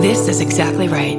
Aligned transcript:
This 0.00 0.28
is 0.28 0.40
exactly 0.40 0.88
right. 0.88 1.18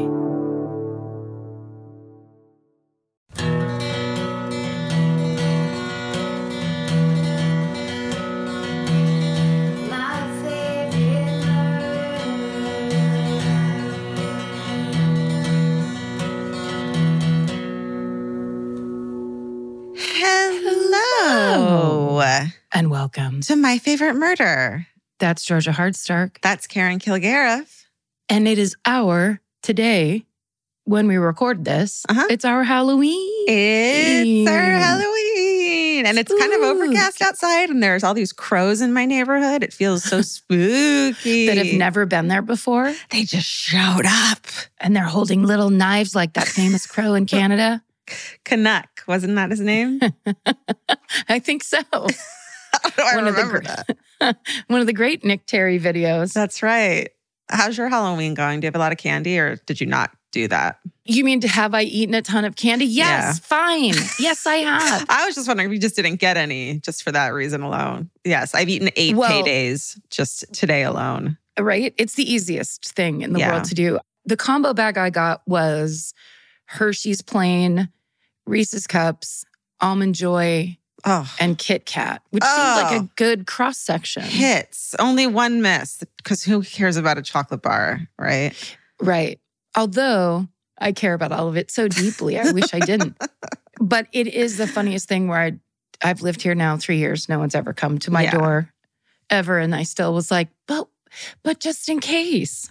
Hello 20.63 22.21
And 22.71 22.89
welcome. 22.89 23.41
to 23.41 23.55
my 23.55 23.77
favorite 23.77 24.15
murder. 24.15 24.87
That's 25.19 25.43
Georgia 25.45 25.71
Hardstark. 25.71 26.37
That's 26.41 26.67
Karen 26.67 26.99
Kilgariff. 26.99 27.80
And 28.31 28.47
it 28.47 28.57
is 28.57 28.77
our 28.85 29.41
today, 29.61 30.25
when 30.85 31.05
we 31.07 31.17
record 31.17 31.65
this, 31.65 32.05
Uh-huh. 32.07 32.27
it's 32.29 32.45
our 32.45 32.63
Halloween. 32.63 33.45
It's 33.49 34.49
our. 34.49 34.57
Halloween, 34.57 36.05
and 36.05 36.17
it's 36.17 36.33
kind 36.33 36.53
of 36.53 36.61
overcast 36.61 37.21
outside, 37.21 37.69
and 37.69 37.83
there's 37.83 38.05
all 38.05 38.13
these 38.13 38.31
crows 38.31 38.79
in 38.79 38.93
my 38.93 39.03
neighborhood. 39.05 39.63
It 39.63 39.73
feels 39.73 40.05
so 40.05 40.21
spooky. 40.21 41.47
that 41.47 41.57
have 41.57 41.75
never 41.77 42.05
been 42.05 42.29
there 42.29 42.41
before. 42.41 42.93
They 43.09 43.23
just 43.25 43.47
showed 43.49 44.05
up. 44.05 44.47
And 44.79 44.95
they're 44.95 45.03
holding 45.03 45.43
little 45.43 45.69
knives 45.69 46.15
like 46.15 46.31
that 46.33 46.47
famous 46.47 46.87
crow 46.87 47.15
in 47.15 47.25
Canada. 47.35 47.83
Canuck 48.45 48.87
wasn't 49.09 49.35
that 49.35 49.51
his 49.51 49.59
name? 49.59 49.99
I 51.27 51.39
think 51.39 51.63
so. 51.63 51.81
How 51.91 52.07
do 52.07 53.01
I 53.03 53.15
One 53.17 53.27
of 53.27 53.35
the 53.35 53.41
remember 53.43 53.61
that? 54.19 54.37
One 54.67 54.79
of 54.79 54.87
the 54.87 54.93
great 54.93 55.25
Nick 55.25 55.45
Terry 55.45 55.81
videos. 55.81 56.31
That's 56.33 56.63
right. 56.63 57.09
How's 57.51 57.77
your 57.77 57.89
Halloween 57.89 58.33
going? 58.33 58.59
Do 58.59 58.65
you 58.65 58.67
have 58.67 58.75
a 58.75 58.79
lot 58.79 58.91
of 58.91 58.97
candy, 58.97 59.37
or 59.37 59.57
did 59.65 59.79
you 59.81 59.87
not 59.87 60.11
do 60.31 60.47
that? 60.47 60.79
You 61.03 61.23
mean 61.25 61.41
to 61.41 61.47
have 61.47 61.73
I 61.73 61.83
eaten 61.83 62.15
a 62.15 62.21
ton 62.21 62.45
of 62.45 62.55
candy? 62.55 62.85
Yes, 62.85 63.37
Yeah. 63.37 63.45
fine. 63.47 63.93
Yes, 64.19 64.45
I 64.47 64.55
have. 64.57 65.05
I 65.09 65.25
was 65.25 65.35
just 65.35 65.47
wondering 65.47 65.69
if 65.69 65.73
you 65.73 65.79
just 65.79 65.95
didn't 65.95 66.15
get 66.17 66.37
any 66.37 66.79
just 66.79 67.03
for 67.03 67.11
that 67.11 67.29
reason 67.33 67.61
alone. 67.61 68.09
Yes, 68.23 68.55
I've 68.55 68.69
eaten 68.69 68.89
eight 68.95 69.15
Well- 69.15 69.29
paydays 69.43 69.99
just 70.09 70.45
today 70.53 70.83
alone. 70.83 71.37
right? 71.59 71.93
It's 71.97 72.15
the 72.15 72.31
easiest 72.31 72.93
thing 72.93 73.21
in 73.21 73.33
the 73.33 73.39
Yeah. 73.39 73.51
world 73.51 73.65
to 73.65 73.75
do. 73.75 73.99
The 74.25 74.37
combo 74.37 74.73
bag 74.73 74.97
I 74.97 75.09
got 75.09 75.41
was 75.47 76.13
Hershey's 76.65 77.21
Plain, 77.21 77.89
Reese's 78.45 78.87
Cups, 78.87 79.43
Almond 79.81 80.15
Joy, 80.15 80.77
Oh, 81.05 81.31
and 81.39 81.57
Kit 81.57 81.85
Kat, 81.85 82.21
which 82.29 82.43
seemed 82.43 82.57
like 82.75 82.91
Oh. 82.91 82.95
a 83.05 83.09
good 83.15 83.47
cross 83.47 83.77
section. 83.77 84.23
hits. 84.23 84.95
Only 84.99 85.25
one 85.27 85.61
miss 85.61 86.03
because 86.17 86.43
who 86.43 86.61
cares 86.63 86.95
about 86.97 87.17
a 87.17 87.21
chocolate 87.21 87.61
bar, 87.61 88.01
right? 88.19 88.53
Right. 89.01 89.39
Although 89.75 90.47
I 90.79 90.91
care 90.91 91.13
about 91.13 91.31
all 91.31 91.47
of 91.47 91.57
it 91.57 91.71
so 91.71 91.87
deeply, 91.87 92.39
I 92.39 92.51
wish 92.51 92.73
I 92.73 92.79
didn't. 92.79 93.15
But 93.79 94.05
it 94.11 94.27
is 94.27 94.57
the 94.57 94.67
funniest 94.67 95.07
thing 95.07 95.27
where 95.27 95.39
I, 95.39 95.53
I've 96.03 96.21
lived 96.21 96.43
here 96.43 96.53
now 96.53 96.77
three 96.77 96.97
years. 96.97 97.27
No 97.27 97.39
one's 97.39 97.55
ever 97.55 97.73
come 97.73 97.97
to 97.99 98.11
my 98.11 98.23
Yeah. 98.23 98.31
door 98.31 98.69
ever. 99.31 99.57
And 99.57 99.73
I 99.73 99.83
still 99.83 100.13
was 100.13 100.29
like, 100.29 100.49
but, 100.67 100.87
but 101.41 101.59
just 101.59 101.89
in 101.89 101.99
case. 101.99 102.69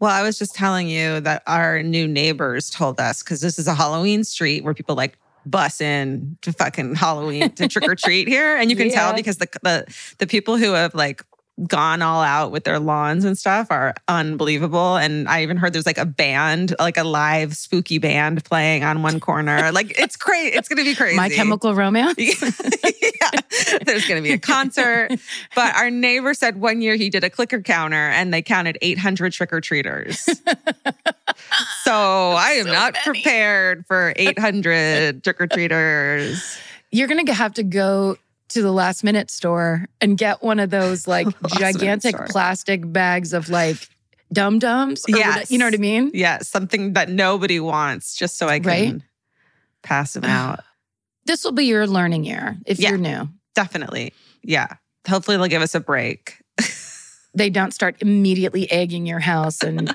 Well, 0.00 0.10
I 0.10 0.22
was 0.22 0.38
just 0.38 0.54
telling 0.54 0.86
you 0.88 1.20
that 1.20 1.42
our 1.46 1.82
new 1.82 2.06
neighbors 2.06 2.68
told 2.68 3.00
us 3.00 3.22
because 3.22 3.40
this 3.40 3.58
is 3.58 3.68
a 3.68 3.74
Halloween 3.74 4.22
street 4.22 4.62
where 4.62 4.74
people 4.74 4.96
like 4.96 5.16
bus 5.46 5.80
in 5.80 6.36
to 6.42 6.52
fucking 6.52 6.94
Halloween 6.94 7.50
to 7.52 7.68
trick 7.68 7.88
or 7.88 7.94
treat 7.94 8.28
here, 8.28 8.56
and 8.56 8.70
you 8.70 8.76
can 8.76 8.90
tell 8.90 9.14
because 9.14 9.38
the 9.38 9.48
the 9.62 9.94
the 10.18 10.26
people 10.26 10.56
who 10.56 10.72
have 10.72 10.94
like 10.94 11.22
gone 11.66 12.00
all 12.00 12.22
out 12.22 12.52
with 12.52 12.64
their 12.64 12.78
lawns 12.78 13.24
and 13.24 13.36
stuff 13.36 13.66
are 13.70 13.94
unbelievable. 14.08 14.96
And 14.96 15.28
I 15.28 15.42
even 15.42 15.56
heard 15.56 15.72
there's 15.72 15.86
like 15.86 15.98
a 15.98 16.06
band, 16.06 16.74
like 16.78 16.96
a 16.96 17.04
live 17.04 17.54
spooky 17.54 17.98
band 17.98 18.42
playing 18.44 18.82
on 18.82 19.02
one 19.02 19.20
corner. 19.20 19.70
Like 19.72 19.98
it's 19.98 20.16
crazy. 20.16 20.56
It's 20.56 20.68
gonna 20.68 20.84
be 20.84 20.94
crazy. 20.94 21.16
My 21.16 21.28
Chemical 21.28 21.74
Romance. 21.74 22.16
yeah. 23.20 23.40
There's 23.84 24.06
going 24.06 24.22
to 24.22 24.26
be 24.26 24.32
a 24.32 24.38
concert. 24.38 25.10
But 25.54 25.74
our 25.76 25.90
neighbor 25.90 26.34
said 26.34 26.60
one 26.60 26.80
year 26.80 26.96
he 26.96 27.10
did 27.10 27.24
a 27.24 27.30
clicker 27.30 27.60
counter 27.60 27.96
and 27.96 28.32
they 28.32 28.42
counted 28.42 28.78
800 28.80 29.32
trick 29.32 29.52
or 29.52 29.60
treaters. 29.60 30.28
so 31.84 31.92
I 31.92 32.52
am 32.60 32.66
So 32.66 32.72
not 32.72 32.92
many. 32.94 33.04
prepared 33.04 33.86
for 33.86 34.12
800 34.16 35.22
trick 35.24 35.40
or 35.40 35.46
treaters. 35.46 36.58
You're 36.92 37.08
going 37.08 37.24
to 37.26 37.34
have 37.34 37.54
to 37.54 37.62
go 37.62 38.16
to 38.48 38.62
the 38.62 38.72
last 38.72 39.04
minute 39.04 39.30
store 39.30 39.86
and 40.00 40.18
get 40.18 40.42
one 40.42 40.58
of 40.58 40.70
those 40.70 41.06
like 41.08 41.26
gigantic 41.56 42.16
plastic 42.30 42.90
bags 42.92 43.32
of 43.32 43.48
like 43.48 43.76
dum 44.32 44.58
dums. 44.58 45.04
Yes. 45.08 45.50
You 45.50 45.58
know 45.58 45.66
what 45.66 45.74
I 45.74 45.78
mean? 45.78 46.10
Yeah, 46.14 46.38
something 46.40 46.92
that 46.94 47.08
nobody 47.08 47.60
wants 47.60 48.14
just 48.16 48.38
so 48.38 48.48
I 48.48 48.58
can 48.60 48.66
Right? 48.68 48.94
pass 49.82 50.12
them 50.14 50.24
out. 50.24 50.60
This 51.26 51.44
will 51.44 51.52
be 51.52 51.66
your 51.66 51.86
learning 51.86 52.24
year 52.24 52.56
if 52.66 52.78
Yeah. 52.80 52.90
you're 52.90 52.98
new. 52.98 53.28
Definitely. 53.54 54.12
Yeah. 54.42 54.68
Hopefully 55.08 55.36
they'll 55.36 55.46
give 55.46 55.62
us 55.62 55.74
a 55.74 55.80
break. 55.80 56.36
They 57.34 57.50
don't 57.50 57.72
start 57.72 57.96
immediately 58.00 58.70
egging 58.72 59.06
your 59.06 59.20
house 59.20 59.62
and 59.62 59.94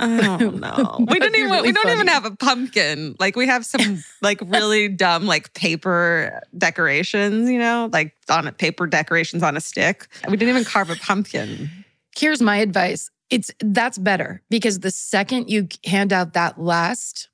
Oh 0.00 0.36
no. 0.36 1.04
We 1.08 1.18
don't 1.18 1.34
even 1.34 1.50
really 1.50 1.68
we 1.68 1.72
don't 1.72 1.90
even 1.90 2.08
have 2.08 2.24
a 2.24 2.34
pumpkin. 2.34 3.14
Like 3.18 3.36
we 3.36 3.46
have 3.46 3.64
some 3.64 4.02
like 4.22 4.40
really 4.44 4.88
dumb 5.04 5.26
like 5.26 5.54
paper 5.54 6.40
decorations, 6.56 7.50
you 7.50 7.58
know, 7.58 7.88
like 7.92 8.14
on 8.28 8.46
a 8.46 8.52
paper 8.52 8.86
decorations 8.86 9.42
on 9.42 9.56
a 9.56 9.60
stick. 9.60 10.08
We 10.28 10.36
didn't 10.36 10.50
even 10.50 10.64
carve 10.64 10.90
a 10.90 10.96
pumpkin. 10.96 11.70
here's 12.16 12.42
my 12.42 12.56
advice. 12.58 13.10
It's 13.30 13.50
that's 13.60 13.98
better 13.98 14.42
because 14.50 14.80
the 14.80 14.90
second 14.90 15.48
you 15.48 15.68
hand 15.84 16.12
out 16.12 16.34
that 16.34 16.60
last 16.60 17.28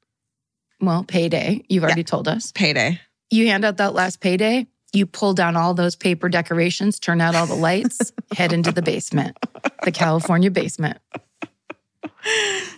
well, 0.80 1.04
payday, 1.04 1.62
you've 1.68 1.84
already 1.84 2.04
told 2.04 2.26
us. 2.26 2.52
Payday. 2.52 3.00
You 3.30 3.46
hand 3.48 3.64
out 3.64 3.76
that 3.76 3.94
last 3.94 4.20
payday, 4.20 4.66
you 4.92 5.06
pull 5.06 5.34
down 5.34 5.56
all 5.56 5.74
those 5.74 5.94
paper 5.94 6.28
decorations, 6.28 6.98
turn 6.98 7.20
out 7.20 7.34
all 7.34 7.46
the 7.46 7.54
lights, 7.54 8.12
head 8.32 8.52
into 8.52 8.72
the 8.72 8.82
basement, 8.82 9.36
the 9.84 9.92
California 9.92 10.50
basement, 10.50 10.98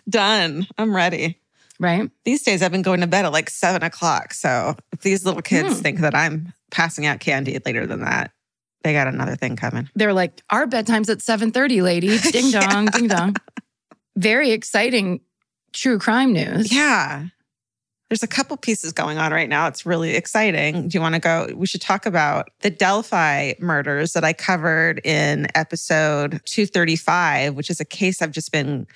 Done. 0.09 0.67
I'm 0.79 0.95
ready. 0.95 1.39
right? 1.81 2.11
These 2.25 2.43
days 2.43 2.63
I've 2.63 2.73
been 2.73 2.83
going 2.83 3.01
to 3.01 3.07
bed 3.07 3.25
at 3.25 3.33
like 3.33 3.51
seven 3.51 3.83
o'clock. 3.83 4.35
So 4.35 4.77
if 4.93 5.01
these 5.01 5.25
little 5.25 5.43
kids 5.43 5.77
Hmm. 5.77 5.83
think 5.83 5.99
that 6.01 6.15
I'm 6.15 6.53
passing 6.71 7.07
out 7.07 7.21
candy 7.21 7.59
later 7.65 7.87
than 7.87 8.01
that, 8.03 8.31
they 8.83 8.93
got 8.93 9.07
another 9.09 9.37
thing 9.37 9.57
coming. 9.57 9.89
They're 9.95 10.13
like, 10.13 10.43
our 10.51 10.67
bedtime's 10.67 11.09
at 11.09 11.19
7:30, 11.19 11.83
lady. 11.83 12.19
Ding 12.33 12.51
dong, 12.51 12.87
ding 12.87 13.09
dong. 13.09 13.37
Very 14.17 14.51
exciting 14.51 15.21
true 15.73 15.99
crime 15.99 16.33
news. 16.33 16.73
Yeah. 16.73 17.27
There's 18.13 18.23
a 18.23 18.27
couple 18.27 18.59
pieces 18.59 18.93
going 18.93 19.17
on 19.17 19.33
right 19.33 19.49
now. 19.49 19.69
It's 19.69 19.87
really 19.87 20.17
exciting. 20.17 20.87
Do 20.87 20.99
you 20.99 21.01
want 21.01 21.15
to 21.15 21.19
go? 21.19 21.49
We 21.57 21.67
should 21.67 21.81
talk 21.81 22.05
about 22.05 22.51
the 22.61 22.69
Delphi 22.69 23.55
murders 23.59 24.13
that 24.13 24.23
I 24.23 24.35
covered 24.35 25.01
in 25.03 25.47
episode 25.55 26.43
235, 26.45 27.55
which 27.55 27.71
is 27.71 27.81
a 27.81 27.87
case 27.87 28.21
I've 28.21 28.31
just 28.31 28.53
been 28.53 28.87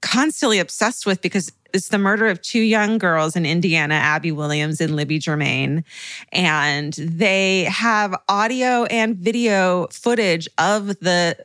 constantly 0.00 0.58
obsessed 0.58 1.04
with 1.04 1.20
because 1.20 1.52
it's 1.72 1.88
the 1.88 1.98
murder 1.98 2.26
of 2.26 2.40
two 2.42 2.60
young 2.60 2.98
girls 2.98 3.36
in 3.36 3.46
Indiana, 3.46 3.94
Abby 3.94 4.32
Williams 4.32 4.80
and 4.80 4.94
Libby 4.94 5.18
German. 5.18 5.84
And 6.30 6.92
they 6.94 7.64
have 7.64 8.14
audio 8.28 8.84
and 8.84 9.16
video 9.16 9.86
footage 9.88 10.48
of 10.58 10.88
the 11.00 11.36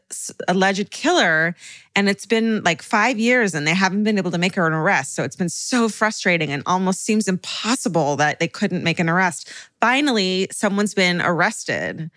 alleged 0.47 0.91
killer. 0.91 1.55
And 1.95 2.07
it's 2.07 2.27
been 2.27 2.61
like 2.63 2.83
five 2.83 3.17
years 3.17 3.55
and 3.55 3.65
they 3.65 3.73
haven't 3.73 4.03
been 4.03 4.19
able 4.19 4.29
to 4.29 4.37
make 4.37 4.53
her 4.53 4.67
an 4.67 4.73
arrest. 4.73 5.15
So 5.15 5.23
it's 5.23 5.35
been 5.35 5.49
so 5.49 5.89
frustrating 5.89 6.51
and 6.51 6.61
almost 6.67 7.03
seems 7.03 7.27
impossible 7.27 8.15
that 8.17 8.39
they 8.39 8.47
couldn't 8.47 8.83
make 8.83 8.99
an 8.99 9.09
arrest. 9.09 9.51
Finally, 9.81 10.47
someone's 10.51 10.93
been 10.93 11.21
arrested. 11.21 12.11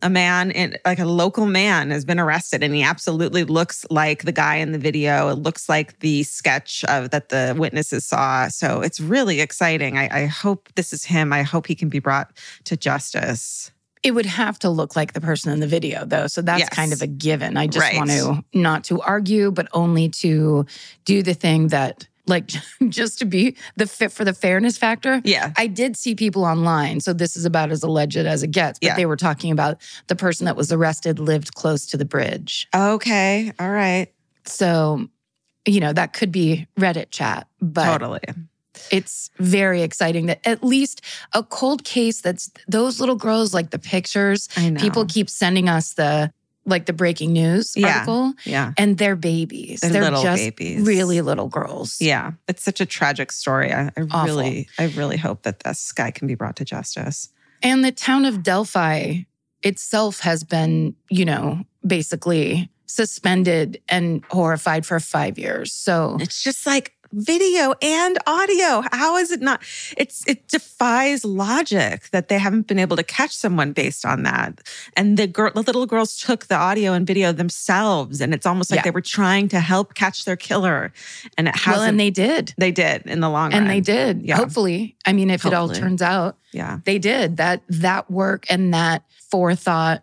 A 0.00 0.08
man, 0.08 0.50
in, 0.52 0.78
like 0.86 0.98
a 0.98 1.04
local 1.04 1.44
man, 1.44 1.90
has 1.90 2.04
been 2.04 2.18
arrested 2.18 2.62
and 2.62 2.74
he 2.74 2.82
absolutely 2.82 3.44
looks 3.44 3.84
like 3.90 4.22
the 4.22 4.32
guy 4.32 4.56
in 4.56 4.72
the 4.72 4.78
video. 4.78 5.28
It 5.28 5.38
looks 5.38 5.68
like 5.68 5.98
the 6.00 6.22
sketch 6.22 6.82
of 6.84 7.10
that 7.10 7.28
the 7.28 7.54
witnesses 7.58 8.04
saw. 8.04 8.48
So 8.48 8.80
it's 8.80 9.00
really 9.00 9.40
exciting. 9.40 9.98
I, 9.98 10.22
I 10.22 10.26
hope 10.26 10.68
this 10.76 10.92
is 10.92 11.04
him. 11.04 11.32
I 11.32 11.42
hope 11.42 11.66
he 11.66 11.74
can 11.74 11.88
be 11.88 11.98
brought 11.98 12.36
to 12.64 12.76
justice. 12.76 13.70
It 14.02 14.12
would 14.12 14.26
have 14.26 14.58
to 14.60 14.70
look 14.70 14.94
like 14.94 15.14
the 15.14 15.20
person 15.20 15.52
in 15.52 15.60
the 15.60 15.66
video, 15.66 16.04
though. 16.04 16.26
So 16.28 16.40
that's 16.42 16.60
Yes. 16.60 16.68
kind 16.68 16.92
of 16.92 17.02
a 17.02 17.06
given. 17.06 17.56
I 17.56 17.66
just 17.66 17.82
Right. 17.82 17.96
want 17.96 18.10
to 18.10 18.44
not 18.54 18.84
to 18.84 19.00
argue, 19.00 19.50
but 19.50 19.68
only 19.72 20.08
to 20.10 20.64
do 21.04 21.22
the 21.24 21.34
thing 21.34 21.68
that, 21.68 22.06
like, 22.28 22.50
just 22.88 23.18
to 23.20 23.24
be 23.24 23.56
the 23.76 23.86
fit 23.86 24.12
for 24.12 24.24
the 24.24 24.34
fairness 24.34 24.78
factor. 24.78 25.20
Yeah. 25.24 25.52
I 25.56 25.66
did 25.66 25.96
see 25.96 26.14
people 26.14 26.44
online, 26.44 27.00
so 27.00 27.12
this 27.12 27.36
is 27.36 27.44
about 27.44 27.72
as 27.72 27.82
alleged 27.82 28.16
as 28.18 28.42
it 28.44 28.52
gets, 28.52 28.78
but 28.78 28.86
Yeah. 28.86 28.96
they 28.96 29.06
were 29.06 29.16
talking 29.16 29.50
about 29.50 29.80
the 30.06 30.14
person 30.14 30.44
that 30.44 30.56
was 30.56 30.70
arrested 30.70 31.18
lived 31.18 31.54
close 31.54 31.86
to 31.86 31.96
the 31.96 32.04
bridge. 32.04 32.68
Okay. 32.76 33.52
All 33.58 33.70
right. 33.70 34.08
So, 34.44 35.08
you 35.66 35.80
know, 35.80 35.92
that 35.92 36.12
could 36.12 36.32
be 36.32 36.66
Reddit 36.78 37.10
chat, 37.10 37.48
but 37.60 37.84
totally. 37.84 38.20
it's 38.90 39.30
very 39.38 39.82
exciting 39.82 40.26
that 40.26 40.40
at 40.46 40.62
least 40.62 41.00
a 41.32 41.42
cold 41.42 41.84
case 41.84 42.20
that's 42.20 42.50
those 42.68 43.00
little 43.00 43.16
girls, 43.16 43.52
like 43.52 43.70
the 43.70 43.78
pictures, 43.78 44.48
people 44.78 45.04
keep 45.06 45.28
sending 45.28 45.68
us 45.68 45.94
the 45.94 46.32
like 46.68 46.86
the 46.86 46.92
breaking 46.92 47.32
news 47.32 47.74
Yeah. 47.76 47.98
article, 48.00 48.34
Yeah. 48.44 48.72
and 48.76 48.98
they're 48.98 49.14
babies. 49.14 49.80
They're 49.82 50.02
little 50.02 50.20
just 50.22 50.42
babies. 50.42 50.84
really 50.84 51.20
little 51.20 51.46
girls. 51.46 52.00
Yeah. 52.00 52.32
It's 52.48 52.64
such 52.64 52.80
a 52.80 52.86
tragic 52.86 53.30
story. 53.30 53.72
I, 53.72 53.92
I 53.96 54.24
really, 54.24 54.68
I 54.76 54.86
really 54.86 55.16
hope 55.16 55.42
that 55.44 55.60
this 55.60 55.92
guy 55.92 56.10
can 56.10 56.26
be 56.26 56.34
brought 56.34 56.56
to 56.56 56.64
justice. 56.64 57.28
And 57.62 57.84
the 57.84 57.92
town 57.92 58.24
of 58.24 58.42
Delphi 58.42 59.18
itself 59.62 60.20
has 60.20 60.42
been, 60.42 60.96
you 61.08 61.24
know, 61.24 61.62
basically 61.86 62.68
suspended 62.86 63.80
and 63.88 64.24
horrified 64.30 64.86
for 64.86 64.98
five 65.00 65.38
years. 65.38 65.72
So 65.72 66.16
It's 66.20 66.42
just 66.42 66.66
like 66.66 66.92
video 67.12 67.72
and 67.80 68.18
audio. 68.26 68.82
How 68.92 69.16
is 69.16 69.30
it 69.30 69.40
not? 69.40 69.62
It's 69.96 70.26
it 70.26 70.48
defies 70.48 71.24
logic 71.24 72.10
that 72.10 72.28
they 72.28 72.36
haven't 72.38 72.66
been 72.66 72.80
able 72.80 72.96
to 72.96 73.04
catch 73.04 73.34
someone 73.34 73.72
based 73.72 74.04
on 74.04 74.24
that. 74.24 74.60
And 74.96 75.16
the 75.16 75.26
girl, 75.28 75.52
the 75.54 75.62
little 75.62 75.86
girls 75.86 76.18
took 76.18 76.46
the 76.46 76.56
audio 76.56 76.92
and 76.92 77.06
video 77.06 77.30
themselves, 77.32 78.20
and 78.20 78.34
it's 78.34 78.44
almost 78.44 78.70
like 78.70 78.78
Yeah. 78.78 78.82
they 78.84 78.90
were 78.90 79.00
trying 79.00 79.48
to 79.48 79.60
help 79.60 79.94
catch 79.94 80.24
their 80.24 80.36
killer. 80.36 80.92
And 81.38 81.46
it 81.48 81.54
hasn't. 81.56 81.76
well, 81.80 81.88
and 81.88 82.00
they 82.00 82.10
did. 82.10 82.54
they 82.58 82.72
did 82.72 83.06
in 83.06 83.20
the 83.20 83.30
long 83.30 83.52
And 83.52 83.66
run. 83.66 83.70
And 83.70 83.70
they 83.70 83.80
did. 83.80 84.22
Yeah. 84.22 84.36
Hopefully. 84.36 84.96
I 85.06 85.12
mean, 85.12 85.30
if 85.30 85.46
it 85.46 85.54
all 85.54 85.68
turns 85.68 86.02
out, 86.02 86.36
Yeah. 86.52 86.80
they 86.84 86.98
did. 86.98 87.36
That 87.36 87.62
that 87.68 88.10
work 88.10 88.46
and 88.50 88.74
that 88.74 89.04
forethought 89.30 90.02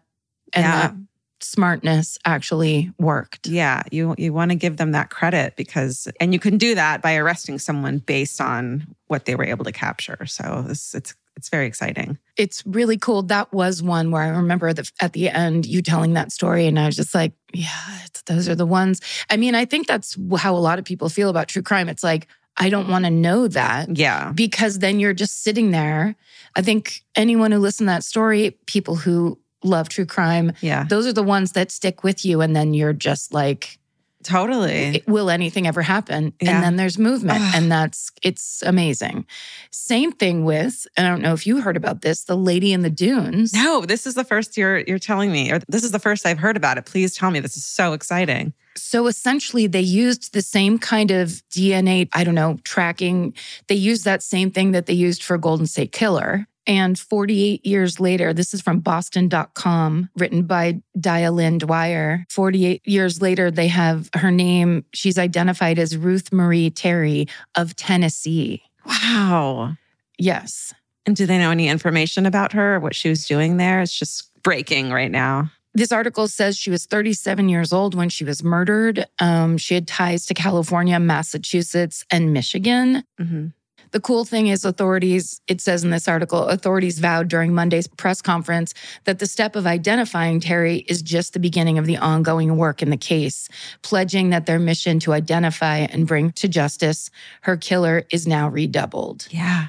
and 0.54 0.64
Yeah. 0.64 0.82
that 0.82 0.96
smartness 1.44 2.18
actually 2.26 2.92
worked. 3.00 3.48
Yeah, 3.48 3.84
you 3.92 4.16
you 4.18 4.34
want 4.34 4.52
to 4.52 4.56
give 4.56 4.78
them 4.78 4.92
that 4.92 5.10
credit 5.10 5.56
because 5.56 6.08
and 6.20 6.34
you 6.34 6.40
can 6.40 6.58
do 6.58 6.76
that 6.76 7.02
by 7.02 7.16
arresting 7.16 7.60
someone 7.60 8.00
based 8.00 8.42
on 8.42 8.88
what 9.08 9.26
they 9.26 9.36
were 9.36 9.46
able 9.46 9.66
to 9.66 9.72
capture. 9.72 10.26
So 10.26 10.64
this 10.68 10.94
it's 10.96 11.16
it's 11.36 11.50
very 11.50 11.66
exciting. 11.66 12.20
It's 12.38 12.64
really 12.66 12.98
cool. 12.98 13.24
That 13.24 13.52
was 13.52 13.82
one 13.82 14.12
where 14.12 14.22
I 14.22 14.28
remember 14.30 14.72
the, 14.72 14.90
at 15.00 15.14
the 15.14 15.30
end 15.30 15.66
you 15.66 15.82
telling 15.82 16.14
that 16.14 16.32
story, 16.32 16.68
and 16.68 16.78
I 16.78 16.86
was 16.86 16.96
just 16.96 17.16
like, 17.16 17.34
yeah, 17.54 17.68
it's, 18.06 18.22
those 18.24 18.48
are 18.48 18.56
the 18.56 18.68
ones. 18.68 19.02
I 19.32 19.38
mean, 19.38 19.56
I 19.56 19.66
think 19.66 19.88
that's 19.88 20.16
how 20.38 20.56
a 20.56 20.58
lot 20.58 20.78
of 20.78 20.86
people 20.86 21.10
feel 21.10 21.30
about 21.30 21.48
true 21.48 21.64
crime. 21.64 21.90
It's 21.90 22.04
like, 22.04 22.28
I 22.58 22.70
don't 22.70 22.88
want 22.88 23.06
to 23.06 23.10
know 23.12 23.48
that 23.48 23.98
Yeah. 23.98 24.32
because 24.36 24.78
then 24.78 25.00
you're 25.00 25.16
just 25.16 25.42
sitting 25.42 25.72
there. 25.72 26.16
I 26.56 26.62
think 26.62 27.04
anyone 27.16 27.52
who 27.52 27.58
listened 27.58 27.88
to 27.88 27.94
that 27.94 28.04
story, 28.04 28.56
people 28.68 28.96
who 28.96 29.40
love 29.64 29.90
true 29.90 30.06
crime, 30.06 30.54
Yeah. 30.62 30.84
those 30.90 31.06
are 31.08 31.14
the 31.14 31.24
ones 31.24 31.54
that 31.54 31.72
stick 31.72 32.04
with 32.04 32.24
you. 32.26 32.42
And 32.42 32.56
then 32.56 32.74
you're 32.74 32.94
just 32.94 33.34
like, 33.34 33.78
Totally. 34.24 35.04
will 35.06 35.30
anything 35.30 35.68
ever 35.68 35.82
happen? 35.82 36.32
Yeah. 36.42 36.56
And 36.56 36.64
then 36.64 36.76
there's 36.78 36.98
movement. 36.98 37.42
Ugh. 37.42 37.52
and 37.56 37.70
that's, 37.72 38.10
it's 38.22 38.64
amazing. 38.66 39.26
Same 39.70 40.14
thing 40.14 40.46
with, 40.46 40.88
and 40.96 41.06
I 41.06 41.10
don't 41.10 41.22
know 41.22 41.34
if 41.34 41.46
you 41.46 41.60
heard 41.60 41.76
about 41.76 42.02
this, 42.04 42.24
the 42.24 42.38
lady 42.38 42.72
in 42.72 42.84
the 42.84 42.90
dunes. 42.90 43.54
No, 43.54 43.82
this 43.86 44.08
is 44.08 44.16
the 44.16 44.24
first 44.24 44.56
you're 44.56 44.80
you're 44.80 44.98
telling 45.00 45.30
me, 45.32 45.52
or 45.52 45.60
this 45.68 45.84
is 45.84 45.92
the 45.92 46.00
first 46.00 46.26
I've 46.26 46.40
heard 46.40 46.56
about 46.56 46.78
it. 46.78 46.86
Please 46.86 47.14
tell 47.16 47.32
me. 47.32 47.42
This 47.42 47.58
is 47.58 47.66
so 47.66 47.92
exciting. 47.92 48.54
So 48.78 49.08
essentially, 49.08 49.68
they 49.68 49.82
used 49.82 50.34
the 50.34 50.42
same 50.42 50.80
kind 50.80 51.12
of 51.12 51.42
DNA, 51.52 52.08
I 52.14 52.24
don't 52.24 52.34
know, 52.36 52.60
tracking. 52.64 53.34
They 53.68 53.76
used 53.76 54.06
that 54.06 54.24
same 54.24 54.52
thing 54.52 54.72
that 54.72 54.86
they 54.86 54.94
used 54.94 55.22
for 55.22 55.38
Golden 55.38 55.68
State 55.68 55.92
Killer. 55.92 56.48
And 56.66 56.98
48 56.98 57.66
years 57.66 58.00
later, 58.00 58.34
this 58.34 58.54
is 58.54 58.62
from 58.62 58.80
Boston.com, 58.80 60.10
written 60.16 60.44
by 60.44 60.82
Dialynn 60.98 61.60
Dwyer. 61.60 62.26
48 62.30 62.88
years 62.88 63.22
later, 63.22 63.52
they 63.52 63.68
have 63.68 64.10
her 64.16 64.32
name. 64.32 64.86
She's 64.94 65.18
identified 65.18 65.78
as 65.78 65.98
Ruth 65.98 66.32
Marie 66.32 66.70
Terry 66.70 67.28
of 67.56 67.76
Tennessee. 67.76 68.64
Wow. 68.86 69.76
Yes. 70.18 70.74
And 71.06 71.16
do 71.16 71.26
they 71.26 71.38
know 71.38 71.52
any 71.52 71.68
information 71.68 72.26
about 72.26 72.54
her, 72.54 72.80
what 72.80 72.96
she 72.96 73.10
was 73.10 73.28
doing 73.28 73.58
there? 73.58 73.82
It's 73.82 73.98
just 73.98 74.30
breaking 74.42 74.92
right 74.92 75.12
now. 75.12 75.52
This 75.76 75.92
article 75.92 76.28
says 76.28 76.56
she 76.58 76.70
was 76.70 76.86
37 76.86 77.50
years 77.50 77.74
old 77.74 77.96
when 77.96 78.08
she 78.08 78.24
was 78.24 78.44
murdered. 78.44 79.08
Um, 79.20 79.58
she 79.58 79.74
had 79.74 79.88
ties 79.88 80.26
to 80.28 80.34
California, 80.34 81.00
Massachusetts, 81.00 82.06
and 82.12 82.32
Michigan. 82.32 83.04
hmm 83.18 83.48
The 83.94 84.00
cool 84.00 84.26
thing 84.26 84.48
is, 84.48 84.66
authorities, 84.66 85.40
it 85.48 85.62
says 85.62 85.84
in 85.84 85.92
this 85.92 86.08
article, 86.08 86.48
authorities 86.48 86.98
vowed 86.98 87.28
during 87.28 87.54
Monday's 87.54 87.88
press 87.88 88.24
conference 88.24 88.74
that 89.06 89.20
the 89.20 89.28
step 89.28 89.56
of 89.56 89.68
identifying 89.68 90.40
Terry 90.40 90.78
is 90.90 91.04
just 91.04 91.34
the 91.34 91.40
beginning 91.40 91.78
of 91.78 91.86
the 91.86 91.98
ongoing 91.98 92.58
work 92.58 92.82
in 92.82 92.90
the 92.90 92.98
case, 92.98 93.48
pledging 93.84 94.32
that 94.32 94.48
their 94.48 94.58
mission 94.58 95.00
to 95.02 95.14
identify 95.14 95.78
and 95.78 96.08
bring 96.08 96.32
to 96.34 96.48
justice 96.48 97.12
her 97.42 97.56
killer 97.56 98.04
is 98.12 98.26
now 98.28 98.50
redoubled. 98.50 99.28
Yeah. 99.30 99.68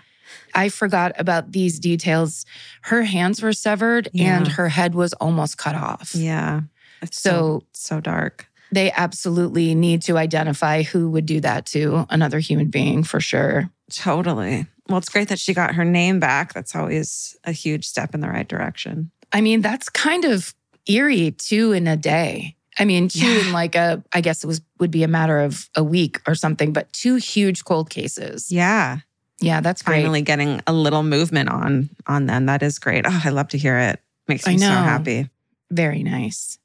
I 0.54 0.70
forgot 0.70 1.12
about 1.18 1.52
these 1.52 1.78
details. 1.78 2.46
Her 2.80 3.02
hands 3.02 3.42
were 3.42 3.52
severed 3.52 4.08
and 4.18 4.48
her 4.48 4.68
head 4.70 4.94
was 4.94 5.12
almost 5.14 5.58
cut 5.58 5.74
off. 5.74 6.14
Yeah. 6.14 6.62
It's 7.02 7.20
So- 7.20 7.30
so 7.30 7.66
so 7.96 8.00
dark. 8.00 8.46
They 8.72 8.90
absolutely 8.90 9.74
need 9.74 10.02
to 10.02 10.16
identify 10.16 10.82
who 10.82 11.10
would 11.10 11.26
do 11.26 11.40
that 11.40 11.66
to 11.66 12.06
another 12.10 12.38
human 12.40 12.70
being 12.70 13.04
for 13.04 13.20
sure. 13.20 13.70
Totally. 13.92 14.66
Well, 14.88 14.98
it's 14.98 15.08
great 15.08 15.28
that 15.28 15.38
she 15.38 15.54
got 15.54 15.74
her 15.74 15.84
name 15.84 16.20
back. 16.20 16.52
That's 16.52 16.74
always 16.74 17.36
a 17.44 17.52
huge 17.52 17.86
step 17.86 18.14
in 18.14 18.20
the 18.20 18.28
right 18.28 18.46
direction. 18.48 19.10
I 19.32 19.40
mean, 19.40 19.60
that's 19.62 19.88
kind 19.88 20.24
of 20.24 20.54
eerie 20.86 21.30
two 21.32 21.72
in 21.72 21.86
a 21.86 21.96
day. 21.96 22.56
I 22.78 22.84
mean, 22.84 23.08
two 23.08 23.26
Yeah. 23.26 23.46
in 23.46 23.52
like 23.52 23.74
a, 23.76 24.02
I 24.12 24.20
guess 24.20 24.42
it 24.44 24.46
was 24.46 24.60
would 24.80 24.90
be 24.90 25.02
a 25.04 25.08
matter 25.08 25.38
of 25.40 25.68
a 25.76 25.82
week 25.84 26.20
or 26.26 26.34
something, 26.34 26.72
but 26.72 26.92
two 26.92 27.16
huge 27.16 27.64
cold 27.64 27.88
cases. 27.90 28.50
Yeah. 28.50 28.98
Yeah, 29.40 29.60
that's 29.60 29.82
great. 29.82 30.02
Finally 30.02 30.22
getting 30.22 30.60
a 30.66 30.72
little 30.72 31.02
movement 31.02 31.48
on 31.50 31.90
on 32.06 32.26
them. 32.26 32.46
That 32.46 32.62
is 32.62 32.78
great. 32.78 33.04
Oh, 33.06 33.20
I 33.24 33.30
love 33.30 33.48
to 33.48 33.58
hear 33.58 33.78
it. 33.78 34.00
Makes 34.28 34.46
me 34.46 34.58
so 34.58 34.66
happy. 34.66 35.28
Very 35.70 36.02
nice. 36.02 36.58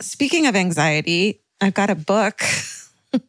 Speaking 0.00 0.46
of 0.46 0.56
anxiety, 0.56 1.40
I've 1.60 1.74
got 1.74 1.90
a 1.90 1.94
book. 1.94 2.40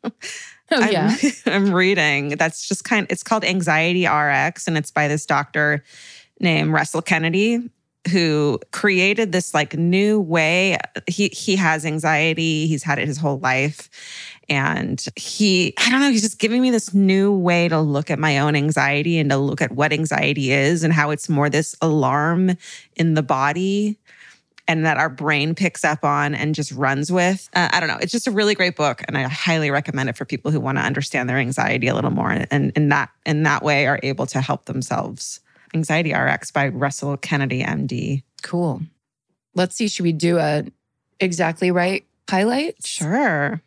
Oh 0.75 0.81
I'm, 0.81 0.91
yeah. 0.91 1.15
I'm 1.45 1.73
reading. 1.73 2.29
That's 2.29 2.67
just 2.67 2.83
kind 2.83 3.05
it's 3.09 3.21
called 3.21 3.45
Anxiety 3.45 4.07
RX 4.07 4.67
and 4.67 4.77
it's 4.77 4.89
by 4.89 5.07
this 5.07 5.25
doctor 5.25 5.83
named 6.39 6.73
Russell 6.73 7.01
Kennedy 7.01 7.69
who 8.11 8.59
created 8.71 9.31
this 9.31 9.53
like 9.53 9.75
new 9.77 10.19
way. 10.19 10.77
He 11.07 11.27
he 11.29 11.55
has 11.55 11.85
anxiety. 11.85 12.67
He's 12.67 12.83
had 12.83 12.99
it 12.99 13.07
his 13.07 13.17
whole 13.17 13.39
life. 13.39 13.89
And 14.49 15.03
he, 15.15 15.73
I 15.77 15.89
don't 15.89 16.01
know, 16.01 16.09
he's 16.11 16.21
just 16.21 16.37
giving 16.37 16.61
me 16.61 16.69
this 16.69 16.93
new 16.93 17.31
way 17.31 17.69
to 17.69 17.79
look 17.79 18.11
at 18.11 18.19
my 18.19 18.39
own 18.39 18.57
anxiety 18.57 19.17
and 19.17 19.29
to 19.29 19.37
look 19.37 19.61
at 19.61 19.71
what 19.71 19.93
anxiety 19.93 20.51
is 20.51 20.83
and 20.83 20.91
how 20.91 21.11
it's 21.11 21.29
more 21.29 21.49
this 21.49 21.75
alarm 21.81 22.57
in 22.97 23.13
the 23.13 23.23
body 23.23 23.97
and 24.67 24.85
that 24.85 24.97
our 24.97 25.09
brain 25.09 25.55
picks 25.55 25.83
up 25.83 26.03
on 26.03 26.33
and 26.35 26.55
just 26.55 26.71
runs 26.71 27.11
with. 27.11 27.49
Uh, 27.53 27.69
I 27.71 27.79
don't 27.79 27.89
know. 27.89 27.97
It's 28.01 28.11
just 28.11 28.27
a 28.27 28.31
really 28.31 28.55
great 28.55 28.75
book, 28.75 29.01
and 29.07 29.17
I 29.17 29.23
highly 29.23 29.71
recommend 29.71 30.09
it 30.09 30.17
for 30.17 30.25
people 30.25 30.51
who 30.51 30.59
want 30.59 30.77
to 30.77 30.83
understand 30.83 31.29
their 31.29 31.37
anxiety 31.37 31.87
a 31.87 31.95
little 31.95 32.11
more, 32.11 32.31
and 32.31 32.71
in 32.75 32.89
that 32.89 33.09
in 33.25 33.43
that 33.43 33.63
way 33.63 33.87
are 33.87 33.99
able 34.03 34.25
to 34.27 34.41
help 34.41 34.65
themselves. 34.65 35.39
Anxiety 35.73 36.13
RX 36.13 36.51
by 36.51 36.67
Russell 36.67 37.17
Kennedy, 37.17 37.63
MD. 37.63 38.23
Cool. 38.43 38.81
Let's 39.55 39.75
see. 39.75 39.87
Should 39.87 40.03
we 40.03 40.13
do 40.13 40.37
a 40.37 40.65
exactly 41.19 41.71
right 41.71 42.05
highlight? 42.29 42.85
Sure. 42.85 43.61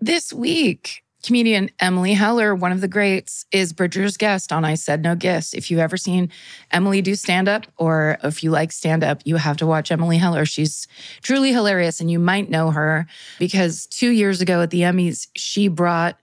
This 0.00 0.32
week, 0.32 1.01
comedian 1.22 1.70
Emily 1.78 2.14
Heller, 2.14 2.54
one 2.54 2.72
of 2.72 2.80
the 2.80 2.88
greats, 2.88 3.46
is 3.52 3.72
Bridger's 3.72 4.16
guest 4.16 4.52
on 4.52 4.64
I 4.64 4.74
Said 4.74 5.02
No 5.02 5.14
Gifts. 5.14 5.54
If 5.54 5.70
you've 5.70 5.80
ever 5.80 5.96
seen 5.96 6.30
Emily 6.70 7.00
do 7.00 7.14
stand 7.14 7.48
up 7.48 7.66
or 7.76 8.18
if 8.24 8.42
you 8.42 8.50
like 8.50 8.72
stand 8.72 9.04
up, 9.04 9.22
you 9.24 9.36
have 9.36 9.56
to 9.58 9.66
watch 9.66 9.92
Emily 9.92 10.18
Heller. 10.18 10.44
She's 10.44 10.86
truly 11.22 11.52
hilarious 11.52 12.00
and 12.00 12.10
you 12.10 12.18
might 12.18 12.50
know 12.50 12.70
her 12.70 13.06
because 13.38 13.86
two 13.86 14.10
years 14.10 14.40
ago 14.40 14.62
at 14.62 14.70
the 14.70 14.80
Emmys, 14.80 15.28
she 15.36 15.68
brought 15.68 16.18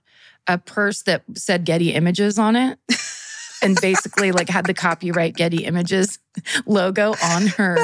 a 0.46 0.58
purse 0.58 1.02
that 1.02 1.22
said 1.34 1.64
Getty 1.64 1.92
Images 1.92 2.38
on 2.38 2.56
it. 2.56 2.78
And 3.62 3.78
basically, 3.80 4.32
like, 4.32 4.48
had 4.48 4.66
the 4.66 4.74
copyright 4.74 5.36
Getty 5.36 5.64
Images 5.64 6.18
logo 6.66 7.14
on 7.22 7.46
her 7.48 7.76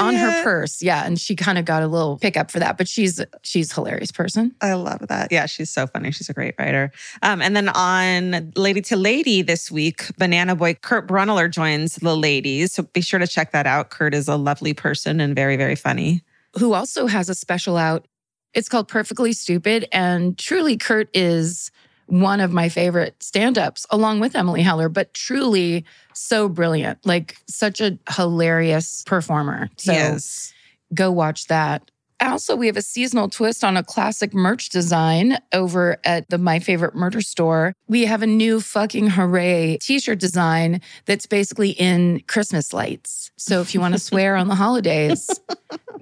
on 0.00 0.14
her 0.14 0.42
purse. 0.42 0.82
Yeah, 0.82 1.04
and 1.04 1.18
she 1.18 1.34
kind 1.34 1.58
of 1.58 1.64
got 1.64 1.82
a 1.82 1.86
little 1.88 2.18
pickup 2.18 2.50
for 2.50 2.58
that, 2.60 2.78
but 2.78 2.86
she's 2.88 3.20
she's 3.42 3.72
a 3.72 3.74
hilarious 3.74 4.12
person. 4.12 4.54
I 4.60 4.74
love 4.74 5.06
that. 5.08 5.32
Yeah, 5.32 5.46
she's 5.46 5.70
so 5.70 5.86
funny. 5.86 6.10
She's 6.10 6.28
a 6.28 6.34
great 6.34 6.54
writer. 6.58 6.92
Um, 7.22 7.42
and 7.42 7.56
then 7.56 7.68
on 7.70 8.52
Lady 8.56 8.80
to 8.82 8.96
Lady 8.96 9.42
this 9.42 9.70
week, 9.70 10.16
Banana 10.16 10.54
Boy 10.54 10.74
Kurt 10.74 11.08
Braunohler 11.08 11.50
joins 11.50 11.96
the 11.96 12.16
ladies. 12.16 12.72
So 12.72 12.84
be 12.84 13.00
sure 13.00 13.18
to 13.18 13.26
check 13.26 13.52
that 13.52 13.66
out. 13.66 13.90
Kurt 13.90 14.14
is 14.14 14.28
a 14.28 14.36
lovely 14.36 14.74
person 14.74 15.20
and 15.20 15.34
very, 15.34 15.56
very 15.56 15.76
funny. 15.76 16.22
who 16.58 16.72
also 16.72 17.06
has 17.06 17.28
a 17.28 17.34
special 17.34 17.76
out. 17.76 18.06
It's 18.52 18.68
called 18.68 18.88
Perfectly 18.88 19.32
Stupid. 19.32 19.86
And 19.92 20.36
truly, 20.36 20.76
Kurt 20.76 21.08
is 21.14 21.70
one 22.10 22.40
of 22.40 22.52
my 22.52 22.68
favorite 22.68 23.22
stand 23.22 23.56
ups, 23.56 23.86
along 23.90 24.20
with 24.20 24.34
Emily 24.36 24.62
Heller, 24.62 24.88
but 24.88 25.14
truly 25.14 25.84
so 26.12 26.48
brilliant. 26.48 27.04
Like, 27.06 27.36
such 27.46 27.80
a 27.80 27.98
hilarious 28.10 29.02
performer. 29.06 29.70
So 29.76 29.92
yes. 29.92 30.52
go 30.92 31.10
watch 31.10 31.46
that. 31.46 31.90
Also, 32.20 32.54
we 32.54 32.66
have 32.66 32.76
a 32.76 32.82
seasonal 32.82 33.28
twist 33.28 33.64
on 33.64 33.76
a 33.76 33.82
classic 33.82 34.34
merch 34.34 34.68
design 34.68 35.38
over 35.52 35.98
at 36.04 36.28
the 36.28 36.38
My 36.38 36.58
Favorite 36.58 36.94
Murder 36.94 37.22
store. 37.22 37.72
We 37.88 38.04
have 38.04 38.22
a 38.22 38.26
new 38.26 38.60
fucking 38.60 39.08
hooray 39.08 39.78
t-shirt 39.80 40.18
design 40.18 40.82
that's 41.06 41.26
basically 41.26 41.70
in 41.70 42.20
Christmas 42.28 42.74
lights. 42.74 43.30
So 43.38 43.60
if 43.60 43.74
you 43.74 43.80
want 43.80 43.94
to 43.94 44.00
swear 44.10 44.36
on 44.36 44.48
the 44.48 44.54
holidays, 44.54 45.30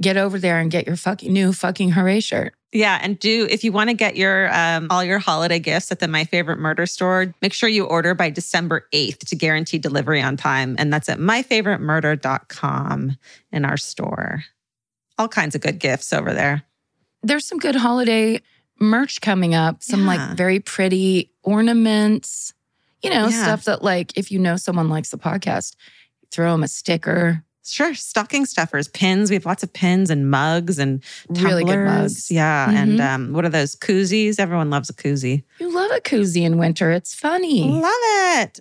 get 0.01 0.17
over 0.17 0.39
there 0.39 0.59
and 0.59 0.71
get 0.71 0.87
your 0.87 0.97
fucking 0.97 1.33
new 1.33 1.53
fucking 1.53 1.91
hooray 1.93 2.21
shirt. 2.21 2.55
Yeah, 2.73 2.99
and 3.01 3.19
do 3.19 3.47
if 3.49 3.65
you 3.65 3.73
want 3.73 3.89
to 3.89 3.95
get 3.95 4.17
your 4.17 4.55
um, 4.55 4.89
all 4.91 5.03
your 5.03 5.19
holiday 5.19 5.59
gifts 5.59 5.91
at 5.91 6.01
the 6.01 6.09
My 6.09 6.25
Favorite 6.25 6.59
Murder 6.59 6.85
store, 6.85 7.33
make 7.41 7.55
sure 7.55 7.69
you 7.69 7.87
order 7.87 8.15
by 8.15 8.29
December 8.29 8.87
8th 8.93 9.21
to 9.29 9.37
guarantee 9.37 9.79
delivery 9.79 10.21
on 10.21 10.37
time. 10.37 10.77
And 10.79 10.93
that's 10.93 11.09
at 11.09 11.19
myfavoritemurder.com 11.19 13.17
in 13.53 13.65
our 13.65 13.79
store. 13.79 14.45
All 15.19 15.29
kinds 15.29 15.55
of 15.55 15.61
good 15.61 15.79
gifts 15.79 16.13
over 16.13 16.33
there. 16.33 16.63
There's 17.23 17.45
some 17.47 17.59
good 17.59 17.75
holiday 17.77 18.41
merch 18.81 19.21
coming 19.21 19.55
up, 19.55 19.83
some 19.83 20.01
Yeah. 20.03 20.07
like 20.07 20.37
very 20.37 20.61
pretty 20.61 21.33
ornaments, 21.43 22.55
you 23.03 23.11
know, 23.11 23.27
Yeah. 23.29 23.43
stuff 23.43 23.65
that 23.65 23.83
like 23.83 24.13
if 24.17 24.31
you 24.31 24.39
know 24.39 24.57
someone 24.57 24.89
likes 24.89 25.11
the 25.11 25.19
podcast, 25.19 25.75
throw 26.31 26.53
them 26.53 26.63
a 26.63 26.69
sticker. 26.69 27.43
Sure, 27.65 27.95
stocking 27.95 28.47
stuffers, 28.47 28.89
pins. 28.89 29.29
We 29.29 29.35
have 29.35 29.45
lots 29.45 29.63
of 29.63 29.71
pins 29.75 30.09
and 30.09 30.31
mugs 30.31 30.79
and 30.79 31.03
Really 31.29 31.65
good 31.65 31.85
mugs. 31.85 32.31
Yeah, 32.31 32.71
and 32.71 32.99
Mhm. 32.99 33.15
um, 33.15 33.33
what 33.35 33.45
are 33.45 33.51
those 33.51 33.77
koozies? 33.77 34.39
Everyone 34.39 34.71
loves 34.71 34.89
a 34.89 34.95
koozie. 34.95 35.43
You 35.61 35.71
love 35.75 35.91
a 35.91 36.01
koozie 36.01 36.45
in 36.45 36.57
winter. 36.57 36.91
It's 36.93 37.13
funny. 37.15 37.65
Love 37.69 37.93
it. 38.41 38.61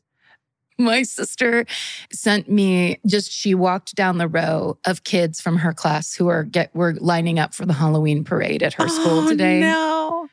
My 0.77 1.03
sister 1.03 1.65
sent 2.11 2.49
me 2.49 2.99
just 3.05 3.31
she 3.31 3.55
walked 3.55 3.95
down 3.95 4.17
the 4.17 4.27
row 4.27 4.77
of 4.85 5.03
kids 5.03 5.41
from 5.41 5.57
her 5.57 5.73
class 5.73 6.13
who 6.13 6.27
are 6.27 6.43
get 6.43 6.73
were 6.75 6.93
lining 6.93 7.39
up 7.39 7.53
for 7.53 7.65
the 7.65 7.73
Halloween 7.73 8.23
parade 8.23 8.63
at 8.63 8.73
her 8.73 8.87
school 8.87 9.19
Oh, 9.19 9.29
today. 9.29 9.59
No. 9.59 10.29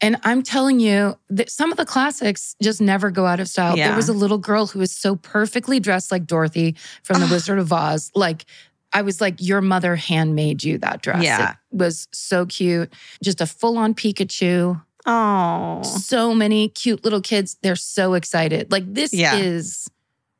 And 0.00 0.18
I'm 0.24 0.42
telling 0.42 0.78
you 0.78 1.18
that 1.30 1.50
some 1.50 1.70
of 1.70 1.78
the 1.78 1.86
classics 1.86 2.54
just 2.60 2.80
never 2.80 3.10
go 3.10 3.26
out 3.26 3.40
of 3.40 3.48
style. 3.48 3.78
Yeah. 3.78 3.88
There 3.88 3.96
was 3.96 4.08
a 4.08 4.12
little 4.12 4.38
girl 4.38 4.66
who 4.66 4.80
was 4.80 4.92
so 4.92 5.16
perfectly 5.16 5.80
dressed 5.80 6.12
like 6.12 6.26
Dorothy 6.26 6.76
from 7.02 7.20
The. 7.20 7.28
Wizard 7.28 7.58
of 7.58 7.72
Oz. 7.72 8.10
Like 8.14 8.44
I 8.92 9.02
was 9.02 9.20
like, 9.20 9.36
your 9.38 9.60
mother 9.60 9.96
handmade 9.96 10.64
you 10.64 10.78
that 10.78 11.02
dress. 11.02 11.22
Yeah. 11.22 11.52
It 11.52 11.56
was 11.70 12.08
so 12.12 12.46
cute. 12.46 12.92
Just 13.22 13.40
a 13.40 13.46
full-on 13.46 13.94
Pikachu. 13.94 14.82
Oh. 15.06 15.82
So 15.82 16.34
many 16.34 16.68
cute 16.68 17.04
little 17.04 17.20
kids. 17.20 17.56
They're 17.62 17.76
so 17.76 18.14
excited. 18.14 18.72
Like 18.72 18.84
this 18.92 19.12
Yeah. 19.12 19.36
is 19.36 19.88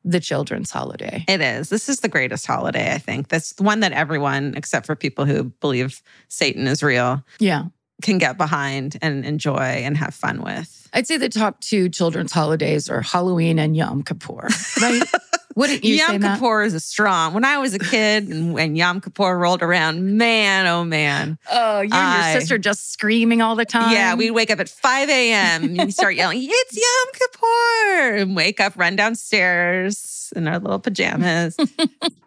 the 0.03 0.19
children's 0.19 0.71
holiday. 0.71 1.25
It 1.27 1.41
is. 1.41 1.69
This 1.69 1.89
is 1.89 1.99
the 2.01 2.07
greatest 2.09 2.45
holiday, 2.45 2.93
I 2.93 2.97
think. 2.97 3.27
That's 3.29 3.53
the 3.53 3.63
one 3.63 3.81
that 3.81 3.91
everyone, 3.91 4.53
except 4.55 4.85
for 4.85 4.95
people 4.95 5.25
who 5.25 5.45
believe 5.45 6.01
Satan 6.29 6.67
is 6.67 6.81
real, 6.83 7.23
Yeah. 7.39 7.65
can 8.01 8.17
get 8.17 8.37
behind 8.37 8.97
and 9.01 9.25
enjoy 9.25 9.57
and 9.57 9.97
have 9.97 10.13
fun 10.13 10.41
with. 10.41 10.87
I'd 10.93 11.07
say 11.07 11.17
the 11.17 11.29
top 11.29 11.59
two 11.61 11.89
children's 11.89 12.31
holidays 12.31 12.89
are 12.89 13.01
Halloween 13.01 13.59
and 13.59 13.75
Yom 13.75 14.03
Kippur, 14.03 14.47
right? 14.81 15.03
Wouldn't 15.57 15.83
you 15.83 15.97
say 15.97 16.13
Yom 16.13 16.21
that? 16.21 16.35
Kippur 16.35 16.61
is 16.61 16.75
a 16.75 16.79
strong. 16.79 17.33
When 17.33 17.43
I 17.43 17.57
was 17.57 17.73
a 17.73 17.79
kid 17.79 18.27
and 18.27 18.53
when 18.53 18.75
Yom 18.75 19.01
Kippur 19.01 19.35
rolled 19.35 19.63
around, 19.63 20.15
man, 20.15 20.67
oh 20.67 20.83
man. 20.85 21.39
Oh, 21.51 21.81
you 21.81 21.85
and 21.85 21.93
I- 21.95 22.31
your 22.31 22.39
sister 22.41 22.59
just 22.59 22.93
screaming 22.93 23.41
all 23.41 23.55
the 23.55 23.65
time. 23.65 23.91
Yeah, 23.91 24.13
we'd 24.13 24.31
wake 24.31 24.51
up 24.51 24.59
at 24.59 24.69
5 24.69 25.09
a.m. 25.09 25.63
and 25.63 25.77
you 25.77 25.89
start 25.91 26.13
yelling, 26.13 26.39
it's 26.47 26.77
Yom 26.77 27.13
Kippur, 27.13 28.15
and 28.17 28.35
wake 28.35 28.59
up, 28.59 28.73
run 28.77 28.95
downstairs 28.95 30.31
in 30.35 30.47
our 30.47 30.59
little 30.59 30.77
pajamas. 30.79 31.57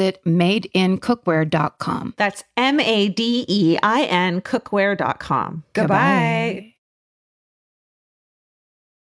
madeincookware.com. 0.25 2.13
That's 2.17 2.43
M 2.57 2.79
A 2.79 3.09
D 3.09 3.45
E 3.47 3.77
I 3.81 4.03
N 4.03 4.41
cookware.com. 4.41 5.63
Goodbye. 5.73 6.67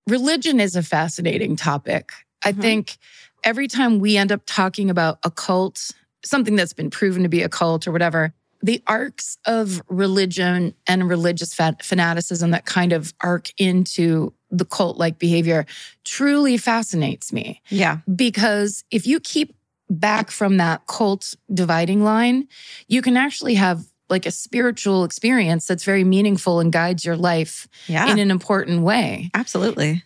religion 0.07 0.59
is 0.59 0.75
a 0.75 0.83
fascinating 0.83 1.55
topic. 1.55 2.11
I 2.43 2.51
Mhm. 2.51 2.61
think 2.61 2.97
every 3.45 3.69
time 3.69 3.99
we 3.99 4.17
end 4.17 4.33
up 4.33 4.41
talking 4.45 4.89
about 4.89 5.17
a 5.23 5.31
cult, 5.31 5.91
something 6.25 6.57
that's 6.57 6.73
been 6.73 6.89
proven 6.89 7.23
to 7.23 7.29
be 7.29 7.41
a 7.41 7.47
cult 7.47 7.87
or 7.87 7.93
whatever, 7.93 8.33
the 8.61 8.83
arcs 8.87 9.37
of 9.45 9.81
religion 9.87 10.73
and 10.87 11.07
religious 11.07 11.53
fanaticism 11.53 12.51
that 12.51 12.65
kind 12.65 12.91
of 12.91 13.13
arc 13.21 13.51
into 13.57 14.33
the 14.51 14.65
cult 14.65 14.97
like 14.97 15.19
behavior 15.19 15.65
truly 16.03 16.57
fascinates 16.57 17.31
me. 17.31 17.61
Yeah. 17.69 17.99
Because 18.13 18.83
if 18.91 19.07
you 19.07 19.21
keep 19.21 19.55
back 19.99 20.31
from 20.31 20.57
that 20.57 20.85
cult 20.87 21.35
dividing 21.53 22.03
line, 22.03 22.47
you 22.87 23.01
can 23.01 23.17
actually 23.17 23.55
have 23.55 23.85
like 24.09 24.25
a 24.25 24.31
spiritual 24.31 25.03
experience 25.03 25.65
that's 25.65 25.83
very 25.83 26.03
meaningful 26.03 26.59
and 26.59 26.71
guides 26.71 27.03
your 27.03 27.17
life 27.17 27.67
yeah. 27.87 28.11
in 28.11 28.19
an 28.19 28.29
important 28.29 28.83
way. 28.83 29.29
Absolutely. 29.33 30.03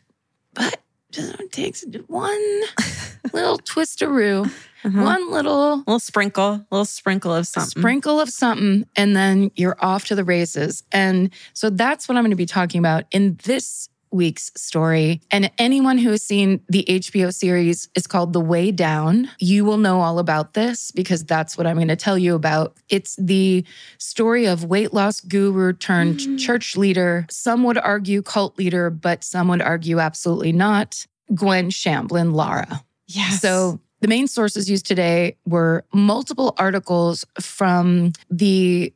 But 0.54 0.80
it 1.14 1.52
takes 1.52 1.84
one 2.08 2.62
little 3.34 3.58
twisteroo, 3.60 4.46
uh-huh. 4.84 5.02
one 5.02 5.32
little 5.32 5.78
little 5.80 6.00
sprinkle, 6.00 6.66
little 6.72 6.86
sprinkle 6.86 7.34
of 7.34 7.48
something. 7.48 7.82
Sprinkle 7.82 8.20
of 8.20 8.30
something, 8.30 8.88
and 8.96 9.16
then 9.16 9.52
you're 9.56 9.78
off 9.80 10.06
to 10.06 10.16
the 10.16 10.24
races. 10.24 10.84
And 10.92 11.32
so 11.54 11.70
that's 11.70 12.08
what 12.08 12.18
I'm 12.18 12.24
going 12.24 12.32
to 12.32 12.38
be 12.38 12.46
talking 12.46 12.80
about 12.80 13.06
in 13.12 13.38
this 13.44 13.90
week's 14.12 14.52
story. 14.56 15.22
And 15.32 15.52
anyone 15.58 15.98
who 15.98 16.12
has 16.12 16.24
seen 16.24 16.62
the 16.70 16.86
HBO 16.88 17.34
series 17.34 17.90
is 17.96 18.08
called 18.08 18.34
The 18.34 18.42
Way 18.42 18.72
Down. 18.72 19.30
You 19.40 19.66
will 19.66 19.78
know 19.78 20.02
all 20.02 20.20
about 20.20 20.54
this 20.54 20.92
because 20.92 21.24
that's 21.24 21.58
what 21.58 21.68
I'm 21.68 21.76
going 21.76 21.88
to 21.88 21.96
tell 21.96 22.18
you 22.18 22.36
about. 22.36 22.78
It's 22.90 23.16
the 23.18 23.66
story 23.98 24.46
of 24.46 24.64
weight 24.64 24.94
loss 24.94 25.22
guru 25.22 25.74
turned 25.74 26.20
mm. 26.20 26.40
church 26.40 26.76
leader. 26.78 27.26
Some 27.30 27.64
would 27.64 27.78
argue 27.78 28.22
cult 28.22 28.58
leader, 28.58 28.90
but 28.90 29.24
some 29.24 29.48
would 29.50 29.62
argue 29.62 30.00
absolutely 30.00 30.52
not. 30.52 31.06
Gwen 31.34 31.70
Shamblin 31.70 32.34
Lara. 32.34 32.84
Yes. 33.08 33.42
So 33.42 33.80
the 34.02 34.08
main 34.08 34.28
sources 34.28 34.70
used 34.70 34.86
today 34.86 35.38
were 35.46 35.84
multiple 35.94 36.54
articles 36.58 37.26
from 37.40 38.14
the 38.30 38.94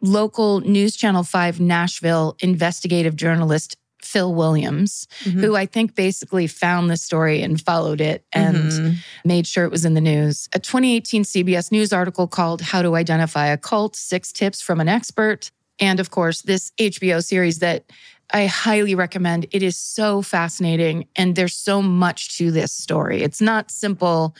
local 0.00 0.60
News 0.60 0.96
Channel 0.96 1.22
5 1.22 1.60
Nashville 1.60 2.36
investigative 2.40 3.16
journalist 3.16 3.76
Phil 4.04 4.34
Williams, 4.34 5.06
mm-hmm. 5.24 5.40
who 5.40 5.56
I 5.56 5.66
think 5.66 5.94
basically 5.94 6.46
found 6.46 6.90
the 6.90 6.96
story 6.96 7.42
and 7.42 7.60
followed 7.60 8.00
it 8.00 8.24
and 8.32 8.56
mm-hmm. 8.56 8.94
made 9.24 9.46
sure 9.46 9.64
it 9.64 9.70
was 9.70 9.84
in 9.84 9.94
the 9.94 10.00
news. 10.00 10.48
A 10.52 10.58
2018 10.58 11.24
CBS 11.24 11.72
News 11.72 11.92
article 11.92 12.26
called 12.26 12.60
How 12.60 12.82
to 12.82 12.96
Identify 12.96 13.46
a 13.46 13.56
Cult 13.56 13.96
Six 13.96 14.32
Tips 14.32 14.60
from 14.60 14.80
an 14.80 14.88
Expert. 14.88 15.50
And 15.78 16.00
of 16.00 16.10
course, 16.10 16.42
this 16.42 16.72
HBO 16.78 17.24
series 17.24 17.58
that 17.60 17.84
I 18.32 18.46
highly 18.46 18.94
recommend. 18.94 19.46
It 19.50 19.62
is 19.62 19.76
so 19.76 20.22
fascinating 20.22 21.06
and 21.16 21.36
there's 21.36 21.54
so 21.54 21.82
much 21.82 22.36
to 22.38 22.50
this 22.50 22.72
story. 22.72 23.22
It's 23.22 23.40
not 23.40 23.70
simple 23.70 24.34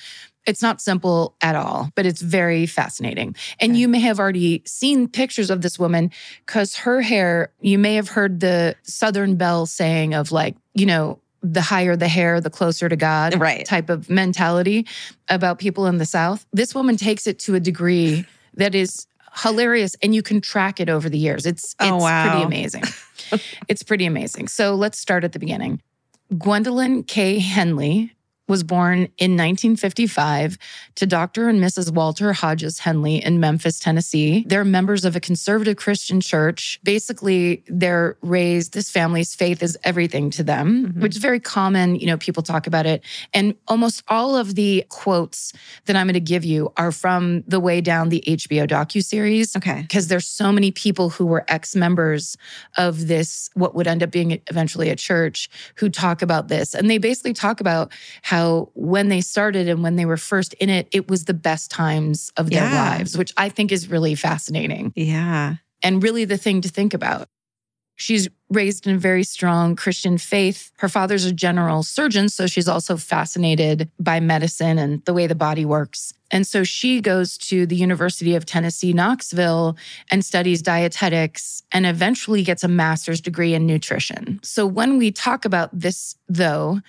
it's 0.46 0.62
not 0.62 0.80
simple 0.80 1.34
at 1.40 1.54
all, 1.54 1.90
but 1.94 2.06
it's 2.06 2.20
very 2.20 2.66
fascinating. 2.66 3.36
And 3.60 3.72
okay. 3.72 3.80
you 3.80 3.88
may 3.88 4.00
have 4.00 4.18
already 4.18 4.62
seen 4.66 5.08
pictures 5.08 5.50
of 5.50 5.62
this 5.62 5.78
woman 5.78 6.10
because 6.46 6.76
her 6.76 7.00
hair, 7.00 7.52
you 7.60 7.78
may 7.78 7.94
have 7.94 8.08
heard 8.08 8.40
the 8.40 8.76
Southern 8.82 9.36
Belle 9.36 9.66
saying 9.66 10.14
of 10.14 10.32
like, 10.32 10.56
you 10.74 10.86
know, 10.86 11.18
the 11.42 11.60
higher 11.60 11.96
the 11.96 12.08
hair, 12.08 12.40
the 12.40 12.50
closer 12.50 12.88
to 12.88 12.96
God 12.96 13.38
right. 13.40 13.66
type 13.66 13.90
of 13.90 14.08
mentality 14.08 14.86
about 15.28 15.58
people 15.58 15.86
in 15.86 15.98
the 15.98 16.06
South. 16.06 16.46
This 16.52 16.74
woman 16.74 16.96
takes 16.96 17.26
it 17.26 17.38
to 17.40 17.54
a 17.54 17.60
degree 17.60 18.24
that 18.54 18.74
is 18.74 19.06
hilarious 19.34 19.96
and 20.02 20.14
you 20.14 20.22
can 20.22 20.40
track 20.40 20.78
it 20.78 20.88
over 20.88 21.08
the 21.08 21.18
years. 21.18 21.46
It's, 21.46 21.74
oh, 21.80 21.84
it's 21.84 21.92
oh, 21.92 21.96
wow. 21.96 22.30
pretty 22.30 22.44
amazing. 22.44 22.84
it's 23.68 23.82
pretty 23.82 24.06
amazing. 24.06 24.48
So 24.48 24.74
let's 24.74 24.98
start 24.98 25.24
at 25.24 25.32
the 25.32 25.38
beginning. 25.38 25.82
Gwendolyn 26.38 27.02
K. 27.04 27.38
Henley 27.38 28.14
was 28.52 28.62
born 28.62 29.08
in 29.16 29.32
1955 29.32 30.58
to 30.96 31.06
Dr. 31.06 31.48
and 31.48 31.58
Mrs. 31.58 31.90
Walter 31.90 32.34
Hodges 32.34 32.80
Henley 32.80 33.16
in 33.16 33.40
Memphis, 33.40 33.80
Tennessee. 33.80 34.44
They're 34.46 34.62
members 34.62 35.06
of 35.06 35.16
a 35.16 35.20
conservative 35.20 35.78
Christian 35.78 36.20
church. 36.20 36.78
Basically, 36.84 37.64
they're 37.66 38.18
raised, 38.20 38.74
this 38.74 38.90
family's 38.90 39.34
faith 39.34 39.62
is 39.62 39.78
everything 39.84 40.28
to 40.32 40.44
them, 40.44 40.88
mm-hmm. 40.88 41.00
which 41.00 41.16
is 41.16 41.22
very 41.22 41.40
common. 41.40 41.96
You 41.96 42.08
know, 42.08 42.18
people 42.18 42.42
talk 42.42 42.66
about 42.66 42.84
it. 42.84 43.02
And 43.32 43.54
almost 43.68 44.04
all 44.08 44.36
of 44.36 44.54
the 44.54 44.84
quotes 44.90 45.54
that 45.86 45.96
I'm 45.96 46.06
going 46.06 46.12
to 46.12 46.20
give 46.20 46.44
you 46.44 46.74
are 46.76 46.92
from 46.92 47.44
The 47.48 47.58
Way 47.58 47.80
Down, 47.80 48.10
the 48.10 48.22
HBO 48.26 48.68
docu-series. 48.68 49.56
Okay. 49.56 49.80
Because 49.80 50.08
there's 50.08 50.26
so 50.26 50.52
many 50.52 50.70
people 50.72 51.08
who 51.08 51.24
were 51.24 51.46
ex-members 51.48 52.36
of 52.76 53.06
this, 53.06 53.48
what 53.54 53.74
would 53.74 53.86
end 53.86 54.02
up 54.02 54.10
being 54.10 54.42
eventually 54.50 54.90
a 54.90 54.96
church, 54.96 55.48
who 55.76 55.88
talk 55.88 56.20
about 56.20 56.48
this. 56.48 56.74
And 56.74 56.90
they 56.90 56.98
basically 56.98 57.32
talk 57.32 57.62
about 57.62 57.90
how 58.20 58.41
when 58.74 59.08
they 59.08 59.20
started 59.20 59.68
and 59.68 59.82
when 59.82 59.96
they 59.96 60.04
were 60.04 60.16
first 60.16 60.54
in 60.54 60.68
it, 60.68 60.88
it 60.92 61.08
was 61.08 61.24
the 61.24 61.34
best 61.34 61.70
times 61.70 62.32
of 62.36 62.50
their 62.50 62.64
yeah. 62.64 62.90
lives, 62.90 63.16
which 63.16 63.32
I 63.36 63.48
think 63.48 63.72
is 63.72 63.88
really 63.88 64.14
fascinating. 64.14 64.92
Yeah. 64.94 65.56
And 65.82 66.02
really 66.02 66.24
the 66.24 66.36
thing 66.36 66.60
to 66.62 66.68
think 66.68 66.94
about. 66.94 67.28
She's 67.96 68.28
raised 68.50 68.86
in 68.86 68.96
a 68.96 68.98
very 68.98 69.22
strong 69.22 69.76
Christian 69.76 70.18
faith. 70.18 70.72
Her 70.78 70.88
father's 70.88 71.24
a 71.24 71.32
general 71.32 71.82
surgeon, 71.82 72.28
so 72.28 72.46
she's 72.46 72.66
also 72.66 72.96
fascinated 72.96 73.90
by 74.00 74.18
medicine 74.18 74.78
and 74.78 75.04
the 75.04 75.14
way 75.14 75.26
the 75.26 75.34
body 75.34 75.64
works. 75.64 76.12
And 76.30 76.46
so 76.46 76.64
she 76.64 77.00
goes 77.00 77.36
to 77.38 77.66
the 77.66 77.76
University 77.76 78.34
of 78.34 78.46
Tennessee, 78.46 78.92
Knoxville, 78.92 79.76
and 80.10 80.24
studies 80.24 80.62
dietetics 80.62 81.62
and 81.70 81.86
eventually 81.86 82.42
gets 82.42 82.64
a 82.64 82.68
master's 82.68 83.20
degree 83.20 83.54
in 83.54 83.66
nutrition. 83.66 84.40
So 84.42 84.66
when 84.66 84.96
we 84.96 85.12
talk 85.12 85.44
about 85.44 85.70
this, 85.78 86.16
though, 86.28 86.80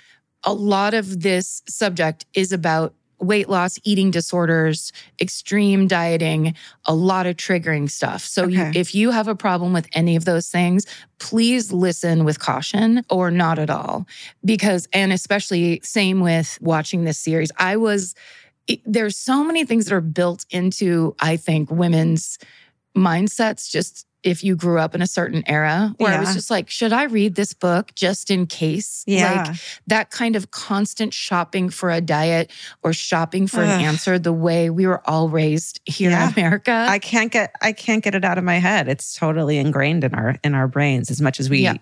a 0.44 0.54
lot 0.54 0.94
of 0.94 1.22
this 1.22 1.62
subject 1.68 2.26
is 2.34 2.52
about 2.52 2.94
weight 3.20 3.50
loss, 3.50 3.80
eating 3.84 4.12
disorders, 4.12 4.92
extreme 5.22 5.88
dieting, 5.88 6.54
a 6.86 6.94
lot 6.94 7.26
of 7.26 7.38
triggering 7.38 7.90
stuff. 7.90 8.24
So 8.26 8.44
okay. 8.44 8.54
you, 8.54 8.72
if 8.76 8.94
you 8.94 9.12
have 9.12 9.28
a 9.28 9.36
problem 9.36 9.74
with 9.74 9.88
any 9.94 10.16
of 10.16 10.26
those 10.26 10.50
things, 10.50 10.86
please 11.20 11.72
listen 11.72 12.26
with 12.26 12.40
caution 12.40 13.04
or 13.10 13.32
not 13.32 13.60
at 13.60 13.70
all. 13.70 14.06
Because, 14.44 14.88
and 14.92 15.14
especially 15.14 15.80
same 15.84 16.20
with 16.20 16.58
watching 16.62 17.06
this 17.06 17.18
series, 17.18 17.52
I 17.58 17.78
was, 17.78 18.14
it, 18.68 18.82
there's 18.86 19.16
so 19.16 19.44
many 19.44 19.66
things 19.66 19.86
that 19.86 19.96
are 19.96 20.02
built 20.02 20.46
into, 20.50 21.16
I 21.20 21.38
think, 21.38 21.72
women's 21.72 22.38
mindsets 22.96 23.70
just 23.70 24.06
if 24.24 24.44
you 24.44 24.56
grew 24.56 24.80
up 24.80 24.96
in 24.96 25.02
a 25.02 25.08
certain 25.08 25.44
era 25.48 25.94
where 25.98 26.12
yeah. 26.12 26.18
I 26.18 26.20
was 26.22 26.34
just 26.34 26.50
like, 26.50 26.70
should 26.70 26.94
I 26.94 27.04
read 27.04 27.36
this 27.36 27.54
book 27.54 27.94
just 27.94 28.32
in 28.32 28.48
case? 28.48 29.04
Yeah. 29.06 29.44
Like 29.48 29.58
that 29.88 30.12
kind 30.12 30.36
of 30.36 30.52
constant 30.52 31.14
shopping 31.14 31.70
for 31.70 31.92
a 31.92 32.00
diet 32.00 32.50
or 32.84 32.94
shopping 32.94 33.48
for 33.48 33.62
Ugh. 33.62 33.70
an 33.70 33.82
answer 33.82 34.18
the 34.18 34.34
way 34.34 34.70
we 34.70 34.88
were 34.88 35.08
all 35.10 35.30
raised 35.30 35.82
here 35.86 36.10
yeah. 36.10 36.28
in 36.28 36.34
America. 36.34 36.86
I 36.90 37.00
can't 37.00 37.32
get 37.32 37.54
I 37.62 37.74
can't 37.74 38.04
get 38.04 38.16
it 38.16 38.24
out 38.24 38.38
of 38.38 38.44
my 38.44 38.60
head. 38.60 38.88
It's 38.88 39.14
totally 39.14 39.58
ingrained 39.58 40.04
in 40.04 40.16
our 40.16 40.38
in 40.44 40.56
our 40.56 40.68
brains 40.68 41.12
as 41.12 41.22
much 41.22 41.40
as 41.40 41.50
we 41.50 41.60
yeah. 41.60 41.76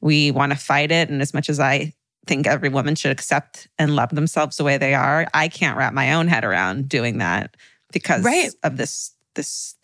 we 0.00 0.30
want 0.30 0.52
to 0.52 0.58
fight 0.58 0.92
it 0.92 1.10
and 1.10 1.20
as 1.20 1.34
much 1.34 1.50
as 1.50 1.58
I 1.58 1.92
think 2.26 2.46
every 2.46 2.68
woman 2.68 2.94
should 2.94 3.10
accept 3.10 3.68
and 3.78 3.96
love 3.96 4.10
themselves 4.10 4.56
the 4.56 4.64
way 4.64 4.78
they 4.78 4.94
are. 4.94 5.26
I 5.34 5.48
can't 5.48 5.76
wrap 5.76 5.92
my 5.94 6.12
own 6.12 6.28
head 6.28 6.44
around 6.44 6.88
doing 6.88 7.18
that 7.18 7.56
because 7.92 8.22
right. 8.22 8.50
of 8.62 8.76
this 8.76 9.12
this 9.34 9.74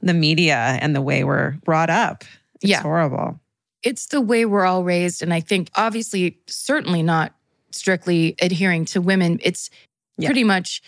the 0.00 0.14
media 0.14 0.78
and 0.80 0.94
the 0.94 1.02
way 1.02 1.24
we're 1.24 1.52
brought 1.64 1.90
up. 1.90 2.24
It's 2.56 2.70
yeah. 2.70 2.82
horrible. 2.82 3.40
It's 3.82 4.06
the 4.06 4.20
way 4.20 4.44
we're 4.44 4.64
all 4.64 4.84
raised. 4.84 5.22
And 5.22 5.32
I 5.32 5.40
think, 5.40 5.70
obviously, 5.74 6.38
certainly 6.46 7.02
not 7.02 7.32
strictly 7.70 8.34
adhering 8.40 8.84
to 8.86 9.00
women. 9.00 9.40
It's 9.42 9.70
yeah. 10.18 10.28
pretty 10.28 10.44
much 10.44 10.82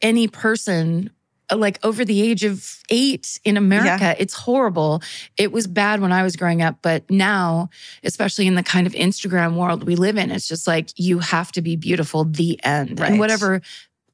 any 0.00 0.28
person 0.28 1.10
like 1.54 1.78
over 1.82 2.04
the 2.04 2.20
age 2.20 2.44
of 2.44 2.82
eight 2.90 3.40
in 3.44 3.56
America. 3.56 4.04
Yeah. 4.04 4.14
It's 4.18 4.34
horrible. 4.34 5.02
It 5.36 5.50
was 5.50 5.66
bad 5.66 6.00
when 6.00 6.12
I 6.12 6.22
was 6.22 6.36
growing 6.36 6.60
up, 6.62 6.76
but 6.82 7.10
now, 7.10 7.70
especially 8.04 8.46
in 8.46 8.54
the 8.54 8.62
kind 8.62 8.86
of 8.86 8.92
Instagram 8.92 9.54
world 9.54 9.84
we 9.84 9.96
live 9.96 10.18
in, 10.18 10.30
it's 10.30 10.46
just 10.46 10.66
like 10.66 10.90
you 10.96 11.20
have 11.20 11.50
to 11.52 11.62
be 11.62 11.76
beautiful, 11.76 12.24
the 12.24 12.62
end. 12.64 13.00
Right. 13.00 13.10
And 13.10 13.18
whatever 13.18 13.62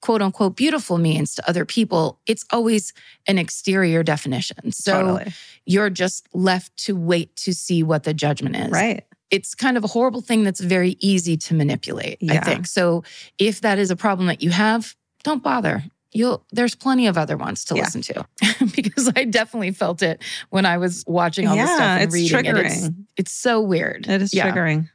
quote 0.05 0.21
unquote 0.21 0.55
beautiful 0.55 0.99
means 0.99 1.35
to 1.35 1.49
other 1.49 1.65
people, 1.65 2.21
it's 2.27 2.45
always 2.51 2.93
an 3.27 3.39
exterior 3.39 4.03
definition. 4.03 4.71
So 4.71 4.93
totally. 4.93 5.33
you're 5.65 5.89
just 5.89 6.29
left 6.35 6.77
to 6.85 6.95
wait 6.95 7.35
to 7.37 7.55
see 7.55 7.83
what 7.83 8.03
the 8.05 8.13
judgment 8.13 8.55
is. 8.55 8.71
Right. 8.71 9.07
It's 9.31 9.55
kind 9.55 9.79
of 9.79 9.83
a 9.83 9.87
horrible 9.87 10.21
thing 10.21 10.45
that's 10.45 10.61
very 10.61 10.99
easy 11.01 11.39
to 11.39 11.55
manipulate, 11.55 12.19
yeah. 12.21 12.35
I 12.35 12.41
think. 12.41 12.67
So 12.67 13.03
if 13.39 13.63
that 13.63 13.79
is 13.79 13.91
a 13.91 13.97
problem 13.97 14.27
that 14.27 14.43
you 14.43 14.51
have, 14.51 14.95
don't 15.23 15.43
bother. 15.43 15.83
You'll 16.13 16.45
there's 16.53 16.75
plenty 16.75 17.07
of 17.07 17.17
other 17.17 17.39
ones 17.39 17.65
to 17.65 17.75
yeah. 17.75 17.85
listen 17.85 18.03
to 18.03 18.27
because 18.77 19.11
I 19.17 19.25
definitely 19.25 19.71
felt 19.71 20.03
it 20.03 20.23
when 20.51 20.67
I 20.67 20.77
was 20.77 21.03
watching 21.07 21.49
all 21.49 21.57
yeah, 21.57 21.65
this 21.65 21.75
stuff 21.77 22.01
and 22.03 22.13
reading 22.13 22.39
triggering. 22.39 22.59
it. 22.59 22.67
It's, 22.67 22.91
it's 23.17 23.33
so 23.33 23.63
weird. 23.63 24.07
It 24.07 24.21
is 24.21 24.33
triggering. 24.33 24.91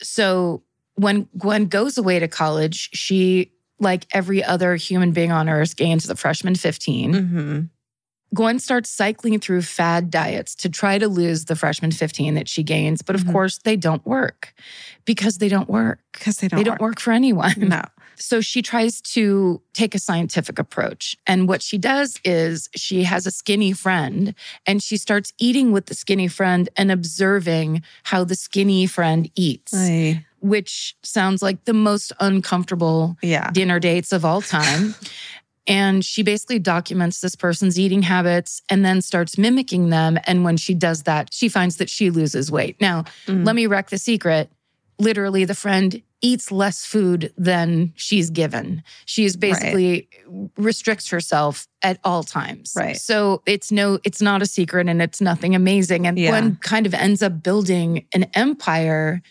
So 0.00 0.62
when 0.94 1.28
Gwen 1.36 1.66
goes 1.66 1.98
away 1.98 2.20
to 2.20 2.28
college, 2.28 2.90
she 2.92 3.50
like 3.78 4.06
every 4.12 4.42
other 4.42 4.76
human 4.76 5.12
being 5.12 5.32
on 5.32 5.48
earth, 5.48 5.76
gains 5.76 6.04
the 6.04 6.16
freshman 6.16 6.54
15. 6.54 7.12
Mm-hmm. 7.12 7.60
Gwen 8.34 8.58
starts 8.58 8.90
cycling 8.90 9.38
through 9.38 9.62
fad 9.62 10.10
diets 10.10 10.54
to 10.56 10.68
try 10.68 10.98
to 10.98 11.08
lose 11.08 11.44
the 11.44 11.54
freshman 11.54 11.92
15 11.92 12.34
that 12.34 12.48
she 12.48 12.62
gains. 12.62 13.00
But 13.00 13.14
of 13.14 13.22
mm-hmm. 13.22 13.32
course, 13.32 13.58
they 13.58 13.76
don't 13.76 14.04
work 14.04 14.54
because 15.04 15.38
they 15.38 15.48
don't 15.48 15.68
work. 15.68 16.00
Because 16.12 16.38
they 16.38 16.48
don't 16.48 16.58
They 16.58 16.64
don't 16.64 16.80
work 16.80 17.00
for 17.00 17.12
anyone. 17.12 17.54
No. 17.58 17.82
So 18.16 18.40
she 18.40 18.62
tries 18.62 19.00
to 19.00 19.60
take 19.72 19.94
a 19.94 19.98
scientific 19.98 20.58
approach. 20.58 21.16
And 21.26 21.48
what 21.48 21.62
she 21.62 21.78
does 21.78 22.20
is 22.24 22.68
she 22.76 23.02
has 23.02 23.26
a 23.26 23.30
skinny 23.30 23.72
friend 23.72 24.34
and 24.66 24.82
she 24.82 24.96
starts 24.96 25.32
eating 25.38 25.72
with 25.72 25.86
the 25.86 25.94
skinny 25.94 26.28
friend 26.28 26.68
and 26.76 26.92
observing 26.92 27.82
how 28.04 28.24
the 28.24 28.36
skinny 28.36 28.86
friend 28.86 29.30
eats, 29.34 29.74
Ay, 29.74 30.24
which 30.44 30.94
sounds 31.02 31.40
like 31.40 31.64
the 31.64 31.72
most 31.72 32.12
uncomfortable 32.20 33.16
yeah. 33.22 33.50
dinner 33.52 33.80
dates 33.80 34.12
of 34.12 34.26
all 34.26 34.42
time. 34.42 34.94
and 35.66 36.04
she 36.04 36.22
basically 36.22 36.58
documents 36.58 37.22
this 37.22 37.34
person's 37.34 37.80
eating 37.80 38.02
habits 38.02 38.60
and 38.68 38.84
then 38.84 39.00
starts 39.00 39.38
mimicking 39.38 39.88
them. 39.88 40.18
And 40.26 40.44
when 40.44 40.58
she 40.58 40.74
does 40.74 41.04
that, 41.04 41.32
she 41.32 41.48
finds 41.48 41.76
that 41.78 41.88
she 41.88 42.10
loses 42.10 42.50
weight. 42.50 42.78
Now, 42.78 43.04
Mm. 43.26 43.46
let 43.46 43.56
me 43.56 43.66
wreck 43.66 43.88
the 43.88 43.96
secret. 43.96 44.52
Literally, 44.98 45.46
the 45.46 45.54
friend 45.54 46.02
eats 46.20 46.52
less 46.52 46.84
food 46.84 47.32
than 47.38 47.94
she's 47.96 48.28
given. 48.28 48.82
She 49.06 49.24
is 49.24 49.38
basically 49.38 50.08
restricts 50.58 51.08
herself 51.08 51.66
at 51.82 51.98
all 52.04 52.22
times. 52.22 52.74
Right. 52.76 52.98
So 52.98 53.42
it's 53.46 53.72
no, 53.72 53.98
it's 54.04 54.20
not 54.20 54.42
a 54.42 54.46
secret 54.46 54.88
and 54.90 55.00
it's 55.00 55.22
nothing 55.22 55.54
amazing. 55.54 56.06
And 56.06 56.18
Yeah. 56.18 56.32
one 56.32 56.56
kind 56.56 56.84
of 56.84 56.92
ends 56.92 57.22
up 57.22 57.42
building 57.42 58.04
an 58.12 58.24
empire 58.34 59.22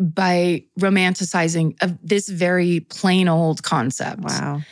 by 0.00 0.64
romanticizing 0.78 1.76
of 1.82 1.96
this 2.02 2.28
very 2.28 2.80
plain 2.80 3.28
old 3.28 3.62
concept. 3.62 4.22
Wow. 4.24 4.62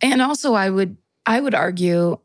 And 0.00 0.22
also 0.22 0.54
I 0.54 0.70
would 0.70 0.96
I 1.26 1.40
would 1.40 1.54
argue 1.54 2.18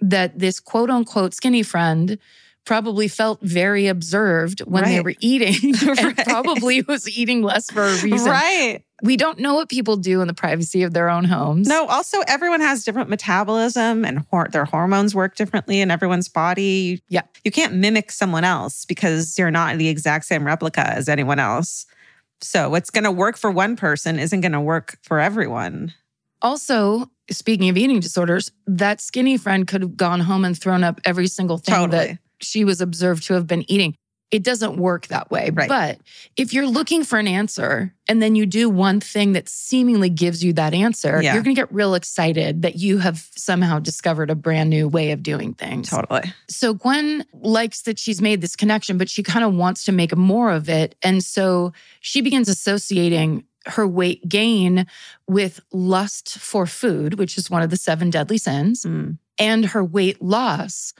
that 0.00 0.38
this 0.38 0.60
quote 0.60 0.90
unquote 0.90 1.34
skinny 1.34 1.62
friend 1.62 2.18
probably 2.64 3.08
felt 3.08 3.40
very 3.42 3.88
observed 3.88 4.60
when 4.60 4.84
they 4.84 5.00
were 5.00 5.14
eating 5.18 5.74
Right. 5.84 6.16
probably 6.16 6.82
was 6.82 7.08
eating 7.18 7.42
less 7.42 7.68
for 7.70 7.82
a 7.82 8.02
reason. 8.02 8.30
Right. 8.30 8.84
We 9.02 9.16
don't 9.16 9.40
know 9.40 9.54
what 9.54 9.68
people 9.68 9.96
do 9.96 10.20
in 10.20 10.28
the 10.28 10.34
privacy 10.34 10.84
of 10.84 10.92
their 10.94 11.10
own 11.10 11.24
homes. 11.24 11.66
No, 11.66 11.86
also 11.86 12.20
everyone 12.28 12.60
has 12.60 12.84
different 12.84 13.08
metabolism 13.10 14.04
and 14.04 14.20
hor- 14.30 14.46
their 14.52 14.64
hormones 14.64 15.12
work 15.12 15.34
differently 15.34 15.80
in 15.80 15.90
everyone's 15.90 16.28
body. 16.28 17.02
Yeah. 17.08 17.22
You 17.42 17.50
can't 17.50 17.74
mimic 17.74 18.12
someone 18.12 18.44
else 18.44 18.84
because 18.84 19.36
you're 19.36 19.50
not 19.50 19.76
the 19.78 19.88
exact 19.88 20.26
same 20.26 20.46
replica 20.46 20.88
as 20.88 21.08
anyone 21.08 21.40
else. 21.40 21.84
So 22.42 22.70
what's 22.70 22.90
going 22.90 23.04
to 23.04 23.10
work 23.10 23.36
for 23.36 23.50
one 23.50 23.76
person 23.76 24.18
isn't 24.18 24.40
going 24.40 24.52
to 24.52 24.60
work 24.60 24.98
for 25.02 25.20
everyone. 25.20 25.94
Also, 26.42 27.06
speaking 27.30 27.68
of 27.68 27.76
eating 27.76 28.00
disorders, 28.00 28.50
that 28.66 29.00
skinny 29.00 29.36
friend 29.36 29.66
could 29.66 29.82
have 29.82 29.96
gone 29.96 30.20
home 30.20 30.44
and 30.44 30.58
thrown 30.58 30.82
up 30.82 31.00
every 31.04 31.28
single 31.28 31.58
thing 31.58 31.74
Totally. 31.74 32.06
that 32.06 32.18
she 32.40 32.64
was 32.64 32.80
observed 32.80 33.22
to 33.24 33.34
have 33.34 33.46
been 33.46 33.64
eating. 33.70 33.94
It 34.32 34.42
doesn't 34.42 34.78
work 34.78 35.08
that 35.08 35.30
way. 35.30 35.50
Right. 35.52 35.68
But 35.68 35.98
if 36.38 36.54
you're 36.54 36.66
looking 36.66 37.04
for 37.04 37.18
an 37.18 37.28
answer 37.28 37.94
and 38.08 38.22
then 38.22 38.34
you 38.34 38.46
do 38.46 38.70
one 38.70 38.98
thing 38.98 39.32
that 39.34 39.46
seemingly 39.46 40.08
gives 40.08 40.42
you 40.42 40.54
that 40.54 40.72
answer, 40.72 41.20
Yeah. 41.22 41.34
you're 41.34 41.42
going 41.42 41.54
to 41.54 41.60
get 41.60 41.70
real 41.72 41.94
excited 41.94 42.62
that 42.62 42.76
you 42.76 42.96
have 42.98 43.28
somehow 43.36 43.78
discovered 43.78 44.30
a 44.30 44.34
brand 44.34 44.70
new 44.70 44.88
way 44.88 45.10
of 45.10 45.22
doing 45.22 45.52
things. 45.52 45.90
Totally. 45.90 46.32
So 46.48 46.72
Gwen 46.72 47.24
likes 47.34 47.82
that 47.82 47.98
she's 47.98 48.22
made 48.22 48.40
this 48.40 48.56
connection, 48.56 48.96
but 48.96 49.10
she 49.10 49.22
kind 49.22 49.44
of 49.44 49.52
wants 49.54 49.84
to 49.84 49.92
make 49.92 50.16
more 50.16 50.50
of 50.50 50.68
it. 50.70 50.94
And 51.02 51.22
so 51.22 51.74
she 52.00 52.22
begins 52.22 52.48
associating 52.48 53.44
her 53.66 53.86
weight 53.86 54.26
gain 54.28 54.86
with 55.28 55.60
lust 55.72 56.38
for 56.38 56.66
food, 56.66 57.18
which 57.18 57.36
is 57.36 57.50
one 57.50 57.62
of 57.62 57.68
the 57.70 57.76
seven 57.76 58.10
deadly 58.10 58.38
sins, 58.38 58.82
Mm. 58.84 59.18
and 59.38 59.66
her 59.66 59.84
weight 59.84 60.20
loss, 60.22 60.94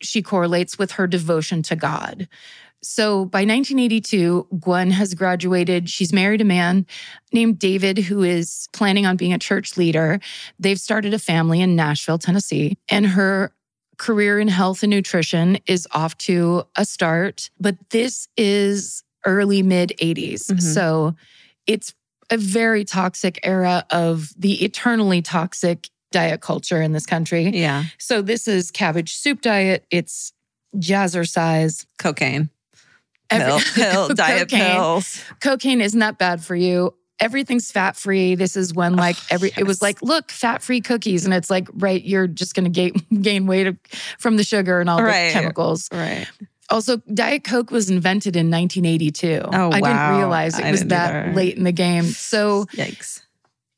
she 0.00 0.22
correlates 0.22 0.78
with 0.78 0.92
her 0.92 1.06
devotion 1.06 1.62
to 1.64 1.76
God. 1.76 2.28
So 2.82 3.24
by 3.24 3.40
1982, 3.40 4.46
Gwen 4.60 4.92
has 4.92 5.14
graduated. 5.14 5.90
She's 5.90 6.12
married 6.12 6.40
a 6.40 6.44
man 6.44 6.86
named 7.32 7.58
David 7.58 7.98
who 7.98 8.22
is 8.22 8.68
planning 8.72 9.04
on 9.04 9.16
being 9.16 9.32
a 9.32 9.38
church 9.38 9.76
leader. 9.76 10.20
They've 10.60 10.80
started 10.80 11.12
a 11.12 11.18
family 11.18 11.60
in 11.60 11.74
Nashville, 11.74 12.18
Tennessee, 12.18 12.78
and 12.88 13.06
her 13.06 13.52
career 13.96 14.38
in 14.38 14.46
health 14.46 14.84
and 14.84 14.90
nutrition 14.90 15.58
is 15.66 15.88
off 15.90 16.16
to 16.18 16.62
a 16.76 16.84
start. 16.84 17.50
But 17.58 17.76
this 17.90 18.28
is 18.36 19.02
early 19.26 19.62
mid 19.62 19.92
80s. 19.98 20.44
Mhm. 20.46 20.62
So 20.62 21.16
it's 21.66 21.94
a 22.30 22.36
very 22.36 22.84
toxic 22.84 23.40
era 23.42 23.84
of 23.90 24.32
the 24.38 24.64
eternally 24.64 25.20
toxic 25.20 25.88
diet 26.10 26.40
culture 26.40 26.80
in 26.80 26.92
this 26.92 27.06
country. 27.06 27.44
Yeah. 27.50 27.84
So 27.98 28.22
this 28.22 28.48
is 28.48 28.70
cabbage 28.70 29.14
soup 29.14 29.40
diet. 29.40 29.84
It's 29.90 30.32
jazzercise. 30.76 31.86
Cocaine. 31.98 32.50
Every- 33.30 33.46
Pill, 33.46 33.60
pill, 33.74 34.14
diet 34.14 34.48
Cocaine. 34.50 34.72
pills. 34.76 35.22
Cocaine 35.40 35.80
isn't 35.80 36.00
that 36.00 36.18
bad 36.18 36.42
for 36.42 36.56
you. 36.56 36.94
Everything's 37.20 37.70
fat 37.72 37.96
free. 37.96 38.36
This 38.36 38.56
is 38.56 38.72
when 38.72 38.94
oh, 38.94 38.96
like 38.96 39.16
every 39.30 39.50
it 39.58 39.64
was 39.66 39.82
like 39.82 40.00
look 40.02 40.30
fat 40.30 40.62
free 40.62 40.80
cookies 40.80 41.24
and 41.24 41.34
it's 41.34 41.50
like 41.50 41.68
right 41.74 42.02
you're 42.02 42.28
just 42.28 42.54
gonna 42.54 42.68
gain 42.68 42.92
gain 43.22 43.46
weight 43.46 43.74
from 44.18 44.36
the 44.36 44.44
sugar 44.44 44.80
and 44.80 44.88
all 44.88 45.02
Right. 45.02 45.28
the 45.28 45.32
chemicals. 45.32 45.88
Right. 45.92 46.28
Also, 46.70 46.98
Diet 47.12 47.44
Coke 47.44 47.70
was 47.70 47.88
invented 47.90 48.36
in 48.36 48.50
1982. 48.50 49.40
Oh, 49.42 49.50
wow. 49.50 49.70
I 49.72 49.80
didn't 49.80 50.18
realize 50.18 50.58
it 50.58 50.66
I 50.66 50.70
was 50.70 50.84
that 50.86 51.14
either. 51.26 51.34
late 51.34 51.56
in 51.56 51.64
the 51.64 51.72
game. 51.72 52.04
So 52.04 52.66
Yikes. 52.66 53.22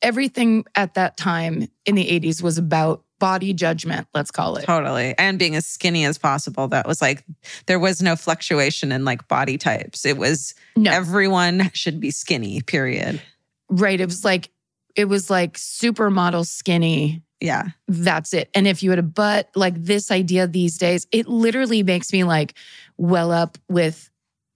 Everything 0.02 0.64
at 0.74 0.94
that 0.94 1.16
time 1.16 1.68
in 1.86 1.94
the 1.94 2.06
80s 2.06 2.42
was 2.42 2.58
about 2.58 3.02
body 3.18 3.52
judgment, 3.52 4.06
let's 4.14 4.30
call 4.30 4.56
it. 4.56 4.64
Totally. 4.64 5.14
And 5.18 5.38
being 5.38 5.54
as 5.54 5.66
skinny 5.66 6.06
as 6.06 6.16
possible. 6.16 6.68
That 6.68 6.86
was 6.86 7.02
like, 7.02 7.22
there 7.66 7.78
was 7.78 8.00
no 8.00 8.16
fluctuation 8.16 8.92
in 8.92 9.04
like 9.04 9.28
body 9.28 9.58
types. 9.58 10.06
It 10.06 10.16
was 10.16 10.54
No. 10.74 10.90
everyone 10.90 11.70
should 11.74 12.00
be 12.00 12.10
skinny, 12.10 12.62
period. 12.62 13.20
Right. 13.68 14.00
It 14.00 14.06
was 14.06 14.24
like 14.24 14.50
it 14.96 15.04
was 15.04 15.28
like 15.30 15.56
supermodel 15.58 16.46
skinny. 16.46 17.22
Yeah. 17.40 17.68
That's 17.88 18.32
it. 18.34 18.50
And 18.54 18.66
if 18.66 18.82
you 18.82 18.90
had 18.90 18.98
a 18.98 19.02
butt, 19.04 19.48
like 19.54 19.74
this 19.82 20.10
idea 20.10 20.46
these 20.46 20.78
days, 20.78 21.06
it 21.12 21.28
literally 21.28 21.82
makes 21.82 22.12
me 22.12 22.24
like 22.24 22.54
well 22.96 23.30
up 23.30 23.56
with 23.68 24.10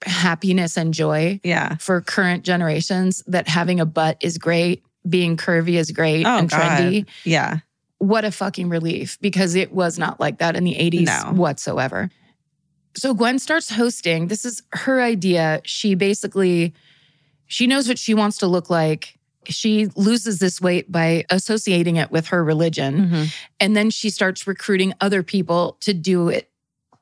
happiness 0.05 0.77
and 0.77 0.93
joy 0.93 1.41
Yeah. 1.45 1.77
for 1.77 2.01
current 2.01 2.45
generations 2.45 3.23
that 3.27 3.47
having 3.49 3.79
a 3.81 3.87
butt 3.87 4.17
is 4.21 4.39
great, 4.39 4.83
being 5.09 5.37
curvy 5.37 5.75
is 5.75 5.91
great 5.91 6.27
Oh, 6.27 6.39
and 6.39 6.49
God. 6.49 6.61
trendy. 6.61 7.07
Yeah. 7.25 7.59
What 7.99 8.25
a 8.25 8.31
fucking 8.31 8.69
relief 8.69 9.19
because 9.21 9.55
it 9.55 9.73
was 9.73 9.99
not 9.99 10.21
like 10.21 10.39
that 10.39 10.57
in 10.57 10.65
the 10.65 10.75
80s 10.75 11.07
No. 11.07 11.33
whatsoever. 11.33 12.11
So 12.97 13.15
Gwen 13.15 13.39
starts 13.39 13.71
hosting. 13.71 14.29
This 14.29 14.45
is 14.45 14.63
her 14.73 15.01
idea. 15.01 15.61
She 15.65 15.95
basically 15.95 16.75
she 17.47 17.67
knows 17.67 17.87
what 17.89 17.99
she 17.99 18.15
wants 18.15 18.39
to 18.39 18.47
look 18.47 18.71
like. 18.71 19.19
She 19.49 19.87
loses 19.97 20.39
this 20.39 20.61
weight 20.61 20.91
by 20.91 21.25
associating 21.29 21.97
it 21.97 22.11
with 22.11 22.29
her 22.29 22.43
religion. 22.43 23.11
Mhm. 23.11 23.35
And 23.61 23.77
then 23.77 23.91
she 23.91 24.09
starts 24.11 24.47
recruiting 24.47 24.95
other 25.01 25.23
people 25.23 25.77
to 25.81 25.93
do 25.93 26.29
it 26.29 26.51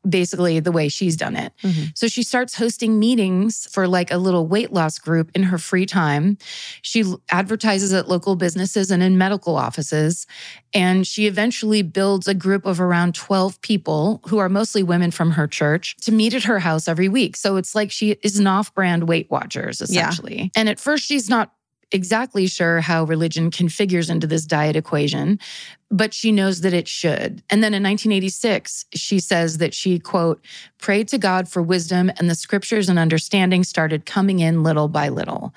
basically 0.09 0.59
the 0.61 0.73
way 0.73 0.89
she's 0.89 1.17
done 1.17 1.37
it. 1.37 1.53
Mhm. 1.63 1.97
So 1.97 2.09
she 2.09 2.23
starts 2.23 2.55
hosting 2.57 2.99
meetings 2.99 3.69
for 3.71 3.87
like 3.87 4.11
a 4.11 4.17
little 4.19 4.47
weight 4.47 4.73
loss 4.73 4.99
group 4.99 5.31
in 5.35 5.45
her 5.45 5.59
free 5.59 5.87
time. 5.87 6.39
She 6.83 7.05
advertises 7.31 7.93
at 7.93 8.09
local 8.09 8.35
businesses 8.35 8.91
and 8.91 9.03
in 9.03 9.17
medical 9.17 9.57
offices. 9.57 10.27
And 10.75 11.07
she 11.07 11.27
eventually 11.27 11.83
builds 11.83 12.27
a 12.27 12.35
group 12.35 12.67
of 12.67 12.81
around 12.81 13.15
12 13.15 13.61
people 13.61 14.21
who 14.29 14.39
are 14.39 14.49
mostly 14.49 14.83
women 14.83 15.11
from 15.11 15.33
her 15.33 15.47
church 15.47 15.97
to 16.03 16.13
meet 16.13 16.35
at 16.35 16.45
her 16.45 16.59
house 16.59 16.89
every 16.89 17.09
week. 17.09 17.37
So 17.37 17.57
it's 17.57 17.75
like 17.75 17.91
she 17.91 18.13
is 18.23 18.39
an 18.39 18.47
off 18.47 18.75
brand 18.75 19.07
Weight 19.07 19.31
Watchers, 19.31 19.81
Yeah. 19.81 20.09
essentially. 20.09 20.51
And 20.57 20.69
at 20.69 20.81
first, 20.81 21.05
she's 21.05 21.29
not 21.29 21.53
exactly 21.93 22.47
sure 22.47 22.81
how 22.81 23.05
religion 23.05 23.51
configures 23.51 24.11
into 24.11 24.27
this 24.27 24.45
diet 24.45 24.77
equation, 24.77 25.39
but 25.91 26.15
she 26.15 26.33
knows 26.33 26.63
that 26.63 26.73
it 26.73 26.89
should. 26.89 27.43
And 27.51 27.63
then 27.63 27.75
in 27.75 27.83
1986, 27.83 28.87
she 28.95 29.21
says 29.21 29.59
that 29.59 29.75
she, 29.75 29.99
quote, 29.99 30.45
prayed 30.79 31.09
to 31.09 31.19
God 31.19 31.49
for 31.49 31.63
wisdom 31.63 32.11
and 32.19 32.29
the 32.29 32.35
scriptures 32.35 32.89
and 32.89 32.99
understanding 32.99 33.63
started 33.63 34.07
coming 34.07 34.41
in 34.41 34.63
little 34.63 34.89
by 34.89 35.09
little. 35.09 35.55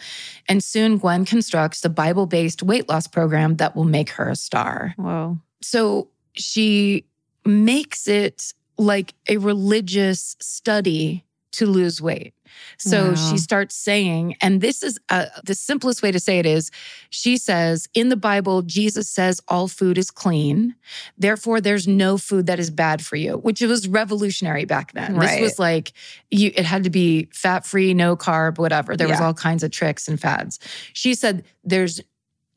And 0.47 0.63
soon 0.63 0.97
Gwen 0.97 1.25
constructs 1.25 1.83
a 1.85 1.89
Bible 1.89 2.27
based 2.27 2.61
weight 2.61 2.89
loss 2.89 3.07
program 3.07 3.55
that 3.55 3.75
will 3.75 3.85
make 3.85 4.09
her 4.11 4.29
a 4.29 4.35
star. 4.35 4.93
Whoa. 4.97 5.39
So 5.61 6.09
she 6.33 7.05
makes 7.45 8.07
it 8.07 8.53
like 8.77 9.13
a 9.27 9.37
religious 9.37 10.35
study 10.39 11.25
to 11.53 11.65
lose 11.65 12.01
weight. 12.01 12.34
So 12.77 13.09
Wow. 13.09 13.15
she 13.15 13.37
starts 13.37 13.75
saying, 13.75 14.35
and 14.41 14.61
this 14.61 14.83
is 14.83 14.99
uh, 15.09 15.25
the 15.43 15.55
simplest 15.55 16.01
way 16.01 16.11
to 16.11 16.19
say 16.19 16.39
it 16.39 16.45
is 16.45 16.71
she 17.09 17.37
says, 17.37 17.87
in 17.93 18.09
the 18.09 18.15
Bible, 18.15 18.61
Jesus 18.61 19.09
says 19.09 19.41
all 19.47 19.67
food 19.67 19.97
is 19.97 20.11
clean. 20.11 20.75
Therefore, 21.17 21.61
there's 21.61 21.87
no 21.87 22.17
food 22.17 22.45
that 22.47 22.59
is 22.59 22.69
bad 22.69 23.03
for 23.03 23.15
you, 23.15 23.37
which 23.37 23.61
was 23.61 23.87
revolutionary 23.87 24.65
back 24.65 24.93
then. 24.93 25.15
Right. 25.15 25.29
This 25.29 25.39
was 25.39 25.59
like, 25.59 25.93
you, 26.31 26.51
it 26.55 26.65
had 26.65 26.83
to 26.83 26.89
be 26.89 27.29
fat 27.31 27.65
free, 27.65 27.93
no 27.93 28.15
carb, 28.15 28.57
whatever. 28.57 28.95
There 28.95 29.07
was 29.07 29.21
all 29.21 29.33
kinds 29.33 29.63
of 29.63 29.71
tricks 29.71 30.07
and 30.07 30.19
fads. 30.19 30.59
She 30.93 31.13
said, 31.13 31.43
there's 31.63 32.01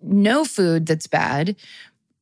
no 0.00 0.44
food 0.44 0.86
that's 0.86 1.06
bad. 1.06 1.56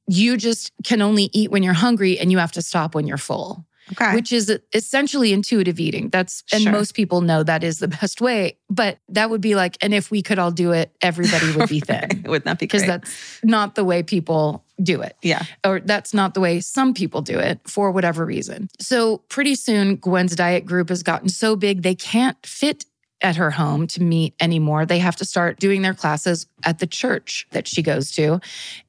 You 0.06 0.36
just 0.36 0.72
can 0.84 1.02
only 1.02 1.30
eat 1.32 1.50
when 1.50 1.62
you're 1.62 1.74
hungry 1.74 2.18
and 2.18 2.30
you 2.30 2.38
have 2.38 2.52
to 2.52 2.62
stop 2.62 2.94
when 2.94 3.06
you're 3.06 3.18
full. 3.18 3.66
Okay. 3.92 4.14
which 4.14 4.32
is 4.32 4.52
essentially 4.74 5.32
intuitive 5.32 5.78
eating. 5.78 6.08
That's, 6.10 6.42
and 6.52 6.62
Sure. 6.62 6.72
most 6.72 6.94
people 6.94 7.20
know 7.20 7.42
that 7.44 7.62
is 7.62 7.78
the 7.78 7.88
best 8.00 8.20
way. 8.20 8.58
But 8.68 8.98
that 9.10 9.30
would 9.30 9.40
be 9.40 9.54
like, 9.54 9.76
and 9.80 9.94
if 9.94 10.10
we 10.10 10.22
could 10.22 10.38
all 10.40 10.50
do 10.50 10.72
it, 10.72 10.90
everybody 11.00 11.52
would 11.52 11.68
be 11.68 11.80
thin. 11.88 12.24
Wouldn't 12.26 12.44
that 12.46 12.58
be 12.58 12.66
Because 12.66 12.84
that's 12.84 13.40
not 13.44 13.74
the 13.76 13.84
way 13.84 14.02
people 14.02 14.64
do 14.82 15.00
it 15.00 15.16
yeah. 15.22 15.42
or 15.64 15.80
that's 15.80 16.12
not 16.12 16.34
the 16.34 16.40
way 16.40 16.60
some 16.60 16.92
people 16.92 17.22
do 17.22 17.38
it 17.38 17.60
for 17.66 17.90
whatever 17.92 18.26
reason. 18.26 18.68
So 18.78 19.18
pretty 19.28 19.54
soon, 19.54 19.96
Gwen's 19.96 20.36
diet 20.36 20.66
group 20.66 20.90
has 20.90 21.02
gotten 21.02 21.28
so 21.30 21.56
big 21.56 21.82
they 21.82 21.94
can't 21.94 22.36
fit 22.44 22.84
at 23.22 23.36
her 23.36 23.50
home 23.50 23.86
to 23.86 24.02
meet 24.02 24.34
anymore. 24.40 24.84
They 24.84 24.98
have 24.98 25.16
to 25.16 25.24
start 25.24 25.58
doing 25.58 25.80
their 25.82 25.94
classes 25.94 26.46
at 26.64 26.80
the 26.80 26.86
church 26.86 27.46
that 27.52 27.66
she 27.66 27.82
goes 27.82 28.10
to. 28.12 28.40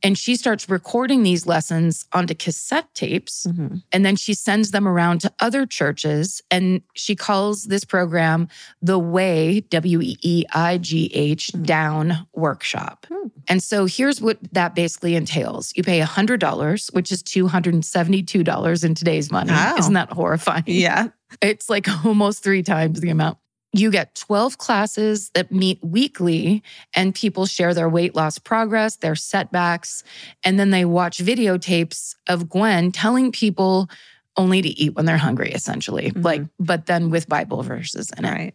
And 0.03 0.17
she 0.17 0.35
starts 0.35 0.69
recording 0.69 1.23
these 1.23 1.45
lessons 1.47 2.05
onto 2.11 2.35
cassette 2.35 2.93
tapes. 2.93 3.45
Mhm. 3.49 3.83
And 3.93 4.05
then 4.05 4.17
she 4.17 4.33
sends 4.33 4.71
them 4.71 4.85
around 4.87 5.21
to 5.21 5.33
other 5.39 5.65
churches. 5.65 6.41
And 6.51 6.81
she 6.93 7.15
calls 7.15 7.63
this 7.63 7.85
program 7.85 8.49
the 8.81 8.99
Weigh, 8.99 9.61
W 9.61 10.01
E 10.01 10.17
E 10.21 10.43
I 10.53 10.77
G 10.77 11.09
H, 11.13 11.51
Mm. 11.53 11.65
Down 11.65 12.27
Workshop. 12.33 13.05
Hmm. 13.09 13.27
And 13.47 13.63
so 13.63 13.85
here's 13.85 14.19
what 14.19 14.39
that 14.51 14.75
basically 14.75 15.15
entails 15.15 15.71
you 15.75 15.83
pay 15.83 16.01
$100, 16.01 16.89
which 16.91 17.11
is 17.13 17.23
$272 17.23 18.83
in 18.83 18.93
today's 18.93 19.31
money. 19.31 19.51
Wow. 19.51 19.75
Isn't 19.77 19.93
that 19.93 20.11
horrifying? 20.11 20.63
Yeah. 20.67 21.07
It's 21.41 21.69
like 21.69 21.87
almost 22.05 22.43
three 22.43 22.63
times 22.63 22.99
the 22.99 23.09
amount. 23.09 23.37
You 23.77 23.91
get 23.91 24.15
12 24.15 24.57
classes 24.57 25.29
that 25.35 25.51
meet 25.51 25.79
weekly, 25.83 26.63
and 26.95 27.13
people 27.13 27.45
share 27.45 27.73
their 27.73 27.89
weight 27.89 28.15
loss 28.15 28.39
progress, 28.39 28.97
their 28.97 29.15
setbacks, 29.15 30.03
and 30.43 30.59
then 30.59 30.71
they 30.71 30.85
watch 30.85 31.19
videotapes 31.19 32.15
of 32.27 32.49
Gwen 32.49 32.91
telling 32.91 33.31
people 33.31 33.89
only 34.35 34.61
to 34.61 34.69
eat 34.69 34.95
when 34.95 35.05
they're 35.05 35.17
hungry, 35.17 35.51
essentially. 35.51 36.11
Mhm. 36.11 36.23
Like, 36.23 36.41
but 36.59 36.85
then 36.87 37.09
with 37.09 37.27
Bible 37.29 37.63
verses 37.63 38.11
in 38.17 38.25
it 38.25 38.31
Right. 38.31 38.53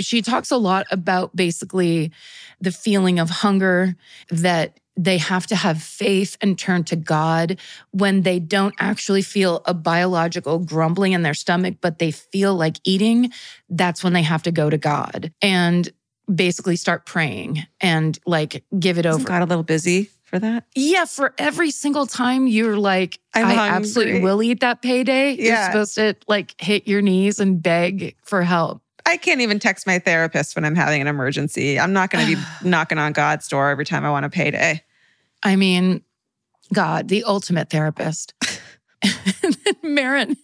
she 0.00 0.22
talks 0.22 0.50
a 0.50 0.56
lot 0.56 0.86
about 0.90 1.34
basically 1.36 2.10
the 2.60 2.72
feeling 2.72 3.18
of 3.20 3.30
hunger 3.30 3.94
that 4.30 4.78
they 4.96 5.18
have 5.18 5.46
to 5.48 5.56
have 5.56 5.82
faith 5.82 6.36
and 6.40 6.58
turn 6.58 6.84
to 6.84 6.96
God 6.96 7.58
when 7.90 8.22
they 8.22 8.38
don't 8.38 8.74
actually 8.78 9.22
feel 9.22 9.62
a 9.66 9.74
biological 9.74 10.58
grumbling 10.58 11.12
in 11.12 11.22
their 11.22 11.34
stomach, 11.34 11.76
but 11.80 11.98
they 11.98 12.10
feel 12.10 12.54
like 12.54 12.78
eating. 12.84 13.32
That's 13.68 14.04
when 14.04 14.12
they 14.12 14.22
have 14.22 14.42
to 14.44 14.52
go 14.52 14.70
to 14.70 14.78
God 14.78 15.32
and 15.42 15.90
basically 16.32 16.76
start 16.76 17.06
praying 17.06 17.66
and 17.80 18.18
like 18.26 18.64
give 18.78 18.98
it 18.98 19.06
Isn't 19.06 19.22
over. 19.22 19.28
Got 19.28 19.42
a 19.42 19.46
little 19.46 19.64
busy 19.64 20.10
for 20.22 20.38
that? 20.38 20.64
Yeah, 20.74 21.04
for 21.04 21.34
every 21.38 21.70
single 21.70 22.06
time 22.06 22.46
you're 22.46 22.76
like, 22.76 23.20
I'm 23.34 23.46
I 23.46 23.54
hungry. 23.54 23.76
absolutely 23.76 24.20
will 24.20 24.42
eat 24.42 24.60
that 24.60 24.82
payday. 24.82 25.32
You're 25.32 25.64
supposed 25.66 25.94
to 25.96 26.16
like 26.26 26.60
hit 26.60 26.88
your 26.88 27.02
knees 27.02 27.40
and 27.40 27.62
beg 27.62 28.16
for 28.24 28.42
help. 28.42 28.82
I 29.06 29.16
can't 29.18 29.40
even 29.40 29.58
text 29.58 29.86
my 29.86 29.98
therapist 29.98 30.56
when 30.56 30.64
I'm 30.64 30.74
having 30.74 31.00
an 31.02 31.06
emergency. 31.08 31.78
I'm 31.78 31.92
not 31.92 32.10
going 32.10 32.26
to 32.26 32.36
be 32.36 32.42
knocking 32.68 32.98
on 32.98 33.12
God's 33.12 33.46
door 33.48 33.68
every 33.70 33.84
time 33.84 34.04
I 34.04 34.10
want 34.10 34.24
a 34.26 34.30
payday. 34.30 34.82
I 35.42 35.56
mean, 35.56 36.02
God, 36.72 37.08
the 37.08 37.24
ultimate 37.24 37.68
therapist. 37.70 38.32
and 39.02 39.54
then 39.64 39.94
Marin, 39.94 40.36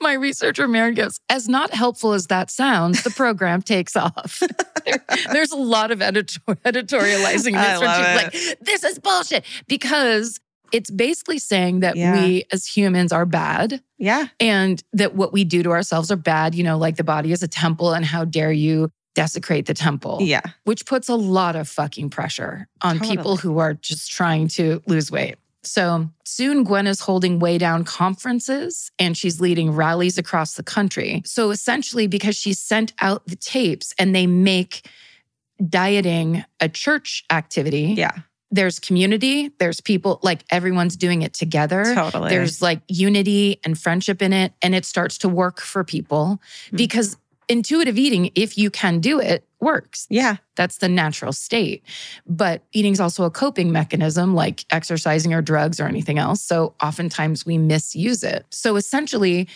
my 0.00 0.14
researcher 0.14 0.66
Marin 0.66 0.94
goes, 0.94 1.20
as 1.28 1.48
not 1.48 1.72
helpful 1.74 2.12
as 2.14 2.28
that 2.28 2.50
sounds, 2.50 3.02
the 3.02 3.10
program 3.10 3.62
takes 3.62 3.94
off. 3.96 4.42
There- 4.86 5.04
there's 5.32 5.52
a 5.52 5.56
lot 5.56 5.90
of 5.90 6.00
editor- 6.00 6.40
editorializing 6.64 7.52
this 7.52 7.80
love 7.82 8.32
she's 8.32 8.46
like, 8.46 8.58
this 8.62 8.84
is 8.84 8.98
bullshit. 8.98 9.44
Because 9.66 10.40
it's 10.72 10.90
basically 10.90 11.38
saying 11.38 11.80
that 11.80 11.96
Yeah. 11.96 12.20
we 12.24 12.44
as 12.52 12.66
humans 12.66 13.12
are 13.12 13.26
bad 13.26 13.82
Yeah. 13.98 14.28
and 14.40 14.82
that 14.92 15.14
what 15.14 15.32
we 15.32 15.44
do 15.44 15.62
to 15.62 15.70
ourselves 15.70 16.10
are 16.10 16.16
bad. 16.16 16.54
You 16.54 16.64
know, 16.64 16.78
like 16.78 16.96
the 16.96 17.04
body 17.04 17.32
is 17.32 17.42
a 17.42 17.48
temple, 17.48 17.92
and 17.92 18.04
how 18.04 18.24
dare 18.24 18.52
you 18.52 18.90
desecrate 19.14 19.66
the 19.66 19.74
temple? 19.74 20.18
Yeah. 20.22 20.42
which 20.64 20.86
puts 20.86 21.08
a 21.08 21.14
lot 21.16 21.56
of 21.56 21.68
fucking 21.68 22.10
pressure 22.10 22.68
on 22.82 23.00
people 23.00 23.36
who 23.36 23.58
are 23.58 23.74
just 23.74 24.10
trying 24.12 24.46
to 24.48 24.80
lose 24.86 25.10
weight. 25.10 25.36
So 25.64 26.08
soon, 26.24 26.62
Gwen 26.62 26.86
is 26.86 27.00
holding 27.00 27.40
weigh 27.40 27.58
down 27.58 27.84
conferences 27.84 28.90
and 28.98 29.16
she's 29.16 29.40
leading 29.40 29.72
rallies 29.72 30.18
across 30.18 30.54
the 30.54 30.62
country. 30.62 31.22
So 31.26 31.50
essentially, 31.50 32.06
because 32.06 32.36
she 32.36 32.52
sent 32.52 32.92
out 33.00 33.26
the 33.26 33.34
tapes 33.36 33.92
and 33.98 34.14
they 34.14 34.26
make 34.28 34.86
dieting 35.66 36.44
a 36.60 36.68
church 36.68 37.24
activity, 37.30 37.94
Yeah. 37.96 38.12
There's 38.50 38.78
community, 38.78 39.50
there's 39.58 39.80
people 39.80 40.20
like 40.22 40.42
everyone's 40.50 40.96
doing 40.96 41.22
it 41.22 41.34
together. 41.34 41.94
Totally. 41.94 42.30
There's 42.30 42.62
like 42.62 42.80
unity 42.88 43.60
and 43.64 43.78
friendship 43.78 44.22
in 44.22 44.32
it, 44.32 44.52
and 44.62 44.74
it 44.74 44.84
starts 44.84 45.18
to 45.18 45.28
work 45.28 45.60
for 45.60 45.84
people 45.84 46.40
Hmm. 46.70 46.76
because 46.76 47.16
intuitive 47.48 47.96
eating, 47.96 48.30
if 48.34 48.58
you 48.58 48.70
can 48.70 49.00
do 49.00 49.18
it, 49.20 49.46
works. 49.60 50.06
yeah. 50.10 50.36
That's 50.54 50.78
the 50.78 50.88
natural 50.88 51.32
state. 51.32 51.82
But 52.26 52.62
eating 52.72 52.92
is 52.92 53.00
also 53.00 53.24
a 53.24 53.30
coping 53.30 53.72
mechanism 53.72 54.34
like 54.34 54.64
exercising 54.70 55.32
or 55.32 55.40
drugs 55.40 55.80
or 55.80 55.86
anything 55.86 56.18
else. 56.18 56.42
So 56.42 56.74
oftentimes 56.82 57.46
we 57.46 57.56
misuse 57.58 58.22
it. 58.22 58.44
So 58.50 58.76
essentially, 58.76 59.48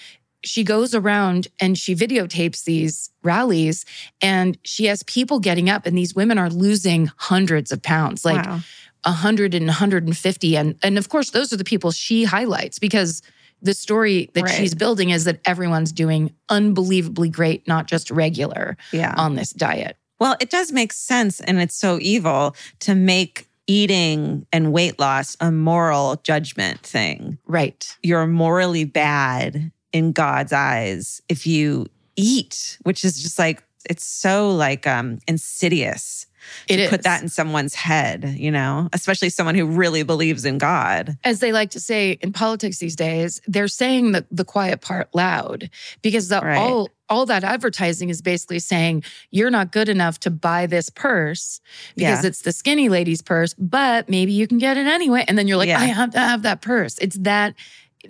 she 0.44 0.64
goes 0.64 0.94
around 0.94 1.48
and 1.60 1.78
she 1.78 1.94
videotapes 1.94 2.64
these 2.64 3.10
rallies 3.22 3.84
and 4.20 4.58
she 4.64 4.86
has 4.86 5.02
people 5.04 5.38
getting 5.40 5.70
up 5.70 5.86
and 5.86 5.96
these 5.96 6.14
women 6.14 6.38
are 6.38 6.50
losing 6.50 7.10
hundreds 7.16 7.70
of 7.72 7.80
pounds 7.82 8.24
like 8.24 8.44
wow. 8.46 8.60
100 9.04 9.54
and 9.54 9.66
150 9.66 10.56
and 10.56 10.76
and 10.82 10.98
of 10.98 11.08
course 11.08 11.30
those 11.30 11.52
are 11.52 11.56
the 11.56 11.64
people 11.64 11.90
she 11.90 12.24
highlights 12.24 12.78
because 12.78 13.22
the 13.60 13.74
story 13.74 14.28
that 14.34 14.44
Right. 14.44 14.54
she's 14.54 14.74
building 14.74 15.10
is 15.10 15.24
that 15.24 15.40
everyone's 15.44 15.92
doing 15.92 16.32
unbelievably 16.48 17.28
great 17.28 17.66
not 17.68 17.86
just 17.86 18.10
regular 18.10 18.76
Yeah. 18.92 19.14
on 19.16 19.34
this 19.36 19.50
diet 19.50 19.96
Well, 20.20 20.36
it 20.40 20.50
does 20.50 20.70
make 20.70 20.92
sense. 20.92 21.40
And 21.40 21.60
it's 21.60 21.74
so 21.74 21.98
evil 22.00 22.54
to 22.80 22.94
make 22.94 23.48
eating 23.66 24.46
and 24.52 24.72
weight 24.72 24.98
loss 25.00 25.36
a 25.40 25.50
moral 25.50 26.20
judgment 26.24 26.80
thing. 26.80 27.38
right 27.46 27.96
You're 28.02 28.26
morally 28.26 28.84
bad 28.84 29.72
in 29.92 30.12
God's 30.12 30.52
eyes 30.52 31.20
if 31.28 31.46
you 31.46 31.86
eat, 32.16 32.78
which 32.82 33.04
is 33.04 33.22
just 33.22 33.38
like, 33.38 33.62
it's 33.88 34.04
so 34.04 34.50
like 34.54 34.86
um 34.86 35.18
insidious 35.26 36.26
It 36.68 36.76
to 36.76 36.82
is. 36.84 36.90
put 36.90 37.02
that 37.02 37.20
in 37.22 37.28
someone's 37.28 37.74
head, 37.74 38.34
you 38.38 38.50
know, 38.50 38.88
especially 38.92 39.28
someone 39.28 39.54
who 39.56 39.66
really 39.66 40.02
believes 40.04 40.44
in 40.44 40.58
God. 40.58 41.16
as 41.24 41.40
they 41.40 41.52
like 41.52 41.70
to 41.70 41.80
say 41.80 42.12
in 42.20 42.32
politics 42.32 42.78
these 42.78 42.94
days, 42.96 43.40
they're 43.48 43.68
saying 43.68 44.12
the, 44.12 44.24
the 44.30 44.44
quiet 44.44 44.80
part 44.80 45.08
loud 45.14 45.68
because 46.02 46.28
the, 46.28 46.40
Right. 46.40 46.56
all 46.56 46.88
all 47.08 47.26
that 47.26 47.44
advertising 47.44 48.08
is 48.08 48.22
basically 48.22 48.58
saying 48.58 49.04
you're 49.30 49.50
not 49.50 49.70
good 49.70 49.88
enough 49.90 50.18
to 50.20 50.30
buy 50.30 50.64
this 50.66 50.88
purse 50.88 51.60
because 51.94 52.22
Yeah. 52.24 52.28
it's 52.28 52.40
the 52.42 52.52
skinny 52.52 52.88
lady's 52.88 53.20
purse, 53.20 53.52
but 53.58 54.08
maybe 54.08 54.32
you 54.32 54.46
can 54.46 54.56
get 54.56 54.78
it 54.78 54.86
anyway. 54.86 55.22
And 55.28 55.36
then 55.36 55.46
you're 55.46 55.58
like, 55.58 55.68
Yeah. 55.68 55.80
I 55.80 55.86
have 55.86 56.10
to 56.12 56.18
have 56.20 56.42
that 56.42 56.62
purse. 56.62 56.96
It's 56.98 57.16
that 57.18 57.54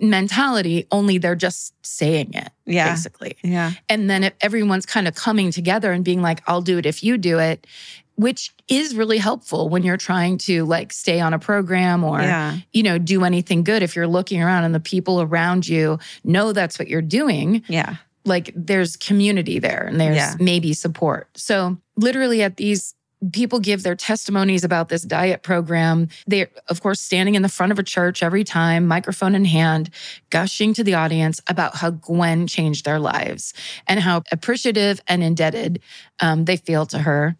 mentality, 0.01 0.87
only 0.91 1.17
they're 1.17 1.35
just 1.35 1.73
saying 1.85 2.33
it, 2.33 2.49
Yeah. 2.65 2.89
basically. 2.89 3.37
Yeah. 3.43 3.71
And 3.89 4.09
then 4.09 4.23
if 4.23 4.33
everyone's 4.41 4.85
kind 4.85 5.07
of 5.07 5.15
coming 5.15 5.51
together 5.51 5.91
and 5.91 6.03
being 6.03 6.21
like, 6.21 6.41
I'll 6.47 6.61
do 6.61 6.77
it 6.77 6.85
if 6.85 7.03
you 7.03 7.17
do 7.17 7.39
it, 7.39 7.67
which 8.15 8.53
is 8.67 8.95
really 8.95 9.17
helpful 9.17 9.69
when 9.69 9.83
you're 9.83 9.97
trying 9.97 10.37
to 10.37 10.65
like 10.65 10.93
stay 10.93 11.19
on 11.19 11.33
a 11.33 11.39
program 11.39 12.03
or 12.03 12.21
yeah. 12.21 12.57
you 12.71 12.83
know, 12.83 12.97
do 12.97 13.23
anything 13.23 13.63
good. 13.63 13.81
If 13.81 13.95
you're 13.95 14.07
looking 14.07 14.41
around 14.41 14.63
and 14.65 14.75
the 14.75 14.79
people 14.79 15.21
around 15.21 15.67
you 15.67 15.99
know 16.23 16.53
that's 16.53 16.77
what 16.77 16.87
you're 16.87 17.01
doing, 17.01 17.63
Yeah. 17.67 17.95
like 18.25 18.51
there's 18.55 18.95
community 18.97 19.57
there 19.59 19.85
and 19.87 19.99
there's 19.99 20.15
Yeah. 20.17 20.35
maybe 20.39 20.73
support. 20.73 21.27
So, 21.35 21.77
literally, 21.97 22.41
at 22.43 22.57
these 22.57 22.93
people 23.31 23.59
give 23.59 23.83
their 23.83 23.95
testimonies 23.95 24.63
about 24.63 24.89
this 24.89 25.03
diet 25.03 25.43
program. 25.43 26.09
They're, 26.27 26.49
of 26.67 26.81
course, 26.81 26.99
standing 26.99 27.35
in 27.35 27.41
the 27.41 27.49
front 27.49 27.71
of 27.71 27.79
a 27.79 27.83
church 27.83 28.23
every 28.23 28.43
time, 28.43 28.87
microphone 28.87 29.35
in 29.35 29.45
hand, 29.45 29.89
gushing 30.29 30.73
to 30.73 30.83
the 30.83 30.95
audience 30.95 31.41
about 31.47 31.75
how 31.75 31.91
Gwen 31.91 32.47
changed 32.47 32.85
their 32.85 32.99
lives 32.99 33.53
and 33.87 33.99
how 33.99 34.23
appreciative 34.31 34.99
and 35.07 35.23
indebted 35.23 35.81
um, 36.19 36.45
they 36.45 36.57
feel 36.57 36.85
to 36.87 36.99
her. 36.99 37.37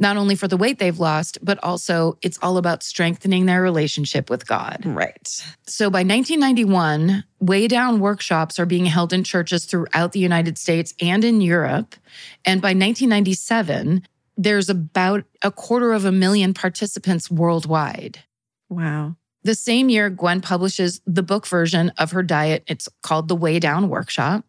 Not 0.00 0.16
only 0.16 0.36
for 0.36 0.46
the 0.46 0.56
weight 0.56 0.78
they've 0.78 0.98
lost, 0.98 1.38
but 1.42 1.58
also 1.64 2.18
it's 2.22 2.38
all 2.40 2.56
about 2.56 2.84
strengthening 2.84 3.46
their 3.46 3.60
relationship 3.60 4.30
with 4.30 4.46
God. 4.46 4.82
Right. 4.84 5.44
So 5.66 5.90
by 5.90 6.04
1991, 6.04 7.24
weigh 7.40 7.66
down 7.66 7.98
workshops 7.98 8.60
are 8.60 8.66
being 8.66 8.86
held 8.86 9.12
in 9.12 9.24
churches 9.24 9.64
throughout 9.64 10.12
the 10.12 10.20
United 10.20 10.56
States 10.56 10.94
and 11.02 11.24
in 11.24 11.40
Europe. 11.40 11.96
And 12.44 12.62
by 12.62 12.68
1997, 12.68 14.06
there's 14.38 14.70
about 14.70 15.24
a 15.42 15.50
quarter 15.50 15.92
of 15.92 16.04
a 16.04 16.12
million 16.12 16.54
participants 16.54 17.30
worldwide. 17.30 18.20
Wow. 18.70 19.16
The 19.42 19.54
same 19.54 19.88
year, 19.88 20.10
Gwen 20.10 20.40
publishes 20.40 21.00
the 21.06 21.22
book 21.22 21.46
version 21.46 21.90
of 21.98 22.12
her 22.12 22.22
diet. 22.22 22.64
It's 22.66 22.88
called 23.02 23.28
The 23.28 23.36
Weigh 23.36 23.60
Down 23.60 23.88
Workshop, 23.88 24.44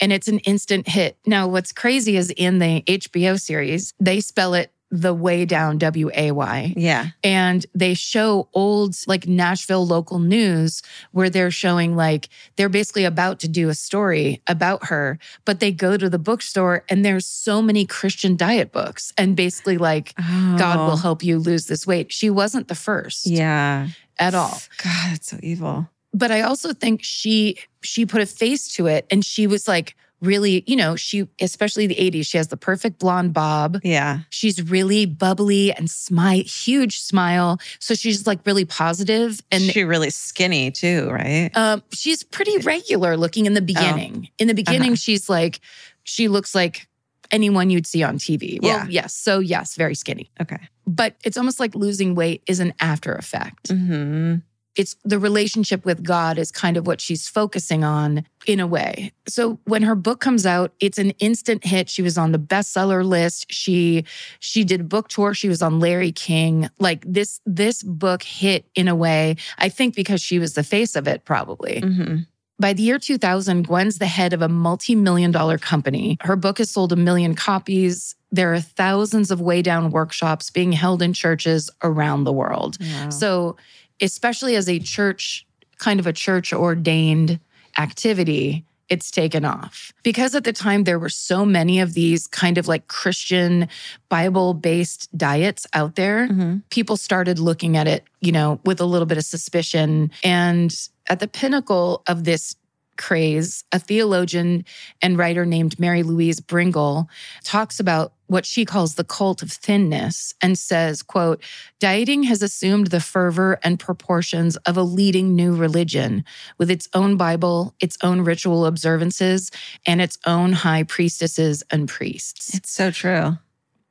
and 0.00 0.12
it's 0.12 0.28
an 0.28 0.38
instant 0.40 0.88
hit. 0.88 1.16
Now, 1.26 1.48
what's 1.48 1.72
crazy 1.72 2.16
is 2.16 2.30
in 2.30 2.58
the 2.58 2.82
HBO 2.82 3.40
series, 3.40 3.94
they 4.00 4.20
spell 4.20 4.54
it 4.54 4.70
the 4.96 5.12
way 5.12 5.44
down 5.44 5.76
W 5.78 6.10
A 6.14 6.30
Y. 6.30 6.72
Yeah. 6.76 7.08
And 7.24 7.66
they 7.74 7.94
show 7.94 8.48
old, 8.54 8.94
like 9.08 9.26
Nashville 9.26 9.84
local 9.86 10.18
news, 10.20 10.82
where 11.10 11.28
they're 11.28 11.50
showing, 11.50 11.96
like, 11.96 12.28
they're 12.56 12.68
basically 12.68 13.04
about 13.04 13.40
to 13.40 13.48
do 13.48 13.68
a 13.68 13.74
story 13.74 14.40
about 14.46 14.86
her, 14.86 15.18
but 15.44 15.58
they 15.58 15.72
go 15.72 15.96
to 15.96 16.08
the 16.08 16.18
bookstore 16.18 16.84
and 16.88 17.04
there's 17.04 17.26
so 17.26 17.60
many 17.60 17.84
Christian 17.84 18.36
diet 18.36 18.70
books 18.72 19.12
and 19.18 19.34
basically, 19.34 19.78
like, 19.78 20.14
God 20.16 20.78
will 20.78 20.92
Oh. 20.92 20.96
help 20.96 21.24
you 21.24 21.38
lose 21.38 21.66
this 21.66 21.86
weight. 21.86 22.12
She 22.12 22.30
wasn't 22.30 22.68
the 22.68 22.74
first 22.76 23.26
Yeah. 23.26 23.88
at 24.18 24.34
all. 24.34 24.60
God, 24.82 25.10
that's 25.10 25.28
so 25.30 25.38
evil. 25.42 25.88
But 26.12 26.30
I 26.30 26.42
also 26.42 26.72
think 26.72 27.00
she 27.02 27.56
she 27.82 28.06
put 28.06 28.22
a 28.22 28.26
face 28.26 28.68
to 28.76 28.86
it 28.86 29.04
and 29.10 29.24
she 29.24 29.46
was 29.48 29.66
like 29.68 29.96
really, 30.24 30.64
you 30.66 30.76
know, 30.76 30.96
she 30.96 31.28
especially 31.40 31.86
the 31.86 31.94
80s, 31.96 32.26
she 32.26 32.36
has 32.38 32.48
the 32.48 32.56
perfect 32.56 32.98
blonde 32.98 33.32
bob. 33.32 33.78
Yeah. 33.84 34.20
She's 34.30 34.62
really 34.62 35.06
bubbly 35.06 35.72
and 35.72 35.90
smile, 35.90 36.42
huge 36.42 36.98
smile. 37.00 37.58
So 37.78 37.94
she's 37.94 38.26
like 38.26 38.40
really 38.46 38.64
positive 38.64 39.40
and 39.52 39.62
she 39.62 39.84
really 39.84 40.10
skinny 40.10 40.70
too, 40.70 41.08
right? 41.10 41.50
um, 41.56 41.82
she's 41.92 42.22
pretty 42.22 42.58
regular 42.58 43.16
looking 43.16 43.46
in 43.46 43.54
the 43.54 43.62
beginning. 43.62 44.28
In 44.38 44.48
the 44.48 44.54
beginning, 44.54 44.92
Uh-huh. 44.92 44.96
she's 44.96 45.28
like, 45.28 45.60
she 46.04 46.28
looks 46.28 46.54
like 46.54 46.86
anyone 47.30 47.70
you'd 47.70 47.86
see 47.86 48.02
on 48.02 48.18
TV. 48.18 48.60
Well, 48.62 48.70
Yeah. 48.70 48.86
yes. 48.88 49.14
So, 49.14 49.38
yes, 49.40 49.76
very 49.76 49.94
skinny. 49.94 50.30
Okay. 50.40 50.58
But 50.86 51.16
it's 51.24 51.36
almost 51.38 51.58
like 51.58 51.74
losing 51.74 52.14
weight 52.14 52.42
is 52.46 52.60
an 52.60 52.74
after 52.80 53.14
effect. 53.14 53.70
hmm 53.70 54.36
It's 54.76 54.96
the 55.04 55.18
relationship 55.18 55.84
with 55.84 56.02
God 56.02 56.38
is 56.38 56.50
kind 56.50 56.76
of 56.76 56.86
what 56.86 57.00
she's 57.00 57.28
focusing 57.28 57.84
on 57.84 58.26
in 58.46 58.60
a 58.60 58.66
way. 58.66 59.12
So 59.28 59.58
when 59.64 59.82
her 59.82 59.94
book 59.94 60.20
comes 60.20 60.44
out, 60.44 60.72
it's 60.80 60.98
an 60.98 61.10
instant 61.12 61.64
hit. 61.64 61.88
She 61.88 62.02
was 62.02 62.18
on 62.18 62.32
the 62.32 62.38
bestseller 62.38 63.04
list. 63.04 63.46
She 63.52 64.04
she 64.40 64.64
did 64.64 64.80
a 64.80 64.84
book 64.84 65.08
tour. 65.08 65.34
She 65.34 65.48
was 65.48 65.62
on 65.62 65.80
Larry 65.80 66.12
King. 66.12 66.68
Like 66.78 67.04
this 67.06 67.40
this 67.46 67.82
book 67.82 68.22
hit 68.22 68.66
in 68.74 68.88
a 68.88 68.94
way, 68.94 69.36
I 69.58 69.68
think 69.68 69.94
because 69.94 70.20
she 70.20 70.38
was 70.38 70.54
the 70.54 70.64
face 70.64 70.96
of 70.96 71.06
it 71.06 71.24
probably. 71.24 71.80
hmm 71.80 72.16
By 72.58 72.72
the 72.72 72.82
year 72.82 72.98
2000, 72.98 73.66
Gwen's 73.66 73.98
the 73.98 74.06
head 74.06 74.32
of 74.32 74.42
a 74.42 74.48
multi 74.48 74.94
million 74.94 75.30
dollar 75.30 75.58
company. 75.58 76.16
Her 76.20 76.36
book 76.36 76.58
has 76.58 76.70
sold 76.70 76.92
a 76.92 76.96
million 76.96 77.34
copies. 77.34 78.14
There 78.30 78.52
are 78.52 78.60
thousands 78.60 79.30
of 79.30 79.40
Weigh 79.40 79.62
Down 79.62 79.90
workshops 79.90 80.50
being 80.50 80.72
held 80.72 81.02
in 81.02 81.12
churches 81.12 81.70
around 81.82 82.24
the 82.24 82.32
world. 82.32 82.76
Wow. 82.80 83.10
So, 83.10 83.56
especially 84.00 84.56
as 84.56 84.68
a 84.68 84.78
church, 84.78 85.46
kind 85.78 86.00
of 86.00 86.06
a 86.06 86.12
church 86.12 86.52
ordained 86.52 87.38
activity, 87.78 88.64
it's 88.88 89.10
taken 89.10 89.44
off. 89.44 89.92
Because 90.02 90.34
at 90.34 90.44
the 90.44 90.52
time, 90.52 90.84
there 90.84 90.98
were 90.98 91.08
so 91.08 91.44
many 91.44 91.80
of 91.80 91.94
these 91.94 92.26
kind 92.26 92.58
of 92.58 92.68
like 92.68 92.86
Christian 92.88 93.68
Bible 94.08 94.54
based 94.54 95.08
diets 95.16 95.66
out 95.72 95.96
there 95.96 96.28
Mhm. 96.28 96.62
people 96.70 96.96
started 96.96 97.38
looking 97.38 97.76
at 97.76 97.86
it, 97.86 98.04
you 98.20 98.30
know, 98.32 98.60
with 98.64 98.80
a 98.80 98.84
little 98.84 99.06
bit 99.06 99.18
of 99.18 99.24
suspicion. 99.24 100.10
And 100.22 100.74
at 101.08 101.20
the 101.20 101.28
pinnacle 101.28 102.02
of 102.06 102.24
this 102.24 102.56
craze, 102.96 103.64
a 103.72 103.78
theologian 103.78 104.64
and 105.02 105.18
writer 105.18 105.44
named 105.44 105.80
Mary 105.80 106.02
Louise 106.02 106.40
Bringle 106.40 107.08
talks 107.42 107.80
about 107.80 108.12
what 108.26 108.46
she 108.46 108.64
calls 108.64 108.94
the 108.94 109.04
cult 109.04 109.42
of 109.42 109.50
thinness 109.52 110.34
and 110.40 110.58
says, 110.58 111.02
quote, 111.02 111.42
dieting 111.78 112.22
has 112.24 112.42
assumed 112.42 112.88
the 112.88 113.00
fervor 113.00 113.58
and 113.62 113.78
proportions 113.78 114.56
of 114.58 114.76
a 114.76 114.82
leading 114.82 115.34
new 115.34 115.54
religion 115.54 116.24
with 116.58 116.70
its 116.70 116.88
own 116.94 117.16
Bible, 117.16 117.74
its 117.80 117.98
own 118.02 118.22
ritual 118.22 118.66
observances, 118.66 119.50
and 119.86 120.00
its 120.00 120.18
own 120.26 120.52
high 120.52 120.84
priestesses 120.84 121.62
and 121.70 121.88
priests. 121.88 122.54
It's 122.54 122.70
so 122.70 122.90
true. 122.90 123.38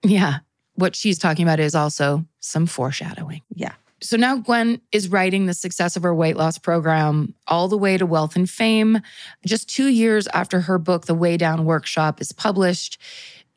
Yeah. 0.03 0.39
What 0.75 0.95
she's 0.95 1.19
talking 1.19 1.43
about 1.43 1.59
is 1.59 1.75
also 1.75 2.25
some 2.39 2.65
foreshadowing. 2.65 3.41
Yeah. 3.53 3.73
So 4.01 4.17
now 4.17 4.35
Gwen 4.35 4.81
is 4.91 5.07
writing 5.07 5.45
the 5.45 5.53
success 5.53 5.95
of 5.95 6.03
her 6.03 6.13
weight 6.13 6.35
loss 6.35 6.57
program 6.57 7.33
all 7.47 7.69
the 7.69 7.77
way 7.77 7.97
to 7.97 8.05
wealth 8.05 8.35
and 8.35 8.49
fame. 8.49 8.99
Just 9.45 9.69
two 9.69 9.87
years 9.87 10.27
after 10.33 10.59
her 10.61 10.77
book, 10.77 11.05
The 11.05 11.13
Weigh 11.13 11.37
Down 11.37 11.63
Workshop, 11.63 12.19
is 12.19 12.33
published, 12.33 12.97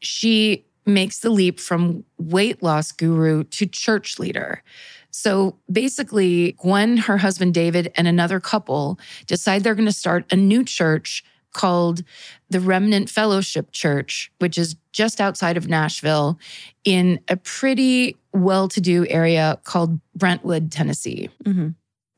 she 0.01 0.65
makes 0.85 1.19
the 1.19 1.31
leap 1.31 1.59
from 1.59 2.05
weight 2.19 2.63
loss 2.63 2.93
guru 2.93 3.43
to 3.45 3.67
church 3.67 4.19
leader. 4.19 4.63
So 5.11 5.59
basically, 5.71 6.53
Gwen, 6.59 6.99
her 6.99 7.19
husband 7.19 7.55
David, 7.55 7.91
and 7.97 8.07
another 8.07 8.39
couple 8.39 8.99
decide 9.27 9.65
they're 9.65 9.75
going 9.75 9.87
to 9.87 9.93
start 9.93 10.31
a 10.31 10.37
new 10.37 10.63
church 10.63 11.25
called 11.53 12.03
the 12.51 12.61
Remnant 12.61 13.09
Fellowship 13.09 13.73
Church, 13.73 14.31
which 14.41 14.59
is 14.59 14.77
just 14.93 15.21
outside 15.21 15.57
of 15.57 15.69
Nashville 15.69 16.39
in 16.85 17.19
a 17.29 17.37
pretty 17.37 18.17
well 18.35 18.69
to 18.69 18.81
do 18.81 19.07
area 19.09 19.59
called 19.65 19.99
Brentwood, 20.15 20.71
Tennessee. 20.71 21.31
hmm 21.45 21.69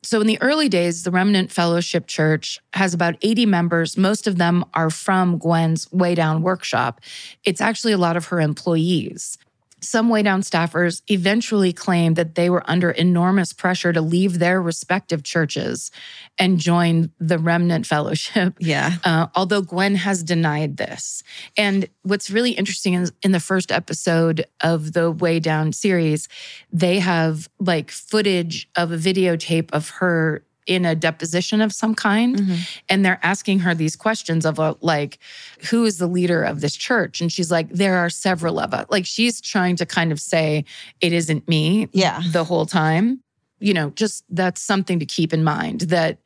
So, 0.04 0.20
in 0.20 0.28
the 0.28 0.40
early 0.40 0.68
days, 0.68 1.02
the 1.02 1.10
Remnant 1.10 1.50
Fellowship 1.50 2.06
Church 2.06 2.60
has 2.72 2.94
about 2.94 3.16
80 3.20 3.46
members. 3.46 3.96
Most 3.96 4.28
of 4.28 4.38
them 4.38 4.64
are 4.74 4.90
from 4.90 5.38
Gwen's 5.38 5.90
Weigh 5.90 6.14
Down 6.14 6.42
workshop. 6.42 7.00
It's 7.44 7.60
actually 7.60 7.92
a 7.92 7.98
lot 7.98 8.16
of 8.16 8.26
her 8.26 8.40
employees. 8.40 9.38
Some 9.80 10.08
Weigh 10.08 10.22
Down 10.22 10.42
staffers 10.42 11.02
eventually 11.08 11.72
claimed 11.72 12.16
that 12.16 12.34
they 12.34 12.50
were 12.50 12.68
under 12.68 12.90
enormous 12.90 13.52
pressure 13.52 13.92
to 13.92 14.00
leave 14.00 14.38
their 14.38 14.60
respective 14.60 15.22
churches 15.22 15.90
and 16.38 16.58
join 16.58 17.10
the 17.18 17.38
Remnant 17.38 17.86
Fellowship. 17.86 18.54
Yeah. 18.68 18.96
Uh, 19.02 19.28
although 19.34 19.62
Gwen 19.62 19.94
has 19.94 20.22
denied 20.22 20.76
this. 20.76 21.22
And 21.56 21.88
what's 22.02 22.28
really 22.30 22.50
interesting 22.50 22.94
is 22.94 23.12
in 23.22 23.32
the 23.32 23.40
first 23.40 23.72
episode 23.72 24.44
of 24.60 24.92
the 24.92 25.10
Way 25.10 25.40
Down 25.40 25.72
series, 25.72 26.28
they 26.70 26.98
have 26.98 27.48
like 27.58 27.90
footage 27.90 28.68
of 28.76 28.92
a 28.92 28.96
videotape 28.96 29.70
of 29.72 29.88
her 29.90 30.42
in 30.68 30.84
a 30.84 30.94
deposition 30.94 31.60
of 31.60 31.72
some 31.72 31.94
kind. 31.94 32.36
Mhm. 32.36 32.58
And 32.88 33.04
they're 33.04 33.18
asking 33.22 33.60
her 33.60 33.74
these 33.74 33.96
questions 33.96 34.44
of 34.44 34.60
uh, 34.60 34.74
like, 34.80 35.18
who 35.70 35.84
is 35.86 35.96
the 35.98 36.06
leader 36.06 36.42
of 36.44 36.60
this 36.60 36.76
church? 36.76 37.20
And 37.20 37.32
she's 37.32 37.50
like, 37.50 37.68
there 37.70 37.96
are 37.96 38.10
several 38.10 38.60
of 38.60 38.72
us. 38.74 38.86
Like 38.90 39.06
she's 39.06 39.40
trying 39.40 39.76
to 39.76 39.86
kind 39.86 40.12
of 40.12 40.20
say, 40.20 40.64
it 41.00 41.12
isn't 41.12 41.48
me 41.48 41.88
Yeah. 41.92 42.22
the 42.32 42.44
whole 42.44 42.66
time. 42.66 43.20
You 43.60 43.74
know, 43.74 43.90
just 43.90 44.24
that's 44.30 44.60
something 44.60 45.00
to 45.00 45.06
keep 45.06 45.32
in 45.32 45.42
mind 45.42 45.80
that 45.82 46.18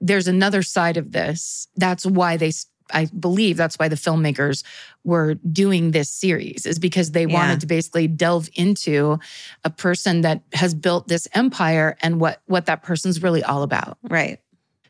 there's 0.00 0.28
another 0.28 0.62
side 0.62 0.96
of 0.98 1.12
this. 1.12 1.68
That's 1.76 2.04
why 2.04 2.36
they, 2.36 2.52
I 2.92 3.06
believe 3.18 3.56
that's 3.56 3.76
why 3.76 3.88
the 3.88 3.96
filmmakers 3.96 4.62
were 5.04 5.34
doing 5.34 5.92
this 5.92 6.10
series, 6.10 6.66
is 6.66 6.78
because 6.78 7.12
they 7.12 7.22
Yeah. 7.26 7.32
wanted 7.32 7.60
to 7.60 7.66
basically 7.66 8.08
delve 8.08 8.48
into 8.54 9.18
a 9.64 9.70
person 9.70 10.20
that 10.22 10.42
has 10.52 10.74
built 10.74 11.08
this 11.08 11.26
empire 11.34 11.96
and 12.02 12.20
what 12.20 12.42
what 12.46 12.66
that 12.66 12.82
person's 12.82 13.22
really 13.22 13.42
all 13.42 13.62
about. 13.62 13.98
Right. 14.02 14.38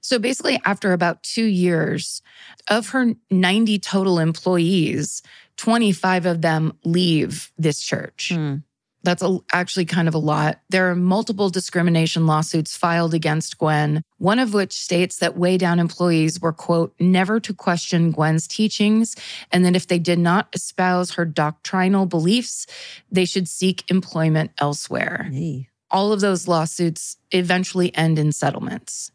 So 0.00 0.18
basically, 0.18 0.60
after 0.66 0.92
about 0.92 1.22
two 1.22 1.46
years, 1.46 2.20
of 2.68 2.88
her 2.90 3.14
90 3.30 3.78
total 3.78 4.18
employees, 4.18 5.22
25 5.56 6.26
of 6.26 6.42
them 6.42 6.76
leave 6.84 7.50
this 7.56 7.80
church. 7.80 8.32
Hmm. 8.34 8.56
That's 9.04 9.22
a, 9.22 9.38
actually 9.52 9.84
kind 9.84 10.08
of 10.08 10.14
a 10.14 10.18
lot. 10.18 10.60
There 10.70 10.90
are 10.90 10.94
multiple 10.96 11.50
discrimination 11.50 12.26
lawsuits 12.26 12.76
filed 12.76 13.14
against 13.14 13.58
Gwen, 13.58 14.02
one 14.18 14.38
of 14.38 14.54
which 14.54 14.72
states 14.72 15.18
that 15.18 15.36
Weigh 15.36 15.58
Down 15.58 15.78
employees 15.78 16.40
were, 16.40 16.52
quote, 16.52 16.94
never 16.98 17.38
to 17.40 17.54
question 17.54 18.10
Gwen's 18.12 18.48
teachings, 18.48 19.14
and 19.52 19.64
that 19.64 19.76
if 19.76 19.86
they 19.86 19.98
did 19.98 20.18
not 20.18 20.48
espouse 20.54 21.12
her 21.12 21.24
doctrinal 21.24 22.06
beliefs, 22.06 22.66
they 23.12 23.24
should 23.26 23.46
seek 23.48 23.88
employment 23.90 24.50
elsewhere 24.58 25.28
Hey. 25.30 25.68
all 25.90 26.12
of 26.12 26.20
those 26.20 26.48
lawsuits 26.48 27.18
eventually 27.30 27.94
end 27.94 28.18
in 28.18 28.32
settlements. 28.32 29.12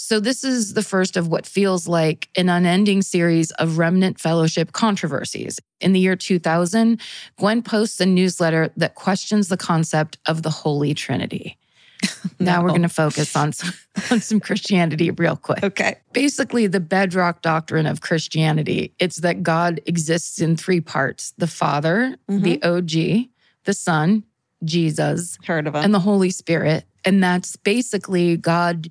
So, 0.00 0.18
this 0.18 0.44
is 0.44 0.72
the 0.72 0.82
first 0.82 1.18
of 1.18 1.28
what 1.28 1.44
feels 1.44 1.86
like 1.86 2.30
an 2.34 2.48
unending 2.48 3.02
series 3.02 3.50
of 3.52 3.76
remnant 3.76 4.18
fellowship 4.18 4.72
controversies. 4.72 5.60
In 5.78 5.92
the 5.92 6.00
year 6.00 6.16
2000, 6.16 6.98
Gwen 7.38 7.60
posts 7.62 8.00
a 8.00 8.06
newsletter 8.06 8.72
that 8.78 8.94
questions 8.94 9.48
the 9.48 9.58
concept 9.58 10.16
of 10.24 10.42
the 10.42 10.48
Holy 10.48 10.94
Trinity. 10.94 11.58
Now 12.38 12.62
we're 12.62 12.70
going 12.70 12.80
to 12.82 12.88
focus 12.88 13.36
on 13.36 13.52
some, 13.52 13.74
on 14.10 14.20
some 14.22 14.40
Christianity 14.40 15.10
real 15.10 15.36
quick 15.36 15.62
Okay. 15.62 15.96
basically 16.14 16.66
the 16.66 16.80
bedrock 16.80 17.42
doctrine 17.42 17.84
of 17.84 18.00
Christianity. 18.00 18.94
It's 18.98 19.16
that 19.16 19.42
God 19.42 19.82
exists 19.84 20.40
in 20.40 20.56
three 20.56 20.80
parts 20.80 21.34
the 21.36 21.46
Father, 21.46 22.16
mm-hmm. 22.26 22.42
the 22.42 22.62
OG, 22.62 23.28
the 23.64 23.74
Son, 23.74 24.24
Jesus, 24.64 25.36
Heard 25.44 25.66
of 25.66 25.74
them. 25.74 25.84
and 25.84 25.92
the 25.92 26.00
Holy 26.00 26.30
Spirit. 26.30 26.86
And 27.04 27.22
that's 27.22 27.56
basically 27.56 28.38
God 28.38 28.90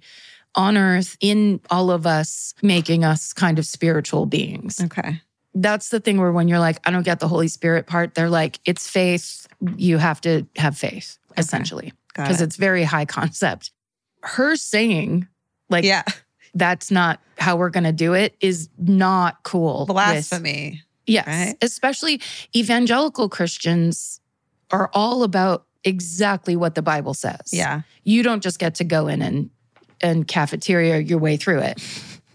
on 0.56 0.78
earth 0.78 1.16
in 1.22 1.60
all 1.70 1.92
of 1.92 2.06
us, 2.08 2.54
making 2.62 3.04
us 3.04 3.34
kind 3.34 3.60
of 3.60 3.66
spiritual 3.66 4.26
beings. 4.26 4.82
okay. 4.82 5.22
That's 5.56 5.90
the 5.90 6.00
thing 6.00 6.20
where 6.20 6.32
when 6.32 6.48
you're 6.48 6.60
like, 6.60 6.78
I 6.88 6.92
don't 6.92 7.04
get 7.04 7.20
the 7.20 7.28
Holy 7.28 7.48
Spirit 7.48 7.88
part, 7.88 8.14
they're 8.14 8.30
like, 8.30 8.60
it's 8.66 8.88
faith. 8.88 9.48
You 9.78 9.98
have 9.98 10.22
to 10.22 10.46
have 10.58 10.78
faith, 10.78 11.18
Okay. 11.32 11.42
essentially, 11.42 11.92
because 12.16 12.40
it. 12.40 12.46
it's 12.46 12.56
very 12.56 12.84
high 12.84 13.06
concept. 13.06 13.72
Her 14.22 14.56
saying, 14.56 15.28
like, 15.70 15.84
yeah. 15.86 16.04
that's 16.54 16.92
not 16.92 17.20
how 17.38 17.56
we're 17.58 17.72
going 17.72 17.84
to 17.84 17.92
do 17.92 18.14
it 18.14 18.36
is 18.42 18.70
not 18.78 19.42
cool. 19.44 19.82
with- 19.82 19.96
Blasphemy. 19.96 20.84
yes. 21.08 21.26
right? 21.28 21.56
Especially 21.62 22.22
evangelical 22.56 23.28
Christians 23.28 24.22
are 24.72 24.90
all 24.94 25.24
about 25.24 25.66
exactly 25.84 26.56
what 26.56 26.76
the 26.76 26.82
Bible 26.84 27.14
says. 27.16 27.50
Yeah. 27.52 27.82
You 28.04 28.22
don't 28.22 28.44
just 28.44 28.60
get 28.60 28.76
to 28.76 28.84
go 28.84 29.08
in 29.08 29.22
and 29.24 29.50
and 30.02 30.28
cafeteria 30.28 31.00
your 31.00 31.20
way 31.20 31.38
through 31.38 31.60
it. 31.60 31.82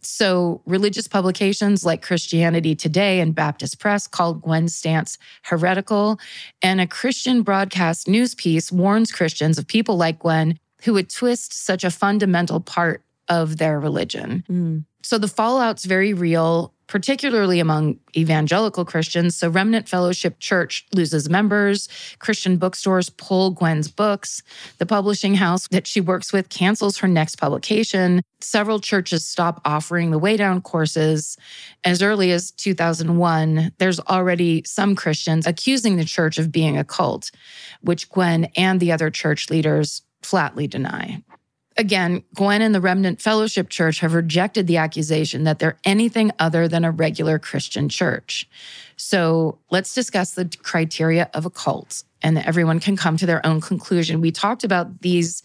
So, 0.03 0.61
religious 0.67 1.09
publications 1.09 1.85
like 1.85 2.03
Christianity 2.03 2.75
Today 2.75 3.21
and 3.21 3.35
Baptist 3.35 3.79
Press 3.79 4.07
called 4.07 4.43
Gwen's 4.43 4.75
stance 4.75 5.17
heretical, 5.43 6.21
and 6.61 6.81
a 6.81 6.87
Christian 6.87 7.43
broadcast 7.43 8.07
news 8.07 8.35
piece 8.35 8.71
warns 8.71 9.11
Christians 9.11 9.59
of 9.59 9.67
people 9.67 9.97
like 9.97 10.19
Gwen 10.19 10.59
who 10.85 10.93
would 10.93 11.09
twist 11.09 11.55
such 11.55 11.85
a 11.85 11.91
fundamental 11.91 12.61
part 12.61 13.03
of 13.29 13.57
their 13.57 13.81
religion. 13.81 14.45
Mm. 14.51 14.85
So 15.03 15.17
the 15.19 15.29
fallout's 15.29 15.87
very 15.87 16.13
real, 16.13 16.74
particularly 16.87 17.61
among 17.61 17.99
evangelical 18.17 18.85
Christians. 18.85 19.37
So 19.37 19.49
Remnant 19.49 19.89
Fellowship 19.89 20.39
Church 20.39 20.87
loses 20.95 21.29
members, 21.29 21.89
Christian 22.19 22.57
bookstores 22.57 23.11
pull 23.11 23.51
Gwen's 23.51 23.89
books, 23.89 24.43
the 24.79 24.87
publishing 24.87 25.35
house 25.35 25.69
that 25.69 25.87
she 25.87 26.01
works 26.01 26.33
with 26.33 26.49
cancels 26.49 26.99
her 26.99 27.09
next 27.09 27.37
publication. 27.37 28.23
Several 28.41 28.81
churches 28.81 29.25
stop 29.25 29.61
offering 29.65 30.11
the 30.11 30.19
Weigh 30.19 30.37
Down 30.37 30.61
courses. 30.61 31.37
As 31.85 32.03
early 32.03 32.31
as 32.31 32.51
2001, 32.51 33.73
there's 33.79 34.01
already 34.01 34.63
some 34.65 34.95
Christians 34.95 35.47
accusing 35.47 35.97
the 35.97 36.05
church 36.05 36.39
of 36.39 36.53
being 36.53 36.77
a 36.77 36.85
cult, 36.85 37.31
which 37.81 38.09
Gwen 38.11 38.47
and 38.57 38.81
the 38.81 38.93
other 38.93 39.11
church 39.11 39.51
leaders 39.51 40.03
flatly 40.23 40.67
deny. 40.67 41.23
Again, 41.77 42.23
Gwen 42.35 42.63
and 42.63 42.73
the 42.75 42.81
Remnant 42.81 43.21
Fellowship 43.21 43.69
Church 43.69 43.99
have 43.99 44.15
rejected 44.15 44.69
the 44.69 44.77
accusation 44.77 45.43
that 45.45 45.59
they're 45.59 45.77
anything 45.85 46.31
other 46.39 46.69
than 46.69 46.85
a 46.85 46.93
regular 46.93 47.39
Christian 47.39 47.89
church. 47.89 48.49
So 48.97 49.59
let's 49.71 49.93
discuss 49.93 50.33
the 50.33 50.49
criteria 50.63 51.29
of 51.35 51.47
a 51.47 51.51
cult, 51.51 52.05
and 52.23 52.39
everyone 52.39 52.79
can 52.79 52.97
come 52.97 53.17
to 53.17 53.27
their 53.27 53.45
own 53.45 53.61
conclusion. 53.61 54.21
We 54.21 54.31
talked 54.31 54.63
about 54.63 55.01
these 55.01 55.43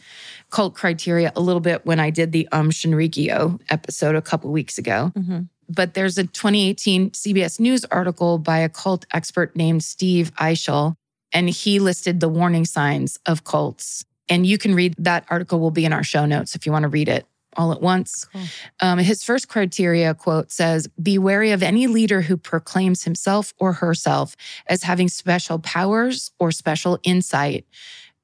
cult 0.52 0.76
criteria 0.76 1.32
a 1.36 1.42
little 1.42 1.62
bit 1.62 1.86
when 1.86 2.00
I 2.00 2.12
did 2.12 2.32
the 2.32 2.48
Um 2.52 2.70
Shinrikyo 2.70 3.60
episode 3.70 4.16
a 4.16 4.22
couple 4.22 4.52
weeks 4.52 4.78
ago. 4.78 5.12
Mhm. 5.18 5.50
But 5.68 5.96
there's 5.96 6.20
a 6.20 6.26
2018 6.26 7.12
CBS 7.14 7.60
News 7.60 7.86
article 7.86 8.38
by 8.38 8.60
a 8.60 8.70
cult 8.70 9.06
expert 9.14 9.56
named 9.56 9.84
Steve 9.84 10.32
Eichel, 10.36 10.94
and 11.32 11.50
he 11.50 11.80
listed 11.80 12.20
the 12.20 12.30
warning 12.30 12.66
signs 12.66 13.18
of 13.26 13.44
cults. 13.44 14.06
And 14.30 14.46
you 14.46 14.58
can 14.58 14.76
read 14.76 14.96
that 15.00 15.26
article 15.30 15.60
will 15.60 15.72
be 15.72 15.86
in 15.86 15.94
our 15.94 16.04
show 16.04 16.26
notes 16.26 16.56
if 16.56 16.66
you 16.66 16.72
want 16.72 16.84
to 16.84 16.90
read 16.90 17.10
it 17.10 17.26
all 17.58 17.72
at 17.72 17.82
once. 17.82 18.26
Cool. 18.26 18.42
Um, 18.80 19.00
his 19.00 19.24
first 19.24 19.48
criteria 19.48 20.14
quote 20.14 20.52
says, 20.52 20.88
Be 21.02 21.18
wary 21.18 21.52
of 21.52 21.64
any 21.64 21.88
leader 21.88 22.22
who 22.22 22.38
proclaims 22.38 23.04
himself 23.04 23.54
or 23.58 23.74
herself 23.74 24.36
as 24.68 24.84
having 24.84 25.08
special 25.10 25.58
powers 25.60 26.32
or 26.40 26.52
special 26.52 27.00
insight, 27.04 27.66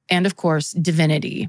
and 0.08 0.26
of 0.26 0.36
course, 0.36 0.72
divinity. 0.72 1.48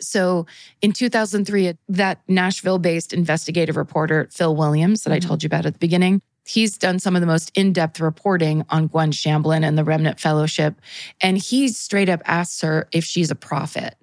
So 0.00 0.46
in 0.82 0.92
2003, 0.92 1.74
that 1.88 2.20
Nashville 2.26 2.80
based 2.80 3.12
investigative 3.12 3.76
reporter, 3.76 4.28
Phil 4.32 4.54
Williams, 4.56 5.04
that 5.04 5.12
I 5.12 5.18
Mhm. 5.20 5.26
told 5.26 5.42
you 5.44 5.46
about 5.46 5.66
at 5.66 5.74
the 5.74 5.78
beginning, 5.78 6.20
he's 6.46 6.78
done 6.78 6.98
some 6.98 7.14
of 7.16 7.20
the 7.20 7.26
most 7.26 7.50
in 7.54 7.72
depth 7.72 8.00
reporting 8.00 8.64
on 8.70 8.86
Gwen 8.86 9.10
Shamblin 9.10 9.64
and 9.64 9.76
the 9.76 9.84
Remnant 9.84 10.20
Fellowship. 10.20 10.80
And 11.20 11.38
he 11.38 11.68
straight 11.68 12.08
up 12.08 12.22
asks 12.24 12.60
her 12.60 12.88
if 12.92 13.04
she's 13.04 13.30
a 13.30 13.36
prophet. 13.36 13.96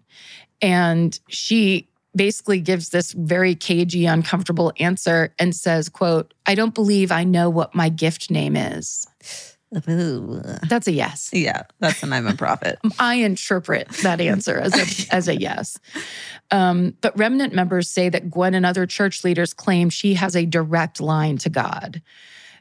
And 0.62 1.20
she 1.28 1.88
basically 2.16 2.60
gives 2.60 2.89
this 2.89 3.14
very 3.14 3.56
cagey, 3.56 4.06
uncomfortable 4.06 4.74
answer 4.80 5.34
and 5.39 5.56
says, 5.56 5.88
quote, 5.88 6.34
I 6.46 6.56
don't 6.56 6.76
believe 6.76 7.12
I 7.12 7.24
know 7.24 7.50
what 7.50 7.74
my 7.74 7.89
gift 7.89 8.30
name 8.30 8.58
is. 8.58 9.08
That's 9.72 10.88
a 10.88 10.91
yes. 10.91 11.30
Yeah, 11.34 11.63
that's 11.80 12.03
an 12.03 12.13
I'm 12.13 12.28
a 12.28 12.34
prophet. 12.36 12.80
I 12.99 13.15
interpret 13.15 13.88
that 14.03 14.19
answer 14.22 14.57
as 14.57 14.74
a 15.09 15.13
as 15.15 15.28
a 15.28 15.39
yes. 15.39 15.80
Um, 16.51 16.95
but 17.01 17.17
remnant 17.17 17.53
members 17.53 17.89
say 17.89 18.09
that 18.09 18.30
Gwen 18.30 18.53
and 18.53 18.65
other 18.65 18.86
church 18.86 19.24
leaders 19.24 19.53
claim 19.53 19.89
she 19.89 20.13
has 20.15 20.36
a 20.36 20.45
direct 20.45 20.99
line 20.99 21.38
to 21.39 21.49
God. 21.49 22.01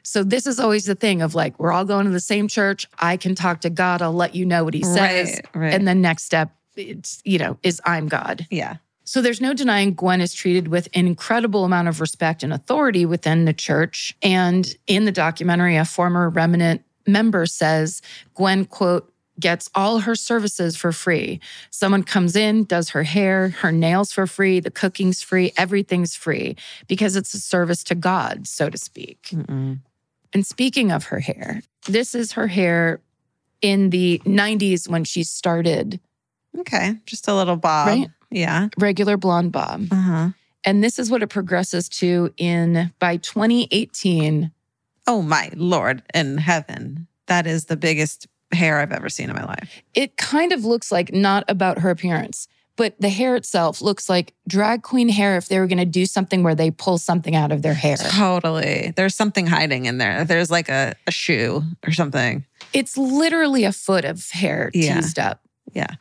So 0.03 0.23
this 0.23 0.47
is 0.47 0.59
always 0.59 0.85
the 0.85 0.95
thing 0.95 1.21
of 1.21 1.35
like 1.35 1.59
we're 1.59 1.71
all 1.71 1.85
going 1.85 2.05
to 2.05 2.11
the 2.11 2.19
same 2.19 2.47
church. 2.47 2.87
I 2.99 3.17
can 3.17 3.35
talk 3.35 3.61
to 3.61 3.69
God. 3.69 4.01
I'll 4.01 4.13
let 4.13 4.33
you 4.35 4.45
know 4.45 4.63
what 4.63 4.73
He 4.73 4.83
says, 4.83 5.39
Right, 5.53 5.61
right. 5.61 5.73
and 5.73 5.87
the 5.87 5.93
next 5.95 6.23
step, 6.23 6.55
it's 6.75 7.21
you 7.25 7.37
know, 7.37 7.57
is 7.63 7.81
I'm 7.85 8.07
God. 8.07 8.47
yeah. 8.49 8.77
So 9.03 9.21
there's 9.21 9.41
no 9.41 9.53
denying 9.53 9.93
Gwen 9.95 10.21
is 10.21 10.33
treated 10.33 10.69
with 10.69 10.87
an 10.93 11.05
incredible 11.05 11.65
amount 11.65 11.89
of 11.89 11.99
respect 11.99 12.43
and 12.43 12.53
authority 12.53 13.05
within 13.05 13.43
the 13.43 13.51
church. 13.51 14.15
And 14.21 14.73
in 14.87 15.03
the 15.03 15.11
documentary, 15.11 15.75
a 15.75 15.83
former 15.83 16.29
remnant 16.29 16.83
member 17.11 17.45
says 17.45 18.01
Gwen, 18.33 18.65
quote, 18.65 19.11
gets 19.39 19.69
all 19.73 19.99
her 19.99 20.15
services 20.15 20.75
for 20.75 20.91
free. 20.91 21.39
Someone 21.71 22.03
comes 22.03 22.35
in, 22.35 22.63
does 22.65 22.89
her 22.89 23.03
hair, 23.03 23.49
her 23.49 23.71
nails 23.71 24.11
for 24.11 24.27
free, 24.27 24.59
the 24.59 24.69
cooking's 24.69 25.23
free, 25.23 25.51
everything's 25.57 26.15
free 26.15 26.55
because 26.87 27.15
it's 27.15 27.33
a 27.33 27.39
service 27.39 27.83
to 27.85 27.95
God, 27.95 28.47
so 28.47 28.69
to 28.69 28.77
speak. 28.77 29.29
Mm-mm. 29.31 29.79
And 30.33 30.45
speaking 30.45 30.91
of 30.91 31.05
her 31.05 31.19
hair, 31.19 31.61
this 31.87 32.13
is 32.13 32.33
her 32.33 32.47
hair 32.47 33.01
in 33.61 33.89
the 33.89 34.21
90s 34.25 34.87
when 34.87 35.03
she 35.03 35.23
started 35.23 35.99
Okay, 36.59 36.95
just 37.05 37.27
a 37.27 37.33
little 37.33 37.55
bob. 37.55 37.87
Right. 37.87 38.09
Yeah. 38.29 38.67
regular 38.77 39.17
blonde 39.17 39.51
bob. 39.51 39.87
Uh 39.91 39.95
huh. 39.95 40.29
And 40.63 40.83
this 40.83 40.99
is 40.99 41.09
what 41.09 41.23
it 41.23 41.27
progresses 41.27 41.89
to 41.89 42.33
in 42.37 42.93
by 42.99 43.17
2018. 43.17 44.51
Oh 45.11 45.21
my 45.21 45.49
lord 45.55 46.03
in 46.13 46.37
heaven, 46.37 47.05
that 47.27 47.45
is 47.45 47.65
the 47.65 47.75
biggest 47.75 48.27
hair 48.53 48.79
I've 48.79 48.93
ever 48.93 49.09
seen 49.09 49.29
in 49.29 49.35
my 49.35 49.43
life. 49.43 49.81
It 49.93 50.15
kind 50.15 50.53
of 50.53 50.63
looks 50.63 50.89
like 50.89 51.11
not 51.13 51.43
about 51.49 51.79
her 51.79 51.89
appearance, 51.89 52.47
but 52.77 52.95
the 52.99 53.09
hair 53.09 53.35
itself 53.35 53.81
looks 53.81 54.07
like 54.07 54.33
drag 54.47 54.83
queen 54.83 55.09
hair 55.09 55.35
if 55.35 55.49
they 55.49 55.59
were 55.59 55.67
going 55.67 55.79
to 55.79 55.85
do 55.85 56.05
something 56.05 56.43
where 56.43 56.55
they 56.55 56.71
pull 56.71 56.97
something 56.97 57.35
out 57.35 57.51
of 57.51 57.61
their 57.61 57.73
hair. 57.73 57.97
Totally. 57.97 58.93
There's 58.95 59.13
something 59.15 59.47
hiding 59.47 59.85
in 59.85 59.97
there. 59.97 60.23
There's 60.23 60.49
like 60.49 60.69
a, 60.69 60.93
a 61.07 61.11
shoe 61.11 61.61
or 61.85 61.91
something. 61.91 62.45
It's 62.71 62.97
literally 62.97 63.65
a 63.65 63.73
foot 63.73 64.05
of 64.05 64.29
hair 64.29 64.71
Yeah. 64.73 64.95
teased 64.95 65.19
up. 65.19 65.41
Yeah. 65.73 65.95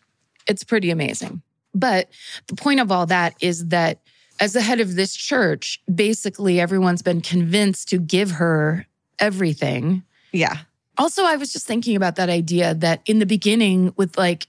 It's 0.47 0.63
pretty 0.63 0.91
amazing. 0.93 1.43
But 1.75 2.11
the 2.47 2.55
point 2.55 2.79
of 2.79 2.93
all 2.93 3.07
that 3.07 3.35
is 3.41 3.67
that 3.69 4.01
as 4.39 4.53
the 4.55 4.63
head 4.63 4.81
of 4.81 4.95
this 4.95 5.15
church, 5.15 5.81
basically 5.93 6.61
everyone's 6.61 7.03
been 7.03 7.21
convinced 7.21 7.89
to 7.89 7.99
give 7.99 8.31
her 8.33 8.87
everything. 9.21 10.03
Yeah. 10.33 10.59
Also, 10.99 11.25
I 11.25 11.37
was 11.37 11.53
just 11.53 11.67
thinking 11.67 11.97
about 11.97 12.17
that 12.17 12.29
idea 12.29 12.75
that 12.75 13.03
in 13.07 13.19
the 13.21 13.27
beginning, 13.27 13.93
with 13.97 14.19
like, 14.19 14.49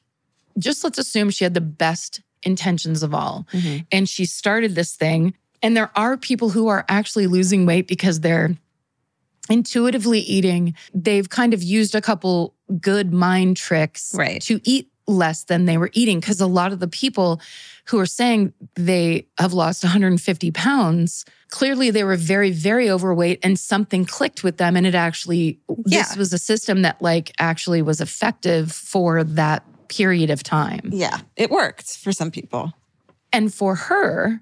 just 0.57 0.83
let's 0.83 0.97
assume 0.97 1.29
she 1.29 1.43
had 1.43 1.53
the 1.53 1.61
best 1.61 2.21
intentions 2.43 3.03
of 3.03 3.13
all, 3.13 3.45
Mhm. 3.53 3.85
and 3.91 4.09
she 4.09 4.25
started 4.25 4.75
this 4.75 4.95
thing. 4.95 5.33
And 5.61 5.77
there 5.77 5.91
are 5.95 6.17
people 6.17 6.49
who 6.49 6.67
are 6.67 6.83
actually 6.89 7.27
losing 7.27 7.65
weight 7.65 7.87
because 7.87 8.19
they're 8.21 8.57
intuitively 9.49 10.19
eating. 10.19 10.73
They've 10.93 11.29
kind 11.29 11.53
of 11.53 11.61
used 11.63 11.95
a 11.95 12.01
couple 12.01 12.55
good 12.79 13.13
mind 13.13 13.57
tricks 13.57 14.11
Right. 14.15 14.41
to 14.43 14.59
eat 14.63 14.89
less 15.07 15.43
than 15.43 15.65
they 15.65 15.77
were 15.77 15.89
eating. 15.93 16.19
Because 16.19 16.41
a 16.41 16.47
lot 16.47 16.71
of 16.71 16.79
the 16.79 16.87
people 16.87 17.41
who 17.85 17.99
are 17.99 18.05
saying 18.05 18.53
they 18.75 19.27
have 19.37 19.53
lost 19.53 19.83
150 19.83 20.51
pounds, 20.51 21.25
clearly 21.51 21.91
they 21.91 22.03
were 22.03 22.15
very, 22.15 22.49
very 22.51 22.89
overweight 22.89 23.39
and 23.43 23.59
something 23.59 24.05
clicked 24.05 24.43
with 24.43 24.57
them. 24.57 24.75
And 24.75 24.87
it 24.87 24.95
actually 24.95 25.59
this 25.85 26.15
was 26.17 26.33
a 26.33 26.39
system 26.39 26.81
that 26.81 26.99
like 27.01 27.31
actually 27.39 27.81
was 27.83 28.01
effective 28.01 28.71
for 28.71 29.23
that 29.23 29.63
period 29.89 30.29
of 30.31 30.41
time. 30.41 30.89
Yeah. 30.91 31.19
It 31.35 31.51
worked 31.51 31.97
for 31.97 32.11
some 32.11 32.31
people. 32.31 32.73
And 33.33 33.53
for 33.53 33.75
her, 33.75 34.41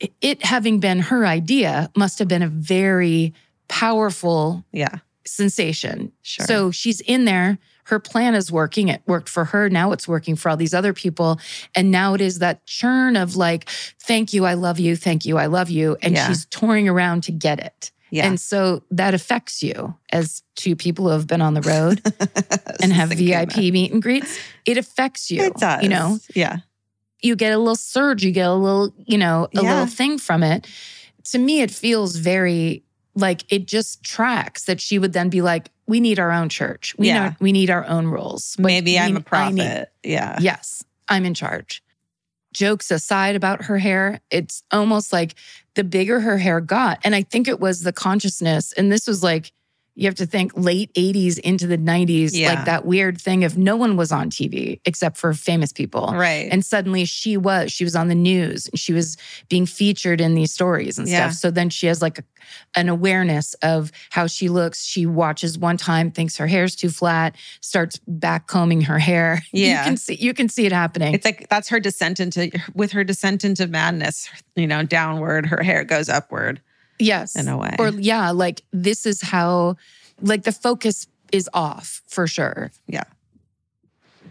it- 0.00 0.12
it 0.20 0.44
having 0.44 0.78
been 0.80 0.98
her 1.00 1.24
idea 1.26 1.90
must 1.96 2.18
have 2.18 2.28
been 2.28 2.42
a 2.42 2.48
very 2.48 3.32
powerful 3.68 4.64
Yeah. 4.72 4.96
sensation. 5.24 6.12
Sure. 6.22 6.46
So 6.46 6.70
she's 6.70 7.00
in 7.02 7.24
there. 7.24 7.58
Her 7.88 7.98
plan 7.98 8.34
is 8.34 8.52
working. 8.52 8.88
It 8.88 9.00
worked 9.06 9.28
for 9.30 9.46
her. 9.46 9.70
Now 9.70 9.92
it's 9.92 10.06
working 10.06 10.36
for 10.36 10.50
all 10.50 10.56
these 10.58 10.74
other 10.74 10.92
people. 10.92 11.40
And 11.74 11.90
now 11.90 12.12
it 12.12 12.20
is 12.20 12.38
that 12.40 12.66
churn 12.66 13.16
of 13.16 13.34
like, 13.34 13.68
thank 13.98 14.32
you, 14.34 14.44
I 14.44 14.54
love 14.54 14.78
you, 14.78 14.94
thank 14.94 15.24
you, 15.24 15.38
I 15.38 15.46
love 15.46 15.70
you. 15.70 15.96
And 16.02 16.14
Yeah. 16.14 16.28
she's 16.28 16.44
touring 16.46 16.86
around 16.86 17.22
to 17.24 17.32
get 17.32 17.58
it. 17.60 17.90
Yeah. 18.10 18.26
And 18.26 18.38
so 18.40 18.82
that 18.90 19.14
affects 19.14 19.62
you 19.62 19.94
as 20.12 20.42
two 20.54 20.76
people 20.76 21.06
who 21.06 21.12
have 21.12 21.26
been 21.26 21.40
on 21.40 21.54
the 21.54 21.62
road 21.62 22.02
and 22.82 22.92
have 22.92 23.08
VIP 23.10 23.56
meet 23.72 23.90
and 23.92 24.02
greets. 24.02 24.38
It 24.66 24.76
affects 24.76 25.30
you. 25.30 25.42
It 25.42 25.54
does. 25.56 25.82
You 25.82 25.88
know, 25.88 26.18
Yeah. 26.34 26.58
you 27.22 27.36
get 27.36 27.52
a 27.54 27.58
little 27.58 27.74
surge, 27.76 28.22
you 28.22 28.32
get 28.32 28.48
a 28.48 28.54
little, 28.54 28.92
you 29.06 29.16
know, 29.18 29.48
a 29.54 29.62
Yeah. 29.62 29.70
little 29.70 29.86
thing 29.86 30.18
from 30.18 30.42
it. 30.42 30.66
To 31.32 31.38
me, 31.38 31.60
it 31.62 31.70
feels 31.70 32.16
very 32.16 32.82
like 33.14 33.44
it 33.52 33.66
just 33.66 34.02
tracks 34.04 34.64
that 34.64 34.80
she 34.80 34.98
would 34.98 35.12
then 35.14 35.28
be 35.30 35.40
like, 35.42 35.70
we 35.88 35.98
need 36.00 36.18
our 36.20 36.30
own 36.30 36.48
church. 36.48 36.94
We 36.98 37.08
Yeah. 37.08 37.30
know 37.30 37.34
we 37.40 37.50
need 37.50 37.70
our 37.70 37.84
own 37.86 38.06
rules. 38.06 38.54
Like, 38.58 38.66
Maybe 38.66 38.98
I'm 38.98 39.02
a 39.02 39.24
I 39.32 39.50
need- 39.50 39.64
prophet. 39.64 39.92
yeah. 40.04 40.38
yes, 40.40 40.84
I'm 41.08 41.24
in 41.24 41.34
charge. 41.34 41.82
Jokes 42.52 42.90
aside 42.90 43.36
about 43.36 43.64
her 43.64 43.78
hair, 43.78 44.20
it's 44.30 44.62
almost 44.70 45.12
like 45.12 45.34
the 45.74 45.84
bigger 45.84 46.20
her 46.20 46.38
hair 46.38 46.60
got. 46.60 46.98
And 47.04 47.14
I 47.14 47.22
think 47.22 47.46
it 47.48 47.60
was 47.60 47.82
the 47.82 47.92
consciousness. 47.92 48.72
And 48.72 48.90
this 48.92 49.06
was 49.06 49.22
like 49.22 49.52
you 49.98 50.06
have 50.06 50.14
to 50.14 50.26
think 50.26 50.52
late 50.56 50.94
80s 50.94 51.40
into 51.40 51.66
the 51.66 51.76
90s, 51.76 52.30
Yeah. 52.32 52.54
like 52.54 52.64
that 52.66 52.84
weird 52.84 53.20
thing 53.20 53.42
of 53.42 53.58
no 53.58 53.74
one 53.74 53.96
was 53.96 54.12
on 54.12 54.30
TV 54.30 54.80
except 54.84 55.16
for 55.16 55.34
famous 55.34 55.72
people. 55.72 56.12
Right. 56.14 56.48
And 56.52 56.64
suddenly 56.64 57.04
she 57.04 57.36
was, 57.36 57.72
she 57.72 57.82
was 57.82 57.96
on 57.96 58.06
the 58.06 58.14
news 58.14 58.68
and 58.68 58.78
she 58.78 58.92
was 58.92 59.16
being 59.48 59.66
featured 59.66 60.20
in 60.20 60.36
these 60.36 60.52
stories 60.54 61.00
and 61.00 61.08
Yeah. 61.08 61.28
stuff. 61.30 61.40
So 61.40 61.50
then 61.50 61.68
she 61.68 61.88
has 61.88 62.00
like 62.00 62.20
a, 62.20 62.24
an 62.76 62.88
awareness 62.88 63.54
of 63.54 63.90
how 64.10 64.28
she 64.28 64.48
looks. 64.48 64.84
She 64.84 65.04
watches 65.04 65.58
one 65.58 65.76
time, 65.76 66.12
thinks 66.12 66.36
her 66.36 66.46
hair's 66.46 66.76
too 66.76 66.90
flat, 66.90 67.34
starts 67.60 67.98
back 68.06 68.46
combing 68.46 68.82
her 68.82 69.00
hair. 69.00 69.42
Yeah. 69.52 69.80
You 69.80 69.84
can 69.88 69.96
see 69.96 70.14
you 70.14 70.32
can 70.32 70.48
see 70.48 70.64
it 70.66 70.72
happening. 70.72 71.12
It's 71.12 71.24
like 71.24 71.48
that's 71.48 71.68
her 71.70 71.80
descent 71.80 72.20
into 72.20 72.52
with 72.72 72.92
her 72.92 73.02
descent 73.02 73.44
into 73.44 73.66
madness, 73.66 74.28
you 74.54 74.68
know, 74.68 74.84
downward, 74.84 75.46
her 75.46 75.62
hair 75.64 75.82
goes 75.82 76.08
upward 76.08 76.60
yes. 76.98 77.36
in 77.36 77.48
a 77.48 77.56
way. 77.56 77.74
Or 77.78 77.88
yeah, 77.90 78.30
like 78.30 78.62
this 78.72 79.06
is 79.06 79.22
how 79.22 79.76
like 80.20 80.42
the 80.42 80.52
focus 80.52 81.06
is 81.32 81.48
off 81.52 82.02
for 82.06 82.26
sure. 82.26 82.70
Yeah. 82.86 83.04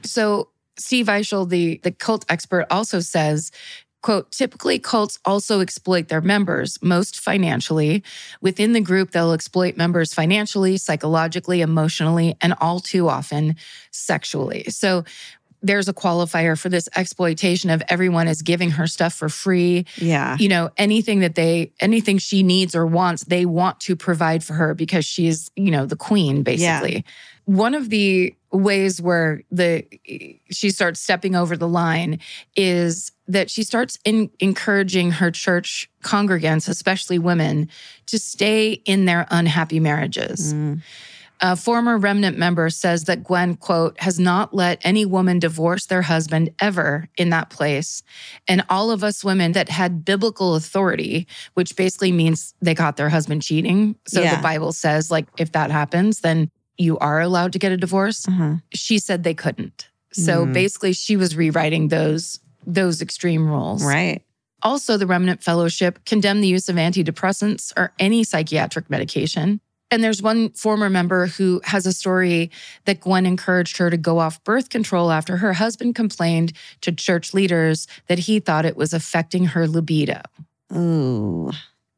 So 0.03 0.49
Steve 0.77 1.07
Eichel, 1.07 1.49
the 1.49 1.79
the 1.83 1.91
cult 1.91 2.25
expert, 2.29 2.65
also 2.69 2.99
says, 2.99 3.51
quote, 4.01 4.31
typically 4.31 4.79
cults 4.79 5.19
also 5.25 5.59
exploit 5.59 6.07
their 6.07 6.21
members, 6.21 6.77
most 6.81 7.19
financially. 7.19 8.03
Within 8.41 8.73
the 8.73 8.81
group, 8.81 9.11
they'll 9.11 9.33
exploit 9.33 9.75
members 9.75 10.13
financially, 10.13 10.77
psychologically, 10.77 11.61
emotionally, 11.61 12.35
and 12.41 12.53
all 12.61 12.79
too 12.79 13.09
often 13.09 13.55
sexually. 13.91 14.65
So 14.69 15.03
there's 15.61 15.87
a 15.87 15.93
qualifier 15.93 16.57
for 16.59 16.69
this 16.69 16.87
exploitation 16.95 17.69
of 17.69 17.81
everyone 17.89 18.27
is 18.27 18.41
giving 18.41 18.71
her 18.71 18.87
stuff 18.87 19.13
for 19.13 19.29
free 19.29 19.85
yeah. 19.97 20.37
you 20.39 20.47
know 20.47 20.69
anything 20.77 21.19
that 21.19 21.35
they 21.35 21.71
anything 21.79 22.17
she 22.17 22.43
needs 22.43 22.75
or 22.75 22.85
wants 22.85 23.23
they 23.25 23.45
want 23.45 23.79
to 23.79 23.95
provide 23.95 24.43
for 24.43 24.53
her 24.53 24.73
because 24.73 25.05
she's 25.05 25.49
you 25.55 25.71
know 25.71 25.85
the 25.85 25.95
queen 25.95 26.43
basically 26.43 27.03
one 27.45 27.73
of 27.73 27.89
the 27.89 28.35
ways 28.51 29.01
where 29.01 29.41
the 29.51 29.85
she 30.49 30.69
starts 30.69 30.99
stepping 30.99 31.35
over 31.35 31.57
the 31.57 31.67
line 31.67 32.19
is 32.55 33.11
that 33.27 33.49
she 33.49 33.63
starts 33.63 33.97
in, 34.05 34.29
encouraging 34.39 35.11
her 35.11 35.31
church 35.31 35.89
congregants 36.03 36.69
especially 36.69 37.19
women 37.19 37.69
to 38.05 38.19
stay 38.19 38.73
in 38.85 39.05
their 39.05 39.25
unhappy 39.31 39.79
marriages 39.79 40.53
Mm. 40.53 40.81
A 41.39 41.55
former 41.55 41.97
remnant 41.97 42.37
member 42.37 42.69
says 42.69 43.03
that 43.05 43.23
Gwen, 43.23 43.55
quote, 43.55 43.99
has 43.99 44.19
not 44.19 44.53
let 44.53 44.79
any 44.83 45.05
woman 45.05 45.39
divorce 45.39 45.85
their 45.85 46.01
husband 46.01 46.49
ever 46.59 47.07
in 47.17 47.29
that 47.29 47.49
place. 47.49 48.01
And 48.47 48.63
all 48.69 48.89
of 48.91 49.03
us 49.03 49.23
women 49.23 49.51
that 49.51 49.69
had 49.69 50.03
biblical 50.03 50.55
authority, 50.55 51.27
which 51.53 51.75
basically 51.75 52.11
means 52.11 52.55
they 52.61 52.73
caught 52.75 52.97
their 52.97 53.09
husband 53.09 53.43
cheating. 53.43 53.95
So 54.07 54.21
Yeah. 54.21 54.35
the 54.35 54.41
Bible 54.41 54.71
says, 54.73 55.11
like, 55.11 55.27
if 55.37 55.51
that 55.51 55.69
happens, 55.71 56.21
then 56.21 56.49
you 56.77 56.97
are 56.99 57.21
allowed 57.21 57.53
to 57.53 57.59
get 57.59 57.71
a 57.71 57.77
divorce. 57.77 58.27
Uh-huh. 58.27 58.55
She 58.73 58.97
said 58.99 59.23
they 59.23 59.33
couldn't. 59.33 59.87
So 60.13 60.45
Mm. 60.45 60.53
basically 60.53 60.93
she 60.93 61.17
was 61.17 61.35
rewriting 61.35 61.89
those 61.89 62.39
those 62.69 63.01
extreme 63.01 63.47
rules. 63.47 63.81
Right. 63.81 64.21
Also, 64.61 64.97
the 64.97 65.07
Remnant 65.07 65.41
Fellowship 65.41 66.03
condemned 66.05 66.43
the 66.43 66.47
use 66.49 66.67
of 66.67 66.75
antidepressants 66.75 67.71
or 67.77 67.93
any 67.99 68.23
psychiatric 68.25 68.89
medication. 68.89 69.61
And 69.89 70.03
there's 70.03 70.21
one 70.21 70.49
former 70.51 70.89
member 70.89 71.27
who 71.27 71.61
has 71.63 71.85
a 71.85 71.93
story 71.93 72.51
that 72.85 72.99
Gwen 72.99 73.25
encouraged 73.25 73.77
her 73.77 73.89
to 73.89 73.97
go 73.97 74.19
off 74.19 74.43
birth 74.43 74.69
control 74.69 75.11
after 75.11 75.37
her 75.37 75.53
husband 75.53 75.95
complained 75.95 76.53
to 76.81 76.91
church 76.91 77.33
leaders 77.33 77.87
that 78.07 78.19
he 78.19 78.39
thought 78.39 78.65
it 78.65 78.75
was 78.75 78.93
affecting 78.93 79.45
her 79.45 79.67
libido. 79.67 80.21
Ooh. 80.75 81.51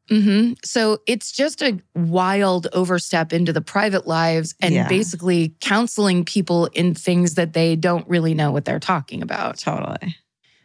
hmm 0.09 0.53
So 0.63 0.99
it's 1.07 1.31
just 1.31 1.61
a 1.63 1.79
wild 1.95 2.67
overstep 2.73 3.33
into 3.33 3.51
the 3.53 3.61
private 3.61 4.05
lives 4.07 4.53
and 4.61 4.73
Yeah. 4.75 4.87
basically 4.87 5.55
counseling 5.59 6.25
people 6.25 6.67
in 6.67 6.93
things 6.93 7.33
that 7.35 7.53
they 7.53 7.75
don't 7.75 8.07
really 8.07 8.35
know 8.35 8.51
what 8.51 8.65
they're 8.65 8.79
talking 8.79 9.23
about. 9.23 9.57
Totally. 9.57 10.15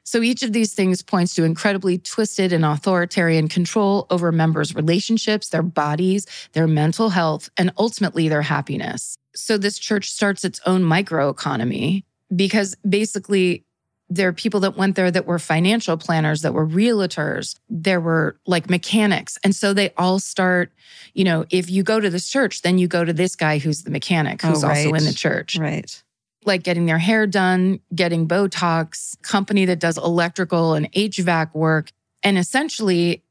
So 0.05 0.23
each 0.23 0.43
of 0.43 0.53
these 0.53 0.75
things 0.75 1.03
points 1.03 1.35
to 1.35 1.45
incredibly 1.45 1.99
twisted 1.99 2.53
and 2.53 2.65
authoritarian 2.65 3.49
control 3.49 4.07
over 4.11 4.31
members' 4.31 4.75
relationships, 4.75 5.49
their 5.49 5.63
bodies, 5.63 6.27
their 6.53 6.67
mental 6.67 7.11
health, 7.11 7.49
and 7.57 7.73
ultimately 7.79 8.29
their 8.29 8.43
happiness. 8.43 9.17
So 9.35 9.57
this 9.59 9.79
church 9.79 10.11
starts 10.11 10.45
its 10.45 10.61
own 10.67 10.83
microeconomy 10.83 12.05
because 12.35 12.77
basically 12.89 13.65
there 14.11 14.29
are 14.29 14.33
people 14.33 14.61
that 14.61 14.77
went 14.77 14.97
there 14.97 15.11
that 15.11 15.27
were 15.27 15.39
financial 15.39 15.97
planners, 15.97 16.43
that 16.43 16.53
were 16.53 16.67
realtors, 16.67 17.57
there 17.71 18.01
were 18.01 18.37
like 18.47 18.69
mechanics. 18.69 19.39
And 19.43 19.55
so 19.55 19.73
they 19.73 19.91
all 19.97 20.19
start, 20.19 20.71
you 21.15 21.25
know, 21.25 21.47
if 21.51 21.71
you 21.71 21.83
go 21.83 22.01
to 22.01 22.11
this 22.11 22.29
church, 22.29 22.63
then 22.63 22.77
you 22.77 22.87
go 22.87 23.05
to 23.05 23.13
this 23.13 23.35
guy 23.35 23.59
who's 23.59 23.83
the 23.83 23.91
mechanic, 23.91 24.45
Oh, 24.45 24.49
who's 24.49 24.63
also 24.63 24.95
in 24.95 25.05
the 25.05 25.15
church 25.15 25.57
Right. 25.59 26.03
Like 26.47 26.63
getting 26.63 26.87
their 26.87 26.99
hair 26.99 27.27
done, 27.27 27.81
getting 27.95 28.29
Botox, 28.29 29.21
company 29.23 29.65
that 29.67 29.81
does 29.81 29.99
electrical 29.99 30.75
and 30.75 30.91
HVAC 30.93 31.55
work, 31.55 31.91
and 32.23 32.39
essentially 32.39 33.23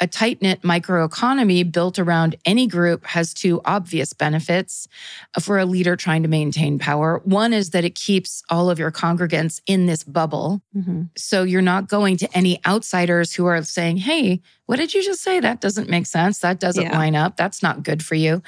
a 0.00 0.06
tight 0.06 0.40
knit 0.42 0.62
microeconomy 0.62 1.70
built 1.70 1.98
around 1.98 2.36
any 2.44 2.66
group 2.66 3.04
has 3.06 3.34
two 3.34 3.60
obvious 3.64 4.12
benefits 4.12 4.86
for 5.40 5.58
a 5.58 5.64
leader 5.64 5.96
trying 5.96 6.22
to 6.22 6.28
maintain 6.28 6.78
power. 6.78 7.20
One 7.24 7.52
is 7.52 7.70
that 7.70 7.84
it 7.84 7.94
keeps 7.94 8.42
all 8.48 8.70
of 8.70 8.78
your 8.78 8.90
congregants 8.92 9.60
in 9.66 9.86
this 9.86 10.04
bubble. 10.04 10.62
hmm 10.72 11.02
So 11.16 11.42
you're 11.42 11.62
not 11.62 11.88
going 11.88 12.16
to 12.18 12.36
any 12.36 12.60
outsiders 12.66 13.32
who 13.34 13.46
are 13.46 13.62
saying, 13.62 13.98
Hey, 13.98 14.40
what 14.66 14.76
did 14.76 14.94
you 14.94 15.02
just 15.02 15.22
say? 15.22 15.40
That 15.40 15.60
doesn't 15.60 15.88
make 15.88 16.06
sense. 16.06 16.38
That 16.40 16.60
doesn't 16.60 16.82
Yeah. 16.82 16.96
line 16.98 17.16
up. 17.16 17.36
That's 17.36 17.62
not 17.62 17.82
good 17.82 18.02
for 18.04 18.14
you. 18.14 18.42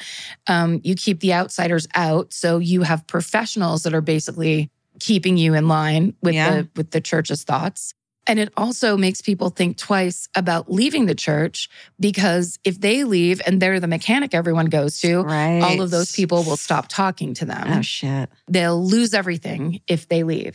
Um, 0.46 0.80
you 0.84 0.94
keep 0.94 1.20
the 1.20 1.32
outsiders 1.32 1.88
out. 1.94 2.32
So 2.32 2.59
you 2.59 2.82
have 2.82 3.07
professionals 3.07 3.82
that 3.84 3.94
are 3.94 4.01
basically 4.03 4.70
keeping 5.01 5.36
you 5.38 5.55
in 5.55 5.66
line 5.66 6.14
with 6.22 6.34
Yeah. 6.34 6.51
the 6.51 6.68
with 6.76 6.90
the 6.90 7.01
church's 7.01 7.42
thoughts. 7.44 7.94
And 8.31 8.39
it 8.39 8.53
also 8.57 8.97
makes 8.97 9.20
people 9.20 9.51
think 9.51 9.76
twice 9.76 10.28
about 10.37 10.70
leaving 10.70 11.07
the 11.07 11.16
church 11.16 11.68
because 11.99 12.61
if 12.62 12.81
they 12.81 13.03
leave 13.03 13.43
and 13.45 13.61
they're 13.61 13.81
the 13.81 13.89
mechanic 13.89 14.35
everyone 14.35 14.66
goes 14.66 15.01
to, 15.01 15.22
Right. 15.22 15.61
all 15.61 15.81
of 15.83 15.91
those 15.91 16.12
people 16.12 16.45
will 16.45 16.57
stop 16.57 16.87
talking 16.89 17.35
to 17.35 17.45
them. 17.45 17.66
Oh 17.68 17.83
shit. 17.83 18.31
They'll 18.47 18.81
lose 18.81 19.14
everything 19.14 19.81
if 19.89 20.07
they 20.07 20.22
leave 20.22 20.55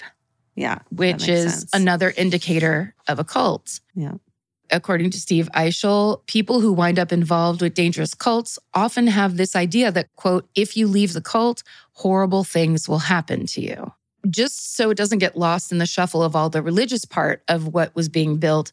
Yeah. 0.55 0.79
which 0.89 1.27
is 1.27 1.51
sense. 1.51 1.69
another 1.73 2.13
indicator 2.15 2.95
of 3.09 3.19
a 3.19 3.25
cult. 3.25 3.81
Yeah. 3.93 4.13
According 4.71 5.09
to 5.11 5.19
Steve 5.19 5.49
Eichel, 5.53 6.25
people 6.27 6.61
who 6.61 6.71
wind 6.71 6.97
up 6.97 7.11
involved 7.11 7.61
with 7.61 7.73
dangerous 7.73 8.13
cults 8.13 8.57
often 8.73 9.07
have 9.07 9.35
this 9.35 9.53
idea 9.53 9.91
that, 9.91 10.07
quote, 10.15 10.47
if 10.55 10.77
you 10.77 10.87
leave 10.87 11.11
the 11.11 11.21
cult, 11.21 11.61
horrible 11.91 12.45
things 12.45 12.87
will 12.87 12.99
happen 12.99 13.45
to 13.47 13.61
you. 13.61 13.91
Just 14.29 14.75
so 14.75 14.89
it 14.89 14.97
doesn't 14.97 15.19
get 15.19 15.37
lost 15.37 15.71
in 15.71 15.77
the 15.77 15.85
shuffle 15.85 16.23
of 16.23 16.35
all 16.35 16.49
the 16.49 16.61
religious 16.61 17.05
part 17.05 17.43
of 17.47 17.67
what 17.67 17.95
was 17.95 18.09
being 18.09 18.37
built, 18.37 18.71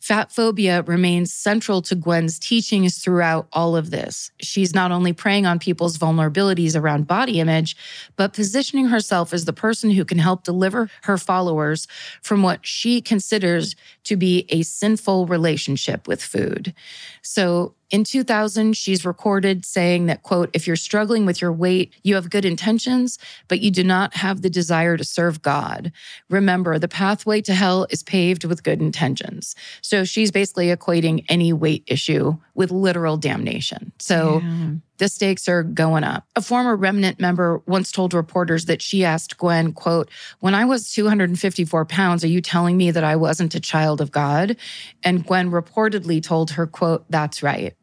fat 0.00 0.30
phobia 0.30 0.82
remains 0.82 1.32
central 1.32 1.82
to 1.82 1.94
Gwen's 1.94 2.38
teachings 2.38 2.98
throughout 2.98 3.48
all 3.52 3.76
of 3.76 3.90
this. 3.90 4.30
She's 4.40 4.74
not 4.74 4.92
only 4.92 5.12
preying 5.12 5.46
on 5.46 5.58
people's 5.58 5.98
vulnerabilities 5.98 6.78
around 6.78 7.06
body 7.06 7.40
image, 7.40 7.76
but 8.16 8.32
positioning 8.32 8.86
herself 8.86 9.32
as 9.32 9.44
the 9.44 9.52
person 9.52 9.90
who 9.90 10.04
can 10.04 10.18
help 10.18 10.44
deliver 10.44 10.90
her 11.02 11.18
followers 11.18 11.86
from 12.22 12.42
what 12.42 12.64
she 12.64 13.00
considers 13.00 13.74
to 14.04 14.16
be 14.16 14.46
a 14.50 14.62
sinful 14.62 15.26
relationship 15.26 16.06
with 16.06 16.22
food. 16.22 16.74
So 17.22 17.74
in 17.92 18.04
2000, 18.04 18.74
she's 18.74 19.04
recorded 19.04 19.66
saying 19.66 20.06
that, 20.06 20.22
quote, 20.22 20.48
if 20.54 20.66
you're 20.66 20.76
struggling 20.76 21.26
with 21.26 21.42
your 21.42 21.52
weight, 21.52 21.94
you 22.02 22.14
have 22.14 22.30
good 22.30 22.46
intentions, 22.46 23.18
but 23.48 23.60
you 23.60 23.70
do 23.70 23.84
not 23.84 24.16
have 24.16 24.40
the 24.40 24.48
desire 24.48 24.96
to 24.96 25.04
serve 25.04 25.42
God. 25.42 25.92
Remember, 26.30 26.78
the 26.78 26.88
pathway 26.88 27.42
to 27.42 27.54
hell 27.54 27.86
is 27.90 28.02
paved 28.02 28.44
with 28.44 28.62
good 28.62 28.80
intentions. 28.80 29.54
So 29.82 30.04
she's 30.04 30.30
basically 30.30 30.74
equating 30.74 31.26
any 31.28 31.52
weight 31.52 31.84
issue 31.86 32.38
with 32.54 32.70
literal 32.70 33.18
damnation. 33.18 33.92
So 33.98 34.40
Yeah. 34.42 34.70
The 35.02 35.08
stakes 35.08 35.48
are 35.48 35.64
going 35.64 36.04
up. 36.04 36.28
A 36.36 36.40
former 36.40 36.76
remnant 36.76 37.18
member 37.18 37.60
once 37.66 37.90
told 37.90 38.14
reporters 38.14 38.66
that 38.66 38.80
she 38.80 39.04
asked 39.04 39.36
Gwen, 39.36 39.72
quote, 39.72 40.08
when 40.38 40.54
I 40.54 40.64
was 40.64 40.92
254 40.92 41.86
pounds, 41.86 42.22
are 42.22 42.28
you 42.28 42.40
telling 42.40 42.76
me 42.76 42.92
that 42.92 43.02
I 43.02 43.16
wasn't 43.16 43.56
a 43.56 43.60
child 43.60 44.00
of 44.00 44.12
God? 44.12 44.56
And 45.02 45.26
Gwen 45.26 45.50
reportedly 45.50 46.22
told 46.22 46.52
her, 46.52 46.68
quote, 46.68 47.04
that's 47.10 47.42
right. 47.42 47.74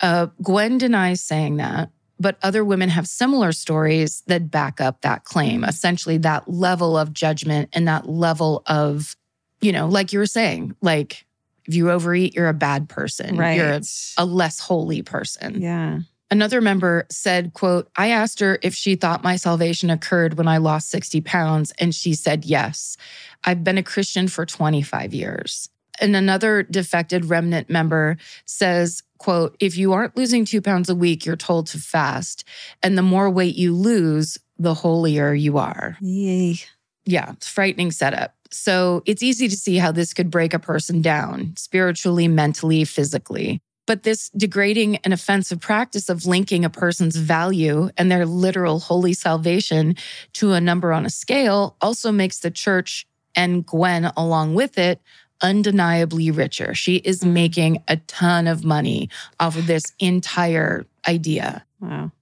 Uh, 0.00 0.26
Gwen 0.42 0.76
denies 0.76 1.20
saying 1.20 1.58
that. 1.58 1.90
But 2.18 2.36
other 2.42 2.64
women 2.64 2.88
have 2.88 3.06
similar 3.06 3.52
stories 3.52 4.24
that 4.26 4.50
back 4.50 4.80
up 4.80 5.02
that 5.02 5.22
claim, 5.22 5.62
essentially 5.62 6.18
that 6.18 6.50
level 6.50 6.98
of 6.98 7.12
judgment 7.12 7.68
and 7.74 7.86
that 7.86 8.08
level 8.08 8.64
of, 8.66 9.14
you 9.60 9.70
know, 9.70 9.86
like 9.86 10.12
you 10.12 10.18
were 10.18 10.26
saying, 10.26 10.74
like 10.80 11.26
if 11.66 11.76
you 11.76 11.92
overeat, 11.92 12.34
you're 12.34 12.48
a 12.48 12.54
bad 12.54 12.88
person. 12.88 13.36
Right. 13.36 13.56
You're 13.56 13.68
a, 13.68 13.82
a 14.18 14.24
less 14.24 14.58
holy 14.58 15.02
person. 15.02 15.62
yeah. 15.62 16.00
Another 16.30 16.60
member 16.60 17.06
said, 17.08 17.54
quote, 17.54 17.88
I 17.96 18.08
asked 18.08 18.40
her 18.40 18.58
if 18.62 18.74
she 18.74 18.96
thought 18.96 19.22
my 19.22 19.36
salvation 19.36 19.90
occurred 19.90 20.34
when 20.36 20.48
I 20.48 20.56
lost 20.58 20.90
60 20.90 21.20
pounds, 21.20 21.72
and 21.78 21.94
she 21.94 22.14
said 22.14 22.44
yes. 22.44 22.96
I've 23.44 23.62
been 23.62 23.78
a 23.78 23.82
Christian 23.82 24.26
for 24.26 24.44
25 24.44 25.14
years. 25.14 25.68
And 26.00 26.16
another 26.16 26.62
defected 26.64 27.26
remnant 27.26 27.70
member 27.70 28.16
says, 28.44 29.02
quote, 29.18 29.56
if 29.60 29.76
you 29.76 29.92
aren't 29.92 30.16
losing 30.16 30.44
two 30.44 30.60
pounds 30.60 30.90
a 30.90 30.94
week, 30.94 31.24
you're 31.24 31.36
told 31.36 31.68
to 31.68 31.78
fast. 31.78 32.44
And 32.82 32.98
the 32.98 33.02
more 33.02 33.30
weight 33.30 33.56
you 33.56 33.74
lose, 33.74 34.38
the 34.58 34.74
holier 34.74 35.32
you 35.32 35.58
are. 35.58 35.96
Yay. 36.00 36.58
Yeah, 37.04 37.32
it's 37.32 37.48
frightening 37.48 37.92
setup. 37.92 38.34
So 38.50 39.02
it's 39.06 39.22
easy 39.22 39.48
to 39.48 39.56
see 39.56 39.76
how 39.76 39.92
this 39.92 40.12
could 40.12 40.30
break 40.30 40.54
a 40.54 40.58
person 40.58 41.02
down 41.02 41.54
spiritually, 41.56 42.28
mentally, 42.28 42.84
physically. 42.84 43.60
But 43.86 44.02
this 44.02 44.30
degrading 44.30 44.96
and 44.98 45.12
offensive 45.12 45.60
practice 45.60 46.08
of 46.08 46.26
linking 46.26 46.64
a 46.64 46.70
person's 46.70 47.16
value 47.16 47.90
and 47.96 48.10
their 48.10 48.26
literal 48.26 48.80
holy 48.80 49.14
salvation 49.14 49.96
to 50.34 50.52
a 50.52 50.60
number 50.60 50.92
on 50.92 51.06
a 51.06 51.10
scale 51.10 51.76
also 51.80 52.10
makes 52.12 52.40
the 52.40 52.50
church 52.50 53.06
and 53.36 53.64
Gwen 53.64 54.10
along 54.16 54.54
with 54.54 54.78
it 54.78 55.00
undeniably 55.42 56.30
richer. 56.30 56.74
She 56.74 56.96
is 56.96 57.22
mm. 57.22 57.32
making 57.32 57.82
a 57.88 57.96
ton 57.96 58.46
of 58.46 58.64
money 58.64 59.10
off 59.38 59.56
of 59.56 59.66
this 59.66 59.92
entire 59.98 60.86
idea. 61.06 61.64
Wow. 61.80 62.12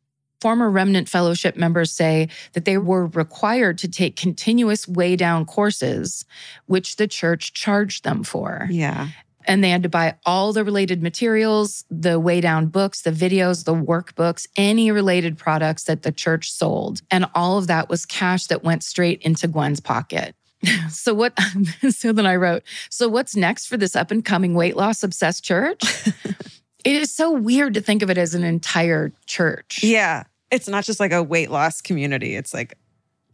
Former 0.41 0.69
Remnant 0.69 1.09
Fellowship 1.09 1.57
members 1.57 1.91
say 1.91 2.29
that 2.53 2.67
they 2.67 2.77
were 2.77 3.07
required 3.07 3.79
to 3.79 3.89
take 3.89 4.17
continuous 4.17 4.87
Weigh 4.87 5.17
Down 5.17 5.47
courses, 5.47 6.27
which 6.67 6.97
the 6.97 7.09
church 7.09 7.55
charged 7.55 8.05
them 8.05 8.25
for. 8.25 8.67
Yeah. 8.71 9.09
And 9.47 9.63
they 9.63 9.71
had 9.71 9.83
to 9.83 9.89
buy 9.89 10.17
all 10.25 10.53
the 10.53 10.65
related 10.65 11.03
materials, 11.03 11.85
the 11.91 12.19
Weigh 12.19 12.41
Down 12.41 12.67
books, 12.67 13.03
the 13.03 13.11
videos, 13.11 13.65
the 13.65 13.75
workbooks, 13.75 14.47
any 14.57 14.91
related 14.91 15.39
products 15.39 15.85
that 15.85 16.03
the 16.03 16.13
church 16.13 16.51
sold. 16.51 17.03
And 17.11 17.27
all 17.35 17.59
of 17.59 17.67
that 17.67 17.89
was 17.89 18.07
cash 18.07 18.47
that 18.47 18.65
went 18.65 18.83
straight 18.83 19.21
into 19.23 19.49
Gwen's 19.49 19.81
pocket. 19.81 20.35
So 20.89 21.13
what 21.13 21.39
so 21.91 22.13
then 22.13 22.25
I 22.25 22.37
wrote, 22.37 22.63
so 22.89 23.07
what's 23.07 23.37
next 23.37 23.67
for 23.67 23.77
this 23.77 23.95
up 23.95 24.11
and 24.11 24.25
coming 24.25 24.55
weight 24.55 24.77
loss 24.77 25.03
obsessed 25.03 25.45
church? 25.45 25.83
it 26.85 26.97
is 26.97 27.15
so 27.15 27.33
weird 27.33 27.75
to 27.75 27.83
think 27.83 28.03
of 28.03 28.09
it 28.09 28.17
as 28.17 28.35
an 28.35 28.45
entire 28.45 29.13
church. 29.27 29.83
Yeah. 29.83 30.25
It's 30.51 30.67
not 30.67 30.85
just 30.85 31.01
like 31.01 31.13
a 31.13 31.23
weight 31.23 31.51
loss 31.51 31.83
community, 31.83 32.35
it's 32.35 32.55
like 32.55 32.79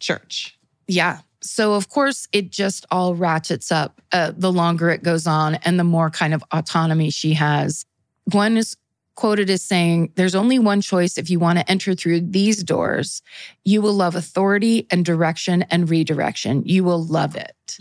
church. 0.00 0.58
Yeah. 0.88 1.20
So, 1.42 1.74
of 1.74 1.88
course, 1.88 2.28
it 2.32 2.50
just 2.50 2.84
all 2.90 3.14
ratchets 3.14 3.72
up 3.72 4.00
uh, 4.12 4.32
the 4.36 4.52
longer 4.52 4.90
it 4.90 5.02
goes 5.02 5.26
on 5.26 5.54
and 5.56 5.78
the 5.78 5.84
more 5.84 6.10
kind 6.10 6.34
of 6.34 6.44
autonomy 6.52 7.10
she 7.10 7.34
has. 7.34 7.86
Gwen 8.28 8.56
is 8.56 8.76
quoted 9.14 9.50
as 9.50 9.62
saying, 9.62 10.12
There's 10.16 10.34
only 10.34 10.58
one 10.58 10.80
choice 10.80 11.18
if 11.18 11.30
you 11.30 11.38
want 11.38 11.58
to 11.58 11.70
enter 11.70 11.94
through 11.94 12.22
these 12.22 12.62
doors. 12.62 13.22
You 13.64 13.82
will 13.82 13.94
love 13.94 14.14
authority 14.14 14.86
and 14.90 15.04
direction 15.04 15.62
and 15.64 15.88
redirection. 15.88 16.62
You 16.64 16.84
will 16.84 17.04
love 17.04 17.36
it. 17.36 17.78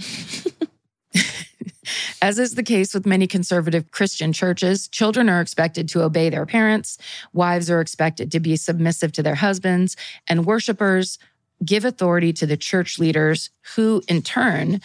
As 2.21 2.37
is 2.37 2.55
the 2.55 2.63
case 2.63 2.93
with 2.93 3.05
many 3.05 3.27
conservative 3.27 3.91
Christian 3.91 4.33
churches, 4.33 4.87
children 4.87 5.29
are 5.29 5.41
expected 5.41 5.87
to 5.89 6.03
obey 6.03 6.29
their 6.29 6.45
parents, 6.45 6.97
wives 7.33 7.71
are 7.71 7.81
expected 7.81 8.31
to 8.31 8.39
be 8.39 8.55
submissive 8.55 9.11
to 9.13 9.23
their 9.23 9.35
husbands, 9.35 9.95
and 10.27 10.45
worshipers 10.45 11.17
give 11.63 11.85
authority 11.85 12.33
to 12.33 12.45
the 12.45 12.57
church 12.57 12.99
leaders 12.99 13.49
who, 13.75 14.01
in 14.07 14.21
turn, 14.21 14.81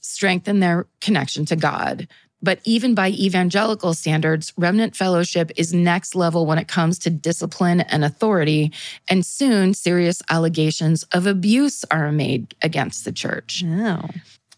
strengthen 0.00 0.60
their 0.60 0.86
connection 1.00 1.44
to 1.46 1.56
God. 1.56 2.08
But 2.42 2.60
even 2.64 2.94
by 2.94 3.08
evangelical 3.08 3.94
standards, 3.94 4.52
remnant 4.58 4.94
fellowship 4.94 5.50
is 5.56 5.72
next 5.72 6.14
level 6.14 6.44
when 6.44 6.58
it 6.58 6.68
comes 6.68 6.98
to 7.00 7.10
discipline 7.10 7.80
and 7.80 8.04
authority. 8.04 8.70
And 9.08 9.24
soon, 9.24 9.72
serious 9.72 10.20
allegations 10.28 11.04
of 11.04 11.26
abuse 11.26 11.86
are 11.90 12.12
made 12.12 12.54
against 12.60 13.06
the 13.06 13.12
church 13.12 13.64
Oh. 13.66 14.08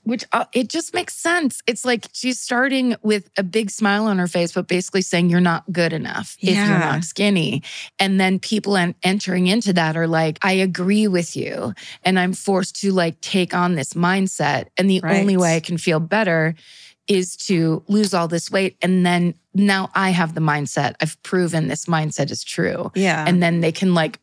Which 0.06 0.24
uh, 0.30 0.44
it 0.52 0.68
just 0.68 0.94
makes 0.94 1.16
sense. 1.16 1.60
It's 1.66 1.84
like 1.84 2.06
she's 2.12 2.38
starting 2.38 2.94
with 3.02 3.28
a 3.36 3.42
big 3.42 3.72
smile 3.72 4.04
on 4.06 4.18
her 4.18 4.28
face, 4.28 4.52
but 4.52 4.68
basically 4.68 5.02
saying 5.02 5.30
you're 5.30 5.40
not 5.40 5.64
good 5.72 5.92
enough 5.92 6.36
if 6.40 6.54
you're 6.54 6.78
not 6.78 7.02
skinny. 7.02 7.64
And 7.98 8.20
then 8.20 8.38
people 8.38 8.76
en- 8.76 8.94
entering 9.02 9.48
into 9.48 9.72
that 9.72 9.96
are 9.96 10.06
like, 10.06 10.38
I 10.42 10.52
agree 10.52 11.08
with 11.08 11.36
you. 11.36 11.74
And 12.04 12.20
I'm 12.20 12.34
forced 12.34 12.80
to 12.82 12.92
like 12.92 13.20
take 13.20 13.52
on 13.52 13.74
this 13.74 13.94
mindset. 13.94 14.66
And 14.78 14.88
the 14.88 15.02
only 15.02 15.36
way 15.36 15.56
I 15.56 15.60
can 15.60 15.76
feel 15.76 15.98
better 15.98 16.54
is 17.08 17.36
to 17.36 17.82
lose 17.88 18.14
all 18.14 18.28
this 18.28 18.48
weight. 18.48 18.76
And 18.82 19.04
then 19.04 19.34
now 19.54 19.90
I 19.94 20.10
have 20.10 20.34
the 20.34 20.40
mindset. 20.40 20.94
I've 21.00 21.20
proven 21.24 21.66
this 21.66 21.86
mindset 21.86 22.30
is 22.30 22.44
true. 22.44 22.92
Yeah. 22.94 23.24
And 23.26 23.42
then 23.42 23.60
they 23.60 23.72
can 23.72 23.92
like 23.92 24.20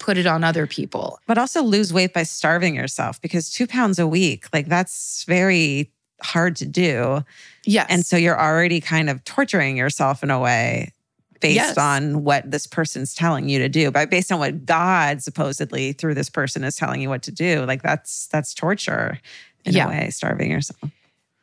put 0.00 0.18
it 0.18 0.26
on 0.26 0.42
other 0.42 0.66
people. 0.66 1.20
but 1.26 1.38
also 1.38 1.62
lose 1.62 1.92
weight 1.92 2.12
by 2.12 2.24
starving 2.24 2.74
yourself 2.74 3.20
because 3.20 3.50
two 3.50 3.66
pounds 3.68 4.00
a 4.00 4.06
week, 4.08 4.46
like 4.52 4.66
that's 4.66 5.22
very 5.24 5.92
hard 6.22 6.56
to 6.56 6.66
do. 6.66 7.22
Yes. 7.64 7.86
And 7.88 8.04
so 8.04 8.16
you're 8.16 8.40
already 8.40 8.80
kind 8.80 9.08
of 9.08 9.22
torturing 9.24 9.76
yourself 9.76 10.22
in 10.24 10.30
a 10.30 10.40
way 10.40 10.92
based 11.40 11.54
Yes. 11.54 11.78
on 11.78 12.24
what 12.24 12.50
this 12.50 12.66
person's 12.66 13.14
telling 13.14 13.48
you 13.48 13.58
to 13.60 13.68
do, 13.68 13.90
but 13.90 14.10
based 14.10 14.30
on 14.32 14.38
what 14.40 14.66
God 14.66 15.22
supposedly 15.22 15.92
through 15.92 16.14
this 16.14 16.28
person 16.28 16.64
is 16.64 16.76
telling 16.76 17.00
you 17.00 17.08
what 17.08 17.22
to 17.22 17.30
do. 17.32 17.64
Like 17.64 17.82
that's 17.82 18.26
that's 18.26 18.52
torture 18.52 19.18
in 19.64 19.74
Yeah. 19.74 19.86
a 19.86 19.88
way, 19.88 20.10
starving 20.10 20.50
yourself. 20.50 20.90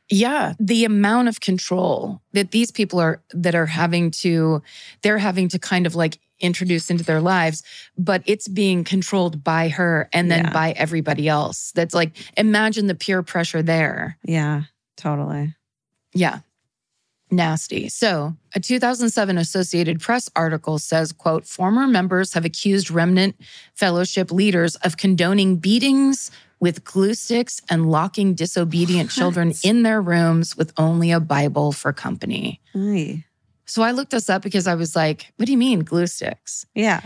Yeah, 0.09 0.53
the 0.59 0.85
amount 0.85 1.27
of 1.27 1.41
control 1.41 2.21
that 2.31 2.51
these 2.51 2.71
people 2.71 2.99
are 2.99 3.21
that 3.31 3.55
are 3.55 3.65
having 3.65 4.11
to 4.11 4.61
they're 5.01 5.17
having 5.17 5.49
to 5.49 5.59
kind 5.59 5.85
of 5.85 5.95
like 5.95 6.19
introduce 6.39 6.89
into 6.89 7.03
their 7.03 7.19
lives, 7.19 7.63
but 7.97 8.21
it's 8.25 8.47
being 8.47 8.83
controlled 8.83 9.43
by 9.43 9.69
her 9.69 10.07
and 10.13 10.29
then 10.31 10.45
Yeah. 10.45 10.53
by 10.53 10.71
everybody 10.73 11.27
else. 11.27 11.71
That's 11.75 11.93
like 11.95 12.15
imagine 12.37 12.87
the 12.87 12.95
peer 12.95 13.21
pressure 13.23 13.61
there. 13.61 14.17
Yeah, 14.23 14.63
totally. 14.95 15.55
Yeah. 16.13 16.39
Nasty. 17.29 17.89
So, 17.89 18.37
a 18.55 18.59
2007 18.61 19.37
Associated 19.37 19.99
Press 19.99 20.29
article 20.33 20.79
says, 20.79 21.11
quote, 21.11 21.45
former 21.45 21.85
members 21.85 22.33
have 22.33 22.45
accused 22.45 22.89
remnant 22.89 23.35
fellowship 23.75 24.31
leaders 24.31 24.77
of 24.77 24.95
condoning 24.95 25.57
beatings 25.57 26.31
with 26.59 26.83
glue 26.83 27.13
sticks 27.13 27.61
and 27.69 27.89
locking 27.91 28.33
disobedient 28.33 29.09
children 29.11 29.53
in 29.63 29.83
their 29.83 30.01
rooms 30.01 30.57
with 30.57 30.73
only 30.77 31.11
a 31.11 31.19
Bible 31.19 31.71
for 31.71 31.93
company. 31.93 32.59
Aye. 32.75 33.23
So 33.65 33.81
I 33.83 33.91
looked 33.91 34.11
this 34.11 34.29
up 34.29 34.41
because 34.41 34.65
I 34.67 34.75
was 34.75 34.95
like, 34.95 35.31
what 35.35 35.45
do 35.45 35.51
you 35.51 35.57
mean 35.57 35.79
glue 35.81 36.07
sticks? 36.07 36.65
Yeah. 36.73 37.01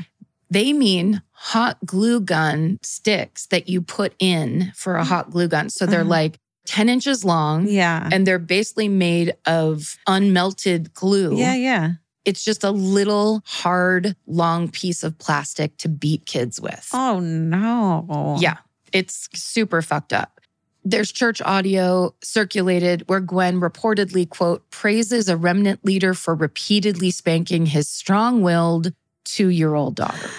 They 0.50 0.74
mean 0.74 1.22
hot 1.32 1.78
glue 1.86 2.20
gun 2.22 2.78
sticks 2.84 3.48
that 3.48 3.68
you 3.68 3.82
put 3.82 4.14
in 4.20 4.72
for 4.76 4.96
a 4.96 5.04
hot 5.04 5.32
glue 5.32 5.48
gun. 5.48 5.70
So 5.70 5.86
they're 5.86 6.02
Uh-huh. 6.02 6.10
like 6.10 6.40
10 6.68 6.88
inches 6.90 7.26
long 7.26 7.68
Yeah. 7.68 8.08
and 8.12 8.28
they're 8.28 8.38
basically 8.40 8.88
made 8.90 9.34
of 9.46 9.98
unmelted 10.08 10.94
glue. 10.94 11.36
Yeah, 11.36 11.56
yeah. 11.56 11.90
It's 12.24 12.44
just 12.44 12.64
a 12.64 12.70
little 12.70 13.42
hard, 13.46 14.16
long 14.28 14.70
piece 14.70 15.04
of 15.04 15.18
plastic 15.18 15.76
to 15.78 15.90
beat 15.90 16.26
kids 16.28 16.62
with. 16.62 16.88
Oh 16.94 17.20
no. 17.20 18.38
Yeah, 18.40 18.58
it's 18.92 19.30
super 19.34 19.82
fucked 19.82 20.14
up. 20.14 20.40
There's 20.84 21.12
church 21.12 21.42
audio 21.44 22.16
circulated 22.24 23.08
where 23.08 23.20
Gwen 23.20 23.62
reportedly, 23.62 24.28
quote, 24.28 24.68
praises 24.72 25.30
a 25.30 25.38
remnant 25.38 25.86
leader 25.86 26.16
for 26.16 26.34
repeatedly 26.34 27.12
spanking 27.12 27.68
his 27.68 27.88
strong 27.88 28.42
willed 28.42 28.94
two 29.24 29.50
year 29.50 29.76
old 29.76 29.96
daughter. 29.96 30.30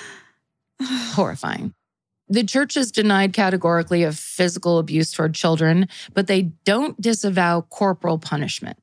Horrifying. 0.83 1.75
The 2.29 2.45
church 2.45 2.77
is 2.77 2.91
denied 2.91 3.35
categorically 3.35 4.05
of 4.05 4.19
physical 4.19 4.79
abuse 4.79 5.13
toward 5.13 5.35
children, 5.35 5.87
but 6.15 6.27
they 6.27 6.43
don't 6.65 6.99
disavow 7.01 7.61
corporal 7.63 8.19
punishment. 8.19 8.82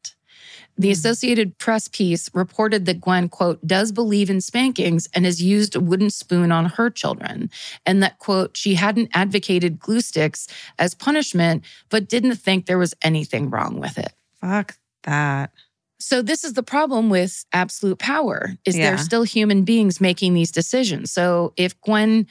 The 0.80 0.88
Hmm. 0.88 0.94
Associated 0.94 1.58
Press 1.58 1.90
piece 1.90 2.30
reported 2.34 2.86
that 2.86 3.02
Gwen, 3.02 3.28
quote, 3.28 3.66
does 3.68 3.92
believe 3.92 4.30
in 4.30 4.40
spankings 4.40 5.10
and 5.14 5.26
has 5.26 5.42
used 5.42 5.76
a 5.76 5.80
wooden 5.82 6.10
spoon 6.10 6.54
on 6.54 6.66
her 6.66 6.90
children. 6.90 7.52
And 7.86 8.02
that, 8.02 8.18
quote, 8.18 8.56
she 8.56 8.76
hadn't 8.76 9.10
advocated 9.14 9.78
glue 9.78 10.00
sticks 10.00 10.48
as 10.80 10.96
punishment, 10.96 11.66
but 11.90 12.08
didn't 12.08 12.36
think 12.38 12.66
there 12.66 12.78
was 12.78 12.96
anything 13.02 13.50
wrong 13.50 13.80
with 13.82 13.98
it. 13.98 14.14
Fuck 14.40 14.78
that. 15.04 15.52
So 16.00 16.22
this 16.22 16.46
is 16.46 16.54
the 16.54 16.64
problem 16.64 17.10
with 17.10 17.44
absolute 17.52 18.00
power 18.00 18.56
is 18.64 18.78
Yeah. 18.78 18.92
they're 18.92 18.98
still 19.04 19.24
human 19.24 19.64
beings 19.66 20.00
making 20.00 20.34
these 20.34 20.50
decisions. 20.50 21.12
So 21.12 21.52
if 21.58 21.80
Gwen 21.82 22.26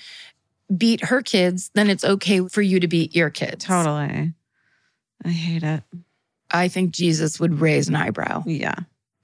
beat 0.75 1.05
her 1.05 1.21
kids, 1.21 1.71
then 1.75 1.91
it's 1.91 2.03
okay 2.05 2.49
for 2.49 2.63
you 2.63 2.81
to 2.81 2.89
beat 2.89 3.15
your 3.15 3.29
kids. 3.29 3.67
Totally. 3.67 4.33
I 5.23 5.29
hate 5.29 5.63
it. 5.65 5.83
I 6.51 6.69
think 6.69 6.93
Jesus 6.93 7.39
would 7.41 7.61
raise 7.61 7.89
an 7.89 7.97
eyebrow. 7.97 8.43
Yeah. 8.47 8.75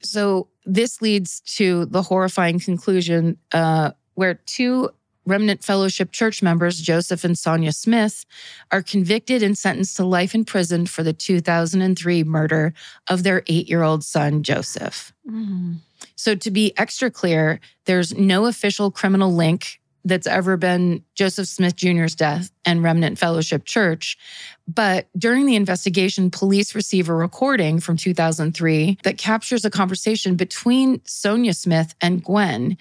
So 0.02 0.48
this 0.66 1.00
leads 1.00 1.40
to 1.56 1.86
the 1.86 2.02
horrifying 2.02 2.60
conclusion 2.60 3.38
uh, 3.52 3.92
where 4.14 4.34
two 4.34 4.90
Remnant 5.26 5.64
Fellowship 5.64 6.12
church 6.12 6.42
members, 6.42 6.80
Joseph 6.80 7.24
and 7.24 7.38
Sonia 7.38 7.72
Smith, 7.72 8.26
are 8.70 8.82
convicted 8.82 9.42
and 9.42 9.56
sentenced 9.56 9.96
to 9.96 10.04
life 10.04 10.34
in 10.34 10.44
prison 10.44 10.86
for 10.86 11.02
the 11.02 11.12
2003 11.12 12.24
murder 12.24 12.74
of 13.08 13.22
their 13.22 13.42
eight 13.46 13.68
year 13.68 13.82
old 13.82 14.04
son, 14.04 14.42
Joseph. 14.42 15.12
Mm. 15.26 15.76
So, 16.16 16.34
to 16.34 16.50
be 16.50 16.76
extra 16.76 17.10
clear, 17.10 17.60
there's 17.86 18.14
no 18.14 18.46
official 18.46 18.90
criminal 18.90 19.32
link 19.32 19.80
that's 20.04 20.26
ever 20.26 20.56
been 20.56 21.02
Joseph 21.14 21.48
Smith 21.48 21.76
Jr.'s 21.76 22.14
death 22.14 22.50
and 22.64 22.82
Remnant 22.82 23.18
Fellowship 23.18 23.64
Church. 23.64 24.18
But 24.66 25.08
during 25.16 25.46
the 25.46 25.56
investigation, 25.56 26.30
police 26.30 26.74
receive 26.74 27.08
a 27.08 27.14
recording 27.14 27.80
from 27.80 27.96
2003 27.96 28.98
that 29.04 29.18
captures 29.18 29.64
a 29.64 29.70
conversation 29.70 30.36
between 30.36 31.00
Sonia 31.04 31.54
Smith 31.54 31.94
and 32.00 32.22
Gwen. 32.22 32.76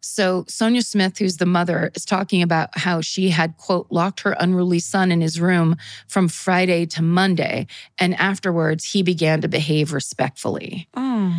So 0.00 0.44
Sonia 0.48 0.82
Smith, 0.82 1.18
who's 1.18 1.38
the 1.38 1.46
mother, 1.46 1.90
is 1.94 2.04
talking 2.04 2.42
about 2.42 2.76
how 2.78 3.00
she 3.00 3.30
had, 3.30 3.56
quote, 3.56 3.88
locked 3.90 4.20
her 4.20 4.36
unruly 4.38 4.78
son 4.78 5.10
in 5.10 5.20
his 5.20 5.40
room 5.40 5.76
from 6.06 6.28
Friday 6.28 6.86
to 6.86 7.02
Monday. 7.02 7.66
And 7.98 8.14
afterwards, 8.14 8.84
he 8.84 9.02
began 9.02 9.40
to 9.40 9.48
behave 9.48 9.92
respectfully. 9.92 10.88
Oh. 10.94 11.34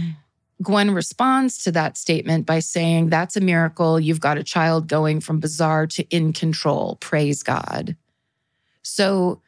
Gwen 0.61 0.91
responds 0.91 1.63
to 1.63 1.71
that 1.71 1.97
statement 1.97 2.45
by 2.45 2.59
saying, 2.59 3.09
That's 3.09 3.37
a 3.37 3.41
miracle. 3.41 3.99
You've 3.99 4.19
got 4.19 4.37
a 4.37 4.43
child 4.43 4.87
going 4.87 5.21
from 5.21 5.39
bizarre 5.39 5.87
to 5.87 6.03
in 6.09 6.33
control. 6.33 6.97
Praise 6.99 7.43
God. 7.43 7.95
So 8.81 9.41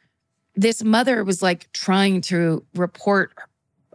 this 0.54 0.82
mother 0.82 1.24
was 1.24 1.42
like 1.42 1.70
trying 1.72 2.20
to 2.22 2.64
report 2.74 3.32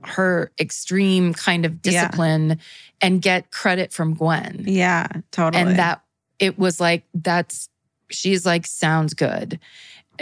her 0.04 0.52
extreme 0.60 1.34
kind 1.34 1.66
of 1.66 1.74
Yeah. 1.84 2.06
discipline 2.08 2.60
and 3.02 3.22
get 3.22 3.52
credit 3.52 3.92
from 3.92 4.14
Gwen. 4.14 4.64
Yeah, 4.68 5.08
totally. 5.32 5.62
And 5.64 5.80
that 5.80 6.02
it 6.40 6.60
was 6.60 6.80
like, 6.80 7.04
that's, 7.16 7.68
she's 8.10 8.46
like, 8.46 8.68
sounds 8.68 9.16
good. 9.16 9.60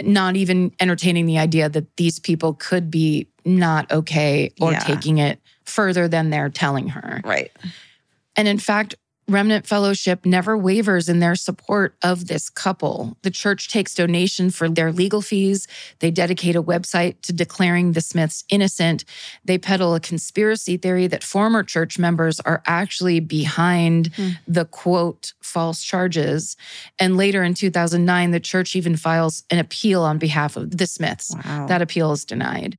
Not 0.02 0.36
even 0.36 0.72
entertaining 0.80 1.26
the 1.26 1.38
idea 1.38 1.68
that 1.68 1.94
these 1.98 2.18
people 2.18 2.54
could 2.54 2.90
be 2.90 3.28
not 3.44 3.90
okay 3.92 4.50
or 4.60 4.72
Yeah. 4.72 4.78
taking 4.78 5.18
it 5.18 5.40
further 5.66 6.08
than 6.08 6.30
they're 6.30 6.50
telling 6.50 6.88
her. 6.88 7.20
right. 7.24 7.50
And 8.36 8.46
in 8.48 8.58
fact, 8.58 8.94
Remnant 9.28 9.66
Fellowship 9.66 10.24
never 10.24 10.56
wavers 10.56 11.08
in 11.08 11.18
their 11.18 11.34
support 11.34 11.96
of 12.00 12.28
this 12.28 12.48
couple. 12.48 13.16
The 13.22 13.30
church 13.32 13.68
takes 13.68 13.92
donation 13.92 14.50
for 14.50 14.68
their 14.68 14.92
legal 14.92 15.20
fees. 15.20 15.66
They 15.98 16.12
dedicate 16.12 16.54
a 16.54 16.62
website 16.62 17.22
to 17.22 17.32
declaring 17.32 17.90
the 17.90 18.00
Smiths 18.00 18.44
innocent. 18.50 19.04
They 19.44 19.58
peddle 19.58 19.96
a 19.96 20.00
conspiracy 20.00 20.76
theory 20.76 21.08
that 21.08 21.24
former 21.24 21.64
church 21.64 21.98
members 21.98 22.38
are 22.38 22.62
actually 22.66 23.18
behind 23.18 24.14
Hmm. 24.14 24.28
the 24.46 24.64
quote 24.64 25.32
false 25.42 25.82
charges. 25.82 26.56
And 27.00 27.16
later 27.16 27.42
in 27.42 27.54
2009, 27.54 28.30
the 28.30 28.38
church 28.38 28.76
even 28.76 28.96
files 28.96 29.42
an 29.50 29.58
appeal 29.58 30.02
on 30.02 30.18
behalf 30.18 30.56
of 30.56 30.76
the 30.76 30.86
Smiths. 30.86 31.34
Wow. 31.44 31.66
That 31.66 31.82
appeal 31.82 32.12
is 32.12 32.24
denied. 32.24 32.78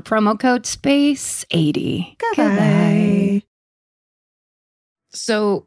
promo 0.00 0.38
code 0.38 0.64
SPACE80. 0.64 2.18
Goodbye. 2.18 3.42
So, 5.10 5.66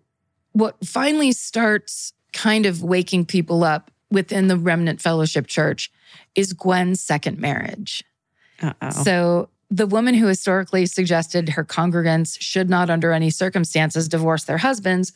what 0.54 0.86
finally 0.86 1.32
starts 1.32 2.14
kind 2.34 2.66
of 2.66 2.84
waking 2.84 3.26
people 3.26 3.64
up 3.64 3.92
within 4.10 4.48
the 4.48 4.58
Remnant 4.58 5.02
Fellowship 5.02 5.48
Church 5.48 5.92
is 6.36 6.54
Gwen's 6.54 7.02
second 7.02 7.40
marriage. 7.40 8.04
Uh-oh. 8.62 8.90
So, 8.90 9.50
the 9.70 9.88
woman 9.88 10.14
who 10.14 10.28
historically 10.28 10.86
suggested 10.86 11.50
her 11.50 11.64
congregants 11.64 12.38
should 12.40 12.70
not, 12.70 12.90
under 12.90 13.14
any 13.14 13.30
circumstances, 13.30 14.10
divorce 14.10 14.44
their 14.44 14.58
husbands, 14.58 15.14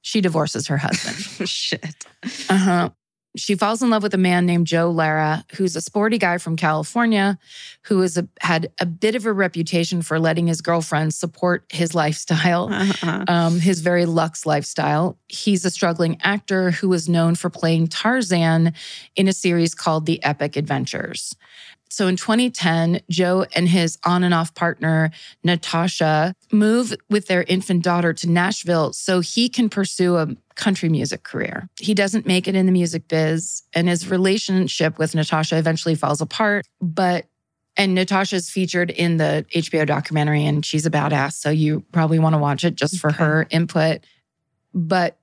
she 0.00 0.20
divorces 0.20 0.66
her 0.68 0.78
husband. 0.78 1.48
Shit. 1.48 2.06
Uh 2.48 2.56
huh. 2.56 2.90
She 3.36 3.56
falls 3.56 3.82
in 3.82 3.90
love 3.90 4.04
with 4.04 4.14
a 4.14 4.18
man 4.18 4.46
named 4.46 4.68
Joe 4.68 4.90
Lara, 4.90 5.44
who's 5.56 5.74
a 5.74 5.80
sporty 5.80 6.18
guy 6.18 6.38
from 6.38 6.54
California, 6.56 7.36
who 7.82 8.00
has 8.00 8.16
had 8.40 8.70
a 8.80 8.86
bit 8.86 9.16
of 9.16 9.26
a 9.26 9.32
reputation 9.32 10.02
for 10.02 10.20
letting 10.20 10.46
his 10.46 10.60
girlfriend 10.60 11.12
support 11.14 11.64
his 11.68 11.94
lifestyle, 11.96 12.72
Uh-huh. 12.72 13.24
um, 13.26 13.58
his 13.58 13.80
very 13.80 14.06
luxe 14.06 14.46
lifestyle. 14.46 15.18
He's 15.28 15.64
a 15.64 15.70
struggling 15.70 16.16
actor 16.22 16.70
who 16.70 16.88
was 16.88 17.08
known 17.08 17.34
for 17.34 17.50
playing 17.50 17.88
Tarzan 17.88 18.72
in 19.16 19.26
a 19.26 19.32
series 19.32 19.74
called 19.74 20.06
The 20.06 20.22
Epic 20.22 20.54
Adventures. 20.56 21.34
So 21.94 22.08
in 22.08 22.16
2010, 22.16 23.02
Joe 23.08 23.46
and 23.54 23.68
his 23.68 23.98
on 24.04 24.24
and 24.24 24.34
off 24.34 24.52
partner, 24.56 25.12
Natasha, 25.44 26.34
move 26.50 26.92
with 27.08 27.28
their 27.28 27.44
infant 27.44 27.84
daughter 27.84 28.12
to 28.12 28.28
Nashville 28.28 28.92
so 28.92 29.20
he 29.20 29.48
can 29.48 29.68
pursue 29.68 30.16
a 30.16 30.26
country 30.56 30.88
music 30.88 31.22
career. 31.22 31.68
He 31.78 31.94
doesn't 31.94 32.26
make 32.26 32.48
it 32.48 32.56
in 32.56 32.66
the 32.66 32.72
music 32.72 33.06
biz, 33.06 33.62
and 33.74 33.88
his 33.88 34.10
relationship 34.10 34.98
with 34.98 35.14
Natasha 35.14 35.56
eventually 35.56 35.94
falls 35.94 36.20
apart. 36.20 36.66
But 36.80 37.26
and 37.76 37.94
Natasha's 37.94 38.50
featured 38.50 38.90
in 38.90 39.16
the 39.18 39.46
HBO 39.54 39.86
documentary, 39.86 40.44
and 40.44 40.64
she's 40.66 40.86
a 40.86 40.90
badass. 40.90 41.34
So 41.34 41.50
you 41.50 41.84
probably 41.92 42.18
want 42.18 42.34
to 42.34 42.38
watch 42.38 42.64
it 42.64 42.74
just 42.74 42.98
for 42.98 43.10
Okay. 43.10 43.18
her 43.18 43.46
input. 43.50 44.00
But 44.72 45.16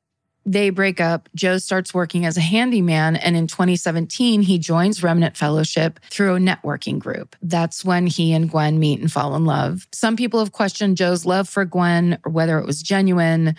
they 0.46 0.70
break 0.70 1.00
up. 1.00 1.30
Joe 1.36 1.58
starts 1.58 1.94
working 1.94 2.26
as 2.26 2.38
a 2.38 2.42
handyman. 2.42 3.16
And 3.16 3.36
in 3.36 3.48
2017, 3.48 4.42
he 4.42 4.58
joins 4.58 5.04
Remnant 5.04 5.38
Fellowship 5.38 6.00
through 6.10 6.36
a 6.36 6.39
networking 6.39 7.00
group. 7.00 7.36
That's 7.42 7.86
when 7.86 8.08
he 8.08 8.34
and 8.34 8.50
Gwen 8.50 8.80
meet 8.80 9.00
and 9.00 9.12
fall 9.12 9.36
in 9.36 9.46
love. 9.46 9.88
Some 9.92 10.16
people 10.16 10.39
have 10.39 10.52
questioned 10.52 10.98
Joe's 10.98 11.26
love 11.26 11.48
for 11.48 11.66
Gwen 11.66 12.18
or 12.26 12.32
whether 12.32 12.58
it 12.60 12.66
was 12.66 12.82
genuine. 12.82 13.56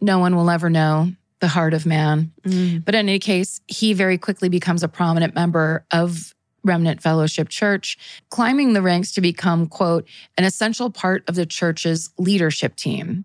No 0.00 0.18
one 0.18 0.36
will 0.36 0.50
ever 0.50 0.70
know 0.70 1.12
the 1.40 1.48
heart 1.48 1.74
of 1.74 1.86
man. 1.86 2.32
Mm. 2.42 2.84
But 2.84 2.94
in 2.94 3.08
any 3.08 3.18
case, 3.18 3.60
he 3.68 3.92
very 3.92 4.18
quickly 4.18 4.48
becomes 4.48 4.82
a 4.82 4.88
prominent 4.88 5.34
member 5.34 5.84
of 5.92 6.34
Remnant 6.64 7.02
Fellowship 7.02 7.48
Church, 7.48 7.98
climbing 8.30 8.72
the 8.72 8.82
ranks 8.82 9.12
to 9.12 9.20
become, 9.20 9.66
quote, 9.66 10.06
an 10.36 10.44
essential 10.44 10.90
part 10.90 11.22
of 11.28 11.34
the 11.34 11.46
church's 11.46 12.10
leadership 12.18 12.76
team. 12.76 13.24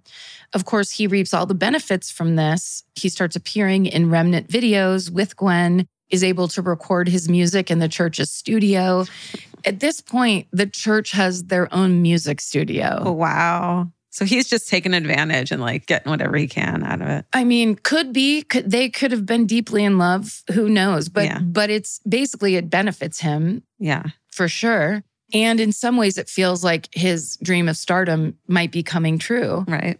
Of 0.54 0.66
course, 0.66 0.92
he 0.92 1.08
reaps 1.08 1.34
all 1.34 1.46
the 1.46 1.54
benefits 1.56 2.12
from 2.12 2.36
this. 2.36 2.84
He 2.96 3.10
starts 3.10 3.36
appearing 3.36 3.86
in 3.88 4.10
Remnant 4.10 4.48
videos 4.48 5.10
with 5.10 5.36
Gwen, 5.36 5.88
is 6.10 6.24
able 6.24 6.48
to 6.50 6.62
record 6.62 7.08
his 7.08 7.28
music 7.28 7.72
in 7.72 7.80
the 7.80 7.88
church's 7.88 8.32
studio. 8.32 9.06
At 9.66 9.80
this 9.80 10.02
point, 10.02 10.48
the 10.52 10.68
church 10.68 11.12
has 11.12 11.46
their 11.46 11.74
own 11.74 12.02
music 12.02 12.40
studio. 12.42 13.00
Oh, 13.02 13.12
wow. 13.14 13.88
So 14.12 14.26
he's 14.26 14.48
just 14.48 14.70
taking 14.70 14.94
advantage 14.94 15.52
and 15.52 15.60
like 15.60 15.88
getting 15.88 16.12
whatever 16.12 16.38
he 16.38 16.48
can 16.48 16.84
out 16.84 17.02
of 17.02 17.08
it. 17.08 17.26
I 17.34 17.44
mean, 17.44 17.76
could 17.76 18.14
be. 18.14 18.44
Could, 18.44 18.70
they 18.70 18.90
could 18.90 19.12
have 19.12 19.26
been 19.26 19.48
deeply 19.48 19.84
in 19.84 19.98
love. 19.98 20.44
Who 20.54 20.70
knows? 20.70 21.10
But 21.10 21.26
Yeah. 21.26 21.40
but 21.40 21.72
it's 21.72 22.00
basically 22.08 22.56
it 22.56 22.70
benefits 22.70 23.20
him 23.22 23.64
Yeah. 23.80 24.04
for 24.32 24.48
sure. 24.48 25.04
And 25.34 25.60
in 25.60 25.72
some 25.72 25.98
ways, 25.98 26.20
it 26.20 26.30
feels 26.30 26.64
like 26.64 26.90
his 26.94 27.38
dream 27.42 27.68
of 27.68 27.76
stardom 27.76 28.38
might 28.48 28.72
be 28.72 28.84
coming 28.84 29.18
true. 29.18 29.66
Right. 29.68 30.00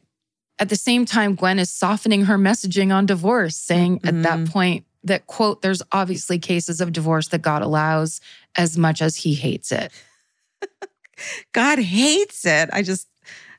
At 0.64 0.70
the 0.70 0.78
same 0.78 1.04
time, 1.04 1.36
Gwen 1.36 1.60
is 1.60 1.70
softening 1.70 2.24
her 2.24 2.38
messaging 2.38 2.96
on 2.96 3.06
divorce, 3.06 3.58
saying 3.58 4.00
at 4.06 4.24
that 4.24 4.40
Mhm. 4.40 4.50
point 4.50 4.86
that, 5.04 5.28
quote, 5.28 5.62
there's 5.62 5.82
obviously 5.92 6.40
cases 6.40 6.80
of 6.80 6.94
divorce 6.94 7.28
that 7.28 7.42
God 7.42 7.62
allows 7.62 8.22
as 8.56 8.78
much 8.78 9.02
as 9.02 9.18
he 9.18 9.34
hates 9.34 9.74
it. 9.74 9.92
God 11.52 11.80
hates 11.80 12.46
it. 12.46 12.70
I 12.72 12.82
just, 12.82 13.10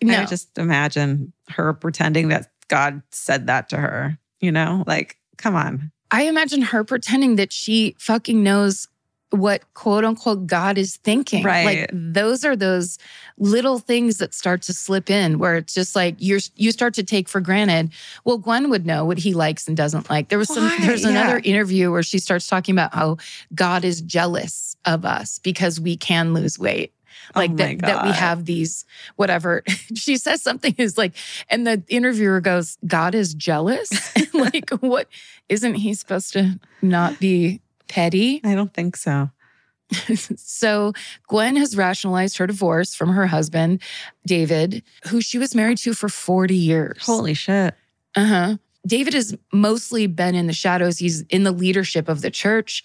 No, 0.02 0.18
I 0.18 0.24
just 0.24 0.56
imagine 0.56 1.34
her 1.50 1.74
pretending 1.74 2.28
that 2.28 2.50
God 2.68 3.02
said 3.10 3.48
that 3.48 3.68
to 3.68 3.76
her. 3.76 4.18
You 4.40 4.52
know, 4.52 4.82
like, 4.86 5.18
come 5.36 5.54
on. 5.54 5.92
I 6.10 6.22
imagine 6.22 6.62
her 6.62 6.84
pretending 6.84 7.36
that 7.36 7.52
she 7.52 7.96
fucking 7.98 8.42
knows 8.42 8.88
what 9.34 9.62
quote 9.74 10.04
unquote 10.04 10.46
God 10.46 10.78
is 10.78 10.96
thinking. 10.96 11.42
Right. 11.44 11.64
Like 11.64 11.90
those 11.92 12.44
are 12.44 12.56
those 12.56 12.98
little 13.38 13.78
things 13.78 14.18
that 14.18 14.32
start 14.32 14.62
to 14.62 14.72
slip 14.72 15.10
in 15.10 15.38
where 15.38 15.56
it's 15.56 15.74
just 15.74 15.96
like 15.96 16.16
you're 16.18 16.40
you 16.54 16.70
start 16.72 16.94
to 16.94 17.02
take 17.02 17.28
for 17.28 17.40
granted. 17.40 17.90
Well, 18.24 18.38
Gwen 18.38 18.70
would 18.70 18.86
know 18.86 19.04
what 19.04 19.18
he 19.18 19.34
likes 19.34 19.66
and 19.66 19.76
doesn't 19.76 20.08
like. 20.08 20.28
There 20.28 20.38
was 20.38 20.48
some 20.52 20.70
there's 20.80 21.02
Yeah. 21.02 21.10
another 21.10 21.40
interview 21.44 21.90
where 21.90 22.02
she 22.02 22.18
starts 22.18 22.46
talking 22.46 22.74
about 22.74 22.94
how 22.94 23.16
God 23.54 23.84
is 23.84 24.00
jealous 24.00 24.76
of 24.84 25.04
us 25.04 25.38
because 25.40 25.80
we 25.80 25.96
can 25.96 26.34
lose 26.34 26.58
weight. 26.58 26.92
Oh 27.34 27.40
like 27.40 27.52
oh 27.52 27.54
that, 27.54 27.78
that 27.78 28.04
we 28.04 28.12
have 28.12 28.44
these 28.44 28.84
whatever. 29.16 29.62
she 29.94 30.16
says 30.16 30.42
something 30.42 30.74
is 30.78 30.98
like, 30.98 31.14
and 31.48 31.66
the 31.66 31.82
interviewer 31.88 32.40
goes, 32.40 32.76
God 32.86 33.14
is 33.14 33.34
jealous. 33.34 33.90
like, 34.34 34.70
what 34.80 35.08
isn't 35.48 35.74
he 35.74 35.94
supposed 35.94 36.32
to 36.34 36.58
not 36.82 37.18
be 37.20 37.60
petty? 37.88 38.40
I 38.44 38.54
don't 38.54 38.72
think 38.72 38.96
so. 38.96 39.30
so 40.36 40.92
Gwen 41.28 41.56
has 41.56 41.76
rationalized 41.76 42.38
her 42.38 42.46
divorce 42.46 42.94
from 42.94 43.10
her 43.10 43.26
husband, 43.26 43.82
David, 44.26 44.82
who 45.08 45.20
she 45.20 45.38
was 45.38 45.54
married 45.54 45.78
to 45.78 45.94
for 45.94 46.08
40 46.08 46.54
years. 46.54 47.04
Holy 47.04 47.34
shit. 47.34 47.74
Uh-huh. 48.14 48.56
David 48.86 49.14
has 49.14 49.36
mostly 49.52 50.06
been 50.06 50.34
in 50.34 50.46
the 50.46 50.52
shadows. 50.52 50.98
He's 50.98 51.22
in 51.22 51.44
the 51.44 51.52
leadership 51.52 52.08
of 52.08 52.20
the 52.20 52.30
church. 52.30 52.84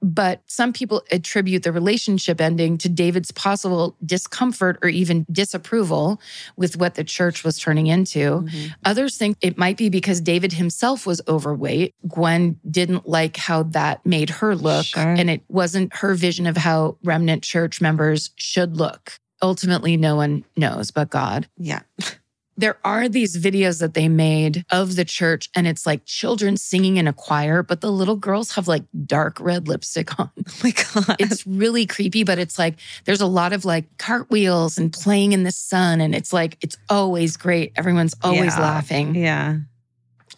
But 0.00 0.42
some 0.46 0.72
people 0.72 1.02
attribute 1.10 1.62
the 1.64 1.72
relationship 1.72 2.40
ending 2.40 2.78
to 2.78 2.88
David's 2.88 3.30
possible 3.32 3.96
discomfort 4.04 4.78
or 4.82 4.88
even 4.88 5.26
disapproval 5.30 6.20
with 6.56 6.76
what 6.76 6.94
the 6.94 7.04
church 7.04 7.42
was 7.44 7.58
turning 7.58 7.88
into. 7.88 8.42
Mhm. 8.42 8.74
Others 8.84 9.16
think 9.16 9.36
it 9.40 9.58
might 9.58 9.76
be 9.76 9.88
because 9.88 10.20
David 10.20 10.52
himself 10.52 11.06
was 11.06 11.20
overweight. 11.26 11.94
Gwen 12.06 12.58
didn't 12.70 13.08
like 13.08 13.36
how 13.36 13.64
that 13.64 14.04
made 14.06 14.30
her 14.30 14.54
look, 14.54 14.86
Sure. 14.86 15.02
and 15.02 15.28
it 15.28 15.42
wasn't 15.48 15.94
her 15.96 16.14
vision 16.14 16.46
of 16.46 16.56
how 16.56 16.96
remnant 17.02 17.42
church 17.42 17.80
members 17.80 18.30
should 18.36 18.76
look. 18.76 19.18
Ultimately, 19.42 19.96
no 19.96 20.16
one 20.16 20.44
knows 20.56 20.90
but 20.90 21.10
God 21.10 21.48
Yeah. 21.58 21.80
there 22.58 22.76
are 22.84 23.08
these 23.08 23.36
videos 23.38 23.78
that 23.80 23.94
they 23.94 24.08
made 24.08 24.64
of 24.70 24.96
the 24.96 25.04
church 25.04 25.48
and 25.54 25.66
it's 25.68 25.86
like 25.86 26.04
children 26.04 26.56
singing 26.56 26.96
in 26.96 27.06
a 27.06 27.12
choir 27.12 27.62
but 27.62 27.80
the 27.80 27.90
little 27.90 28.16
girls 28.16 28.52
have 28.56 28.66
like 28.68 28.82
dark 29.06 29.38
red 29.40 29.68
lipstick 29.68 30.18
on 30.18 30.28
Oh 30.38 30.52
my 30.64 30.72
God. 30.72 31.16
it's 31.20 31.46
really 31.46 31.86
creepy 31.86 32.24
but 32.24 32.38
it's 32.38 32.58
like 32.58 32.74
there's 33.04 33.20
a 33.20 33.26
lot 33.26 33.52
of 33.52 33.64
like 33.64 33.84
cartwheels 33.98 34.76
and 34.76 34.92
playing 34.92 35.32
in 35.32 35.44
the 35.44 35.52
sun 35.52 36.00
and 36.00 36.14
it's 36.14 36.32
like 36.32 36.58
it's 36.60 36.76
always 36.90 37.36
great 37.36 37.72
everyone's 37.76 38.14
always 38.22 38.56
Yeah. 38.56 38.60
laughing 38.60 39.14
yeah. 39.14 39.58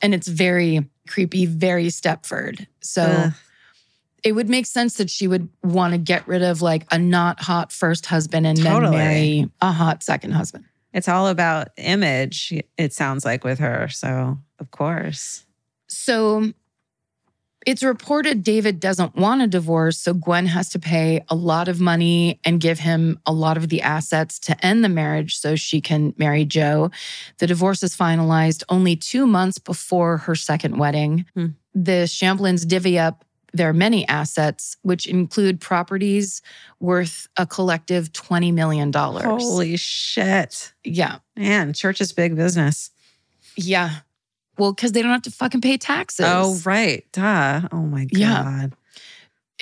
and 0.03 0.15
it's 0.15 0.29
very 0.29 0.87
creepy 1.09 1.47
very 1.47 1.87
stepford 1.87 2.67
so 2.83 3.03
Ugh. 3.03 3.33
it 4.23 4.33
would 4.33 4.49
make 4.51 4.67
sense 4.67 4.95
that 4.99 5.09
she 5.11 5.27
would 5.27 5.49
want 5.65 5.93
to 5.93 5.99
get 5.99 6.29
rid 6.29 6.43
of 6.43 6.61
like 6.61 6.87
a 6.93 6.99
not 6.99 7.41
hot 7.41 7.73
first 7.73 8.07
husband 8.07 8.47
and 8.47 8.59
Totally. 8.63 8.97
then 8.97 9.07
marry 9.09 9.51
a 9.63 9.73
hot 9.73 10.03
second 10.03 10.33
husband 10.33 10.67
It's 10.93 11.09
all 11.09 11.29
about 11.29 11.69
image, 11.77 12.53
it 12.77 12.93
sounds 12.93 13.25
like 13.25 13.45
with 13.45 13.59
her. 13.59 13.89
So, 13.89 14.39
of 14.59 14.71
course. 14.71 15.45
So 15.89 16.53
it's 17.67 17.83
reported 17.83 18.43
David 18.43 18.81
doesn't 18.81 19.17
want 19.17 19.43
a 19.43 19.47
divorce. 19.47 19.99
So 19.99 20.15
Gwen 20.15 20.47
has 20.47 20.71
to 20.71 20.79
pay 20.79 21.23
a 21.29 21.35
lot 21.35 21.69
of 21.69 21.81
money 21.81 22.41
and 22.45 22.61
give 22.61 22.79
him 22.79 23.21
a 23.27 23.33
lot 23.33 23.57
of 23.57 23.69
the 23.69 23.83
assets 23.83 24.39
to 24.41 24.65
end 24.65 24.83
the 24.83 24.89
marriage 24.89 25.37
so 25.37 25.57
she 25.57 25.81
can 25.81 26.15
marry 26.17 26.45
Joe. 26.45 26.91
The 27.39 27.47
divorce 27.47 27.83
is 27.83 27.95
finalized 27.95 28.63
only 28.69 28.97
two 28.97 29.27
months 29.27 29.59
before 29.59 30.19
her 30.19 30.35
second 30.35 30.79
wedding. 30.79 31.27
Hmm. 31.35 31.47
The 31.75 32.05
Shamblins 32.07 32.67
divvy 32.67 32.99
up 32.99 33.25
their 33.53 33.73
many 33.73 34.07
assets, 34.09 34.77
which 34.83 35.07
include 35.07 35.61
properties 35.61 36.43
worth 36.79 37.29
a 37.37 37.47
collective 37.47 38.13
$20 38.13 38.53
million. 38.53 38.93
Holy 38.93 39.77
shit. 39.77 40.73
Yeah. 40.85 41.19
Man, 41.37 41.73
church 41.73 42.01
is 42.01 42.13
big 42.13 42.37
business. 42.37 42.91
Yeah. 43.57 43.91
Well, 44.59 44.73
because 44.73 44.93
they 44.93 45.03
don't 45.03 45.11
have 45.13 45.23
to 45.23 45.31
fucking 45.31 45.61
pay 45.63 45.79
taxes. 45.79 46.27
Oh, 46.29 46.59
right. 46.65 47.05
Duh. 47.13 47.63
Oh 47.73 47.83
my 47.83 48.05
God. 48.05 48.19
Yeah. 48.19 48.69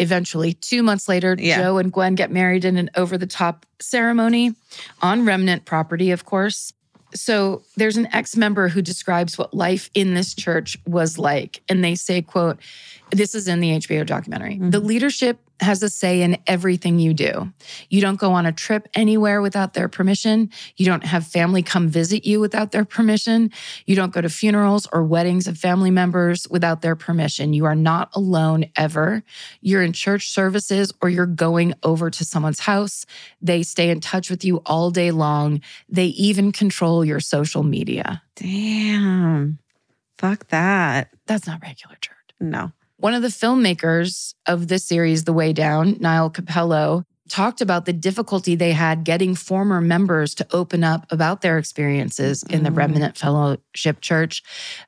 eventually, 0.01 0.53
two 0.55 0.82
months 0.82 1.09
later, 1.09 1.34
Yeah. 1.39 1.59
Joe 1.59 1.78
and 1.78 1.93
Gwen 1.93 2.14
get 2.14 2.30
married 2.30 2.64
in 2.64 2.76
an 2.76 2.91
over 2.97 3.18
the 3.18 3.26
top 3.26 3.66
ceremony 3.80 4.55
on 5.03 5.24
remnant 5.24 5.64
property, 5.64 6.11
of 6.11 6.24
course. 6.24 6.72
So 7.14 7.62
there's 7.76 7.96
an 7.96 8.09
ex 8.12 8.36
member 8.36 8.68
who 8.68 8.82
describes 8.82 9.38
what 9.38 9.54
life 9.54 9.90
in 9.94 10.14
this 10.14 10.34
church 10.34 10.76
was 10.86 11.18
like. 11.18 11.62
And 11.68 11.82
they 11.82 11.94
say, 11.94 12.22
quote, 12.22 12.59
this 13.11 13.34
is 13.34 13.48
in 13.48 13.61
the 13.61 13.70
HBO 13.76 14.04
documentary. 14.04 14.56
Mhm. 14.56 14.72
The 14.72 14.80
leadership 14.80 15.38
has 15.61 15.82
a 15.82 15.90
say 15.90 16.22
in 16.22 16.38
everything 16.46 16.98
you 16.98 17.14
do. 17.14 17.52
You 17.90 18.00
don't 18.00 18.18
go 18.18 18.32
on 18.32 18.46
a 18.46 18.52
trip 18.52 18.88
anywhere 18.94 19.40
without 19.40 19.74
their 19.74 19.88
permission. 19.88 20.50
You 20.76 20.86
don't 20.86 21.04
have 21.04 21.26
family 21.26 21.62
come 21.62 21.88
visit 21.88 22.24
you 22.24 22.40
without 22.40 22.70
their 22.70 22.84
permission. 22.84 23.50
You 23.86 23.96
don't 23.96 24.12
go 24.12 24.20
to 24.20 24.28
funerals 24.28 24.86
or 24.92 25.02
weddings 25.04 25.46
of 25.46 25.59
family 25.59 25.90
members 25.90 26.46
without 26.48 26.82
their 26.82 26.96
permission. 26.96 27.52
You 27.52 27.64
are 27.64 27.74
not 27.74 28.11
alone 28.14 28.66
ever. 28.76 29.22
You're 29.61 29.82
in 29.82 29.92
church 29.92 30.30
services 30.30 30.92
or 31.02 31.09
you're 31.09 31.26
going 31.26 31.74
over 31.82 32.11
to 32.11 32.24
someone's 32.24 32.61
house. 32.61 33.06
They 33.42 33.62
stay 33.62 33.90
in 33.90 34.00
touch 34.00 34.30
with 34.30 34.44
you 34.44 34.59
all 34.66 34.90
day 34.90 35.11
long. 35.11 35.61
They 35.88 36.06
even 36.06 36.52
control 36.52 37.04
your 37.04 37.20
social 37.20 37.62
media. 37.62 38.22
Damn. 38.36 39.59
Fuck 40.18 40.48
that. 40.48 41.11
That's 41.26 41.46
not 41.46 41.62
regular 41.62 41.96
church. 42.00 42.14
No. 42.40 42.72
One 42.99 43.14
of 43.14 43.22
the 43.22 43.28
filmmakers 43.28 44.34
of 44.46 44.66
this 44.66 44.84
series, 44.84 45.22
The 45.22 45.32
Way 45.32 45.53
Down, 45.53 45.96
Niall 46.01 46.30
Capello, 46.30 47.05
talked 47.28 47.61
about 47.61 47.84
the 47.84 47.92
difficulty 47.92 48.57
they 48.57 48.72
had 48.72 49.05
getting 49.05 49.36
former 49.36 49.80
members 49.80 50.34
to 50.34 50.46
open 50.51 50.82
up 50.82 51.07
about 51.12 51.40
their 51.40 51.59
experiences 51.59 52.42
in 52.51 52.64
the 52.64 52.70
Mm. 52.70 52.76
Remnant 52.76 53.16
Fellowship 53.16 54.01
Church 54.01 54.42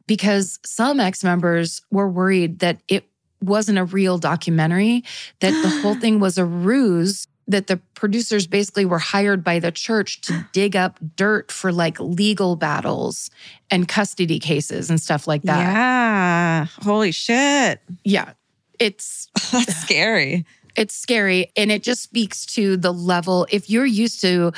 because 0.09 0.59
some 0.65 0.99
ex 0.99 1.23
members 1.23 1.83
were 1.93 2.09
worried 2.09 2.59
that 2.61 2.81
it 2.89 3.05
wasn't 3.43 3.79
a 3.79 3.85
real 3.85 4.19
documentary, 4.19 5.05
that 5.41 5.53
the 5.63 5.69
whole 5.81 5.95
thing 6.01 6.19
was 6.19 6.37
a 6.37 6.45
ruse, 6.45 7.29
that 7.51 7.67
the 7.67 7.77
producers 7.95 8.47
basically 8.47 8.85
were 8.85 8.99
hired 8.99 9.43
by 9.45 9.59
the 9.59 9.71
church 9.73 10.21
to 10.23 10.47
dig 10.53 10.75
up 10.77 10.99
dirt 11.17 11.51
for 11.53 11.73
like 11.73 11.99
legal 12.01 12.57
battles 12.57 13.31
and 13.71 13.87
custody 13.89 14.39
cases 14.39 14.89
and 14.91 15.01
stuff 15.01 15.27
like 15.27 15.43
that. 15.43 15.59
Yeah. 15.59 16.67
Holy 16.83 17.13
shit. 17.13 17.81
Yeah. 18.05 18.33
It's 18.79 19.29
That's 19.53 19.77
scary. 19.77 20.47
it's 20.77 20.95
scary 20.95 21.51
and 21.57 21.71
it 21.71 21.83
just 21.83 22.03
speaks 22.03 22.47
to 22.47 22.77
the 22.77 22.93
level 22.93 23.47
if 23.51 23.69
you're 23.69 23.85
used 23.85 24.21
to 24.23 24.53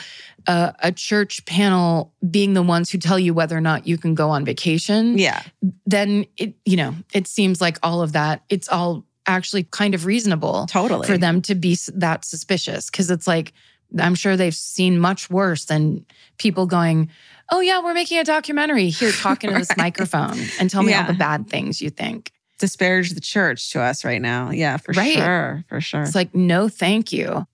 uh, 0.47 0.73
a 0.81 0.93
church 0.93 1.45
panel 1.47 2.13
being 2.31 2.53
the 2.55 2.63
ones 2.63 2.91
who 2.91 2.99
tell 2.99 3.19
you 3.19 3.33
whether 3.33 3.57
or 3.57 3.61
not 3.61 3.87
you 3.87 3.97
can 3.97 4.15
go 4.15 4.29
on 4.31 4.45
vacation 4.45 5.17
Yeah. 5.19 5.41
then 5.87 6.27
it 6.37 6.55
you 6.65 6.77
know 6.77 6.95
it 7.15 7.27
seems 7.27 7.61
like 7.61 7.79
all 7.83 8.03
of 8.03 8.13
that 8.13 8.43
it's 8.49 8.69
all 8.69 9.05
actually 9.27 9.65
kind 9.65 9.95
of 9.95 10.07
reasonable 10.07 10.67
Totally. 10.67 11.07
for 11.07 11.17
them 11.19 11.41
to 11.43 11.55
be 11.55 11.77
that 11.95 12.25
suspicious 12.25 12.91
because 12.91 13.11
it's 13.11 13.27
like 13.27 13.53
i'm 14.01 14.15
sure 14.15 14.37
they've 14.37 14.55
seen 14.55 14.99
much 14.99 15.29
worse 15.31 15.67
than 15.67 16.05
people 16.39 16.67
going 16.67 17.09
oh 17.51 17.61
yeah 17.61 17.83
we're 17.83 17.95
making 17.95 18.19
a 18.19 18.25
documentary 18.25 18.89
here 18.89 19.13
talking 19.13 19.51
to 19.51 19.59
this 19.59 19.71
microphone 19.77 20.39
and 20.59 20.71
tell 20.71 20.83
me 20.83 20.93
all 20.95 21.07
the 21.07 21.13
bad 21.15 21.49
things 21.49 21.81
you 21.81 21.91
think 21.91 22.33
Disparage 22.59 23.11
the 23.11 23.21
church 23.21 23.73
to 23.73 23.81
us 23.81 24.05
right 24.05 24.23
now. 24.23 24.51
Yeah, 24.51 24.77
for 24.77 24.93
Right. 24.93 25.15
sure. 25.17 25.65
For 25.69 25.81
sure. 25.81 26.03
It's 26.03 26.15
like, 26.15 26.33
no, 26.33 26.69
thank 26.69 27.13
you. 27.13 27.45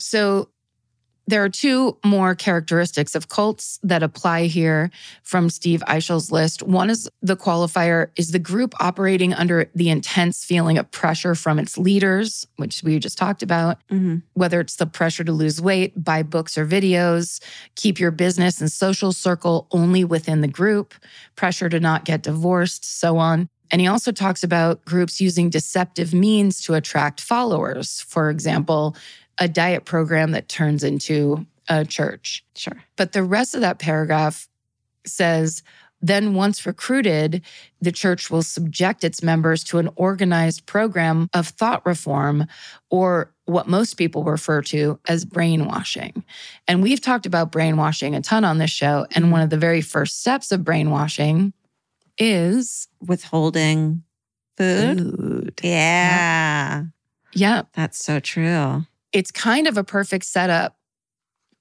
So 0.00 0.48
there 1.26 1.42
are 1.42 1.48
two 1.48 1.96
more 2.04 2.34
characteristics 2.34 3.14
of 3.14 3.28
cults 3.28 3.78
that 3.82 4.02
apply 4.02 4.46
here 4.46 4.90
from 5.22 5.50
Steve 5.50 5.82
Eichel's 5.88 6.30
list. 6.30 6.62
One 6.62 6.88
is 6.88 7.08
the 7.20 7.36
qualifier 7.36 8.10
is 8.16 8.30
the 8.30 8.38
group 8.38 8.74
operating 8.80 9.34
under 9.34 9.68
the 9.74 9.90
intense 9.90 10.44
feeling 10.44 10.78
of 10.78 10.90
pressure 10.90 11.34
from 11.34 11.58
its 11.58 11.76
leaders, 11.76 12.46
which 12.56 12.82
we 12.84 12.98
just 12.98 13.18
talked 13.18 13.42
about, 13.42 13.78
Mhm. 13.90 14.22
whether 14.34 14.60
it's 14.60 14.76
the 14.76 14.86
pressure 14.86 15.24
to 15.24 15.32
lose 15.32 15.60
weight, 15.60 16.04
buy 16.04 16.22
books 16.22 16.56
or 16.56 16.66
videos, 16.66 17.40
keep 17.74 17.98
your 17.98 18.10
business 18.12 18.60
and 18.60 18.70
social 18.70 19.12
circle 19.12 19.66
only 19.72 20.04
within 20.04 20.42
the 20.42 20.48
group, 20.48 20.94
pressure 21.34 21.68
to 21.68 21.80
not 21.80 22.04
get 22.04 22.22
divorced, 22.22 22.84
so 22.84 23.18
on. 23.18 23.48
And 23.72 23.80
he 23.80 23.88
also 23.88 24.12
talks 24.12 24.44
about 24.44 24.84
groups 24.84 25.20
using 25.20 25.50
deceptive 25.50 26.14
means 26.14 26.60
to 26.62 26.74
attract 26.74 27.20
followers. 27.20 28.04
For 28.06 28.30
example, 28.30 28.94
a 29.38 29.48
diet 29.48 29.84
program 29.84 30.32
that 30.32 30.48
turns 30.48 30.82
into 30.82 31.46
a 31.68 31.84
church. 31.84 32.44
Sure. 32.54 32.82
But 32.96 33.12
the 33.12 33.22
rest 33.22 33.54
of 33.54 33.60
that 33.60 33.78
paragraph 33.78 34.48
says 35.04 35.62
then, 36.02 36.34
once 36.34 36.66
recruited, 36.66 37.42
the 37.80 37.90
church 37.90 38.30
will 38.30 38.42
subject 38.42 39.02
its 39.02 39.22
members 39.22 39.64
to 39.64 39.78
an 39.78 39.88
organized 39.96 40.66
program 40.66 41.28
of 41.32 41.48
thought 41.48 41.84
reform, 41.86 42.46
or 42.90 43.32
what 43.46 43.66
most 43.66 43.94
people 43.94 44.22
refer 44.22 44.60
to 44.60 44.98
as 45.08 45.24
brainwashing. 45.24 46.22
And 46.68 46.82
we've 46.82 47.00
talked 47.00 47.24
about 47.24 47.50
brainwashing 47.50 48.14
a 48.14 48.20
ton 48.20 48.44
on 48.44 48.58
this 48.58 48.70
show. 48.70 49.06
And 49.12 49.24
mm-hmm. 49.24 49.32
one 49.32 49.40
of 49.40 49.50
the 49.50 49.56
very 49.56 49.80
first 49.80 50.20
steps 50.20 50.52
of 50.52 50.64
brainwashing 50.64 51.54
is 52.18 52.88
Withholding 53.00 54.02
food. 54.56 54.98
food. 54.98 55.60
Yeah. 55.62 56.84
Yeah. 57.32 57.62
That's 57.72 58.04
so 58.04 58.20
true. 58.20 58.84
It's 59.16 59.30
kind 59.30 59.66
of 59.66 59.76
a 59.76 59.84
perfect 59.84 60.24
setup, 60.26 60.76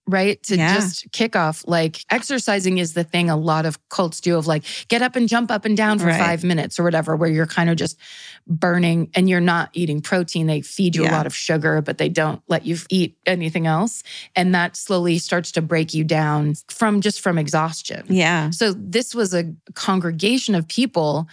right? 0.08 0.42
To 0.44 0.56
Yeah. 0.56 0.76
just 0.76 1.12
kick 1.12 1.36
off. 1.36 1.64
Like 1.66 2.04
exercising 2.12 2.78
is 2.78 2.94
the 2.94 3.04
thing 3.04 3.30
a 3.30 3.36
lot 3.36 3.66
of 3.66 3.80
cults 3.90 4.20
do 4.22 4.38
of 4.38 4.46
like 4.46 4.64
get 4.88 5.02
up 5.02 5.16
and 5.16 5.28
jump 5.28 5.50
up 5.50 5.66
and 5.66 5.76
down 5.76 5.98
for 5.98 6.06
Right. 6.08 6.20
five 6.20 6.44
minutes 6.44 6.78
or 6.80 6.84
whatever, 6.84 7.16
where 7.16 7.30
you're 7.30 7.48
kind 7.48 7.70
of 7.72 7.76
just 7.78 7.98
burning 8.46 9.10
and 9.16 9.28
you're 9.30 9.42
not 9.42 9.70
eating 9.74 10.02
protein. 10.02 10.46
They 10.46 10.62
feed 10.62 10.96
you 10.96 11.06
a 11.06 11.10
lot 11.12 11.26
of 11.26 11.36
sugar, 11.36 11.82
but 11.82 11.98
they 11.98 12.10
don't 12.10 12.42
let 12.48 12.66
you 12.68 12.78
eat 12.90 13.18
anything 13.26 13.66
else. 13.66 14.04
And 14.36 14.54
that 14.54 14.76
slowly 14.76 15.18
starts 15.18 15.52
to 15.54 15.62
break 15.64 15.94
you 15.96 16.04
down 16.04 16.54
from 16.70 17.02
just 17.02 17.22
from 17.22 17.38
exhaustion. 17.40 18.04
Yeah. 18.10 18.52
So 18.52 18.74
this 18.78 19.16
was 19.16 19.34
a 19.34 19.46
congregation 19.74 20.54
of 20.54 20.68
people 20.68 21.28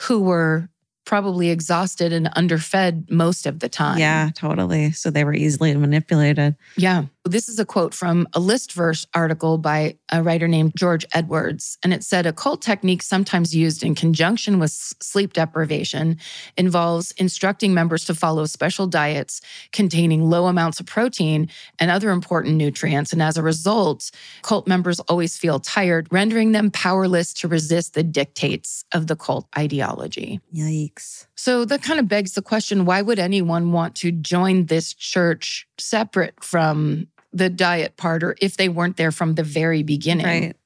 who 0.00 0.20
were 0.20 0.68
probably 1.08 1.48
exhausted 1.48 2.12
and 2.12 2.28
underfed 2.36 3.10
most 3.10 3.46
of 3.46 3.60
the 3.60 3.68
time. 3.68 3.98
Yeah, 3.98 4.28
totally. 4.34 4.92
So 4.92 5.10
they 5.10 5.24
were 5.24 5.32
easily 5.32 5.74
manipulated. 5.74 6.54
Yeah. 6.76 7.06
This 7.28 7.50
is 7.50 7.58
a 7.58 7.66
quote 7.66 7.92
from 7.92 8.26
a 8.32 8.40
Listverse 8.40 9.06
article 9.12 9.58
by 9.58 9.98
a 10.10 10.22
writer 10.22 10.48
named 10.48 10.72
George 10.74 11.04
Edwards. 11.12 11.76
And 11.82 11.92
it 11.92 12.02
said 12.02 12.24
occult 12.24 12.62
technique 12.62 13.02
sometimes 13.02 13.54
used 13.54 13.84
in 13.84 13.94
conjunction 13.94 14.58
with 14.58 14.70
sleep 14.70 15.34
deprivation 15.34 16.16
involves 16.56 17.10
instructing 17.12 17.74
members 17.74 18.06
to 18.06 18.14
follow 18.14 18.46
special 18.46 18.86
diets 18.86 19.42
containing 19.72 20.30
low 20.30 20.46
amounts 20.46 20.80
of 20.80 20.86
protein 20.86 21.50
and 21.78 21.90
other 21.90 22.10
important 22.10 22.56
nutrients. 22.56 23.12
And 23.12 23.22
as 23.22 23.36
a 23.36 23.42
result, 23.42 24.10
cult 24.40 24.66
members 24.66 24.98
always 25.00 25.36
feel 25.36 25.60
tired, 25.60 26.08
rendering 26.10 26.52
them 26.52 26.70
powerless 26.70 27.34
to 27.34 27.48
resist 27.48 27.92
the 27.92 28.02
dictates 28.02 28.86
of 28.92 29.06
the 29.06 29.16
cult 29.16 29.46
ideology. 29.56 30.40
Yikes. 30.54 31.26
So 31.34 31.66
that 31.66 31.82
kind 31.82 32.00
of 32.00 32.08
begs 32.08 32.32
the 32.32 32.42
question 32.42 32.86
why 32.86 33.02
would 33.02 33.18
anyone 33.18 33.70
want 33.72 33.94
to 33.96 34.12
join 34.12 34.66
this 34.66 34.94
church 34.94 35.68
separate 35.76 36.42
from 36.42 37.06
the 37.32 37.50
diet 37.50 37.96
part 37.96 38.22
or 38.22 38.36
if 38.40 38.56
they 38.56 38.68
weren't 38.68 38.96
there 38.96 39.12
from 39.12 39.34
the 39.34 39.42
very 39.42 39.82
beginning? 39.82 40.26
Right. 40.26 40.56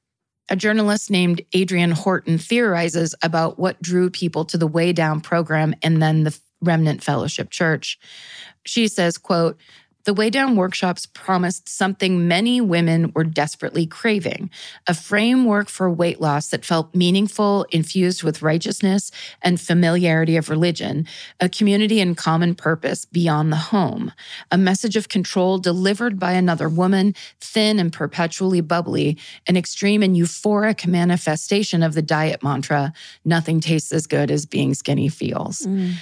A 0.49 0.55
journalist 0.55 1.09
named 1.09 1.41
Adrian 1.53 1.91
Horton 1.91 2.37
theorizes 2.37 3.15
about 3.23 3.57
what 3.57 3.81
drew 3.81 4.09
people 4.09 4.43
to 4.45 4.57
the 4.57 4.67
Weigh 4.67 4.93
Down 4.93 5.21
program 5.21 5.73
and 5.81 6.01
then 6.01 6.23
the 6.23 6.37
Remnant 6.61 7.03
Fellowship 7.03 7.49
Church. 7.49 7.97
She 8.65 8.87
says, 8.87 9.17
quote, 9.17 9.57
the 10.05 10.13
Weigh 10.13 10.29
Down 10.29 10.55
workshops 10.55 11.05
promised 11.05 11.69
something 11.69 12.27
many 12.27 12.59
women 12.59 13.11
were 13.15 13.23
desperately 13.23 13.85
craving 13.85 14.49
a 14.87 14.93
framework 14.93 15.69
for 15.69 15.89
weight 15.89 16.19
loss 16.19 16.49
that 16.49 16.65
felt 16.65 16.93
meaningful, 16.93 17.65
infused 17.71 18.23
with 18.23 18.41
righteousness 18.41 19.11
and 19.41 19.59
familiarity 19.59 20.35
of 20.35 20.49
religion, 20.49 21.07
a 21.39 21.47
community 21.47 22.01
and 22.01 22.17
common 22.17 22.55
purpose 22.55 23.05
beyond 23.05 23.51
the 23.51 23.57
home, 23.57 24.11
a 24.51 24.57
message 24.57 24.95
of 24.95 25.09
control 25.09 25.57
delivered 25.57 26.19
by 26.19 26.33
another 26.33 26.67
woman, 26.67 27.15
thin 27.39 27.79
and 27.79 27.93
perpetually 27.93 28.61
bubbly, 28.61 29.17
an 29.47 29.55
extreme 29.55 30.03
and 30.03 30.15
euphoric 30.15 30.85
manifestation 30.85 31.81
of 31.81 31.93
the 31.93 32.01
diet 32.01 32.43
mantra 32.43 32.93
nothing 33.25 33.59
tastes 33.59 33.91
as 33.91 34.07
good 34.07 34.29
as 34.31 34.45
being 34.45 34.73
skinny 34.73 35.09
feels. 35.09 35.59
Mm. 35.59 35.93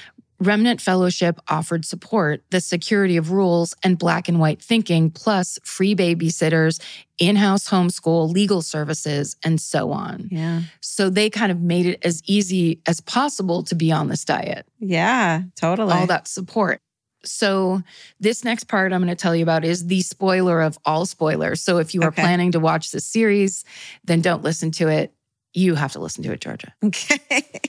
Remnant 0.42 0.82
Fellowship 0.82 1.40
offered 1.48 1.86
support, 1.86 2.44
the 2.50 2.60
security 2.60 3.16
of 3.16 3.30
rules, 3.32 3.76
and 3.84 3.98
black 3.98 4.28
and 4.28 4.40
white 4.40 4.60
thinking, 4.60 5.12
plus 5.12 5.60
free 5.64 5.96
babysitters, 5.96 6.82
in 7.20 7.36
house 7.36 7.70
homeschool, 7.70 8.32
legal 8.32 8.64
services, 8.64 9.36
and 9.44 9.62
so 9.62 9.92
on. 9.92 10.28
Yeah. 10.32 10.62
So 10.82 11.12
they 11.12 11.30
kind 11.30 11.52
of 11.52 11.62
made 11.62 11.86
it 11.86 12.00
as 12.04 12.24
easy 12.26 12.82
as 12.88 13.00
possible 13.02 13.62
to 13.66 13.76
be 13.76 13.92
on 13.92 14.08
this 14.08 14.26
diet, 14.26 14.66
Yeah, 14.80 15.44
totally. 15.56 15.94
all 15.94 16.08
that 16.08 16.28
support. 16.28 16.80
So, 17.24 17.84
this 18.20 18.44
next 18.44 18.64
part 18.64 18.92
I'm 18.92 19.00
going 19.04 19.16
to 19.16 19.22
tell 19.22 19.36
you 19.36 19.44
about 19.44 19.64
is 19.64 19.86
the 19.86 20.02
spoiler 20.02 20.60
of 20.60 20.80
all 20.86 21.06
spoilers. 21.06 21.62
So, 21.62 21.78
if 21.78 21.94
you 21.94 22.02
are 22.02 22.08
Okay. 22.08 22.20
planning 22.24 22.52
to 22.54 22.60
watch 22.60 22.90
this 22.90 23.06
series, 23.06 23.64
then 24.06 24.22
don't 24.22 24.42
listen 24.42 24.72
to 24.72 24.88
it. 24.88 25.14
You 25.54 25.76
have 25.76 25.92
to 25.92 26.00
listen 26.00 26.24
to 26.24 26.32
it, 26.32 26.42
Georgia 26.42 26.74
Okay. 26.84 27.20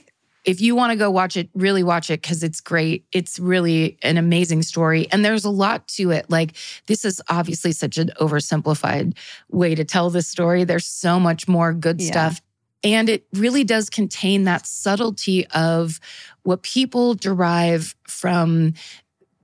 if 0.45 0.59
you 0.59 0.75
want 0.75 0.91
to 0.91 0.97
go 0.97 1.09
watch 1.09 1.37
it, 1.37 1.49
really 1.53 1.83
watch 1.83 2.09
it 2.09 2.21
because 2.21 2.43
it's 2.43 2.59
great. 2.59 3.05
It's 3.11 3.39
really 3.39 3.97
an 4.01 4.17
amazing 4.17 4.63
story. 4.63 5.07
And 5.11 5.23
there's 5.23 5.45
a 5.45 5.49
lot 5.49 5.87
to 5.89 6.11
it. 6.11 6.29
Like, 6.29 6.55
this 6.87 7.05
is 7.05 7.21
obviously 7.29 7.71
such 7.71 7.97
an 7.97 8.11
oversimplified 8.19 9.15
way 9.49 9.75
to 9.75 9.85
tell 9.85 10.09
this 10.09 10.27
story. 10.27 10.63
There's 10.63 10.85
so 10.85 11.19
much 11.19 11.47
more 11.47 11.73
good 11.73 12.01
Yeah. 12.01 12.11
stuff. 12.11 12.41
And 12.83 13.07
it 13.07 13.25
really 13.33 13.63
does 13.63 13.89
contain 13.89 14.43
that 14.43 14.67
subtlety 14.67 15.47
of 15.47 16.01
what 16.43 16.63
people 16.63 17.13
derive 17.13 17.95
from 18.05 18.73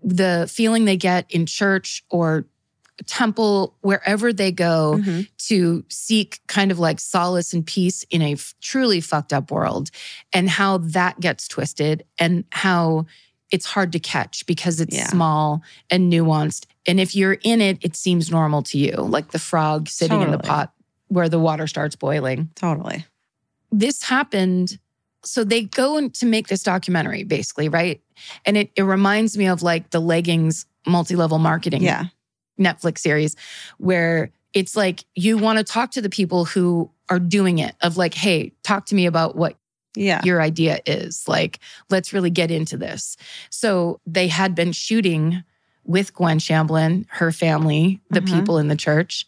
the 0.04 0.50
feeling 0.52 0.86
they 0.86 0.97
get 0.97 1.26
in 1.30 1.45
church 1.45 2.04
or 2.10 2.45
temple, 3.04 3.76
wherever 3.82 4.32
they 4.34 4.52
go 4.52 4.97
Mhm. 5.00 5.28
to 5.47 5.84
seek 5.89 6.39
kind 6.47 6.72
of 6.72 6.80
like 6.80 7.00
solace 7.00 7.54
and 7.54 7.66
peace 7.66 8.04
in 8.10 8.22
a 8.22 8.34
f- 8.34 8.54
truly 8.62 9.02
fucked 9.02 9.34
up 9.34 9.52
world 9.52 9.89
and 10.34 10.50
how 10.50 10.78
that 10.80 11.20
gets 11.20 11.47
twisted 11.47 12.04
and 12.18 12.43
how 12.52 13.06
it's 13.52 13.66
hard 13.66 13.91
to 13.93 14.00
catch 14.00 14.45
because 14.45 14.80
it's 14.80 14.95
Yeah. 14.95 15.08
small 15.08 15.64
and 15.89 16.12
nuanced. 16.14 16.66
And 16.86 17.00
if 17.00 17.16
you're 17.16 17.34
in 17.43 17.62
it, 17.62 17.78
it 17.82 17.95
seems 17.95 18.30
normal 18.30 18.62
to 18.64 18.78
you, 18.78 18.93
like 18.95 19.32
the 19.32 19.39
frog 19.39 19.89
sitting 19.89 20.22
in 20.22 20.32
the 20.32 20.38
pot 20.38 20.72
where 21.08 21.30
the 21.30 21.39
water 21.39 21.66
starts 21.66 21.95
boiling. 21.95 22.50
Totally. 22.56 23.06
This 23.72 24.04
happened. 24.04 24.78
So 25.24 25.43
they 25.43 25.64
go 25.64 25.97
in 25.97 26.12
to 26.12 26.26
make 26.26 26.47
this 26.47 26.64
documentary, 26.64 27.24
basically, 27.24 27.70
right? 27.70 28.02
And 28.45 28.56
it, 28.56 28.72
it 28.76 28.84
reminds 28.84 29.38
me 29.38 29.47
of 29.47 29.62
like 29.64 29.89
the 29.89 30.00
leggings 30.00 30.66
multi 30.88 31.16
level 31.16 31.39
marketing 31.39 31.82
Yeah. 31.84 32.06
Netflix 32.60 32.99
series 32.99 33.36
where 33.78 34.32
it's 34.53 34.76
like 34.76 35.03
you 35.16 35.38
want 35.38 35.57
to 35.57 35.64
talk 35.64 35.91
to 35.91 36.01
the 36.01 36.10
people 36.10 36.45
who 36.45 36.89
are 37.10 37.20
doing 37.20 37.60
it 37.60 37.76
of 37.82 37.97
like, 37.97 38.14
hey, 38.14 38.51
talk 38.64 38.86
to 38.88 38.95
me 38.95 39.05
about 39.05 39.36
what 39.36 39.55
Yeah. 39.95 40.22
your 40.24 40.41
idea 40.41 40.80
is. 40.86 41.28
Like, 41.28 41.60
let's 41.89 42.14
really 42.14 42.30
get 42.30 42.51
into 42.51 42.78
this. 42.78 43.18
So 43.49 43.99
they 44.05 44.28
had 44.28 44.53
been 44.55 44.72
shooting 44.72 45.43
with 45.84 46.14
Gwen 46.14 46.38
Shamblin, 46.39 47.05
her 47.10 47.32
family, 47.32 47.99
the 48.12 48.22
Mhm. 48.22 48.28
people 48.32 48.57
in 48.60 48.68
the 48.68 48.76
church. 48.76 49.26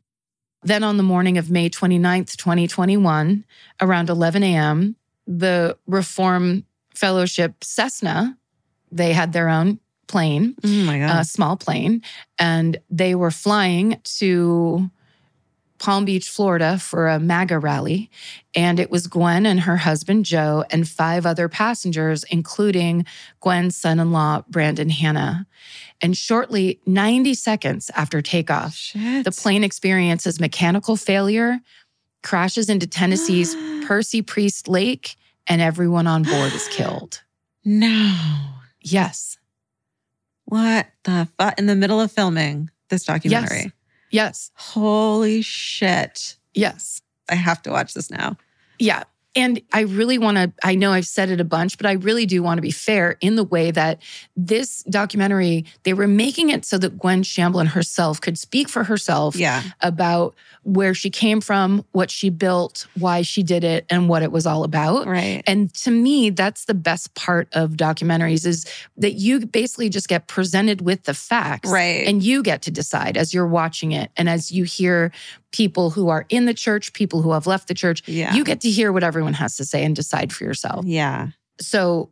Then 0.64 0.84
on 0.84 0.98
the 0.98 1.04
morning 1.04 1.40
of 1.40 1.50
May 1.50 1.70
29th, 1.70 2.38
2021, 2.38 3.44
around 3.80 4.10
11 4.10 4.44
a.m., 4.44 4.96
the 5.26 5.78
Reform 5.88 6.66
Fellowship 6.94 7.64
Cessna, 7.64 8.38
they 8.92 9.14
had 9.14 9.34
their 9.34 9.50
own 9.50 9.80
plane 10.12 10.56
oh 10.64 11.20
a 11.20 11.24
small 11.24 11.58
plane, 11.58 12.02
and 12.38 12.78
they 12.90 13.16
were 13.16 13.32
flying 13.32 14.00
to 14.20 14.90
Palm 15.82 16.06
Beach, 16.06 16.30
Florida 16.30 16.78
for 16.78 17.08
a 17.08 17.20
MAGA 17.20 17.58
rally. 17.58 18.12
And 18.54 18.80
it 18.80 18.92
was 18.92 19.08
Gwen 19.08 19.48
and 19.48 19.62
her 19.62 19.78
husband, 19.78 20.26
Joe, 20.26 20.64
and 20.70 20.88
five 20.88 21.26
other 21.26 21.50
passengers, 21.50 22.24
including 22.30 23.06
Gwen's 23.40 23.76
son 23.76 24.00
in 24.00 24.12
law, 24.12 24.44
Brandon 24.48 24.90
Hannah. 24.90 25.48
And 26.00 26.16
shortly, 26.16 26.80
90 26.86 27.34
seconds 27.34 27.90
after 27.96 28.22
takeoff, 28.22 28.76
Shit. 28.76 29.24
the 29.24 29.32
plane 29.32 29.64
experiences 29.64 30.40
mechanical 30.40 30.96
failure, 30.96 31.60
crashes 32.22 32.70
into 32.70 32.86
Tennessee's 32.86 33.56
Percy 33.88 34.22
Priest 34.22 34.68
Lake, 34.68 35.16
and 35.48 35.62
everyone 35.62 36.06
on 36.06 36.22
board 36.22 36.54
is 36.54 36.68
killed. 36.68 37.24
No. 37.66 38.16
Yes. 38.82 39.38
What 40.52 40.88
the 41.06 41.30
fuck? 41.38 41.58
In 41.58 41.68
the 41.68 41.78
middle 41.78 42.02
of 42.02 42.12
filming 42.12 42.70
this 42.90 43.06
documentary. 43.06 43.72
Yes. 44.10 44.52
yes. 44.52 44.52
Holy 44.56 45.42
shit. 45.42 46.36
Yes. 46.54 47.02
I 47.30 47.36
have 47.36 47.62
to 47.62 47.70
watch 47.70 47.94
this 47.94 48.12
now. 48.12 48.36
Yeah. 48.78 49.04
And 49.34 49.62
I 49.72 49.82
really 49.82 50.18
want 50.18 50.38
to, 50.38 50.52
I 50.62 50.76
know 50.76 50.92
I've 50.92 51.08
said 51.08 51.30
it 51.30 51.40
a 51.40 51.46
bunch, 51.46 51.78
but 51.78 51.86
I 51.86 51.94
really 51.94 52.26
do 52.26 52.44
want 52.44 52.58
to 52.58 52.62
be 52.62 52.72
fair 52.72 53.18
in 53.22 53.36
the 53.36 53.46
way 53.46 53.72
that 53.72 54.02
this 54.36 54.84
documentary, 54.84 55.66
they 55.84 55.94
were 55.94 56.08
making 56.08 56.50
it 56.50 56.66
so 56.66 56.78
that 56.80 57.00
Gwen 57.00 57.24
Shamblin 57.24 57.68
herself 57.68 58.20
could 58.20 58.38
speak 58.38 58.68
for 58.68 58.84
herself 58.84 59.36
Yeah. 59.38 59.64
about 59.80 60.36
where 60.64 60.94
she 60.94 61.10
came 61.10 61.40
from, 61.42 61.86
what 61.94 62.12
she 62.12 62.30
built, 62.30 62.86
why 63.00 63.22
she 63.22 63.42
did 63.42 63.64
it, 63.64 63.86
and 63.90 64.10
what 64.10 64.22
it 64.22 64.32
was 64.32 64.46
all 64.46 64.64
about. 64.64 65.08
Right. 65.08 65.42
And 65.48 65.74
to 65.76 65.92
me, 65.92 66.30
that's 66.30 66.66
the 66.66 66.74
best 66.74 67.16
part 67.16 67.48
of 67.54 67.72
documentaries 67.72 68.46
is 68.46 68.66
that 68.98 69.14
you 69.14 69.46
basically 69.46 69.90
just 69.90 70.08
get 70.10 70.28
presented 70.28 70.82
with 70.82 71.04
the 71.04 71.14
facts. 71.14 71.70
Right. 71.72 72.06
And 72.06 72.22
you 72.22 72.44
get 72.44 72.62
to 72.64 72.72
decide 72.72 73.18
as 73.18 73.34
you're 73.34 73.48
watching 73.48 73.92
it 73.94 74.12
and 74.18 74.30
as 74.30 74.52
you 74.52 74.66
hear 74.66 75.12
people 75.52 75.90
who 75.90 76.10
are 76.10 76.26
in 76.30 76.46
the 76.46 76.54
church, 76.54 76.94
people 76.94 77.22
who 77.22 77.32
have 77.32 77.46
left 77.48 77.68
the 77.68 77.74
church, 77.74 78.02
Yeah. 78.08 78.34
you 78.34 78.44
get 78.44 78.62
to 78.62 78.70
hear 78.70 78.92
what 78.92 79.04
everyone 79.04 79.34
has 79.34 79.56
to 79.58 79.66
say 79.66 79.84
and 79.84 79.96
decide 79.96 80.32
for 80.34 80.44
yourself. 80.44 80.86
yeah. 80.86 81.30
So 81.60 82.10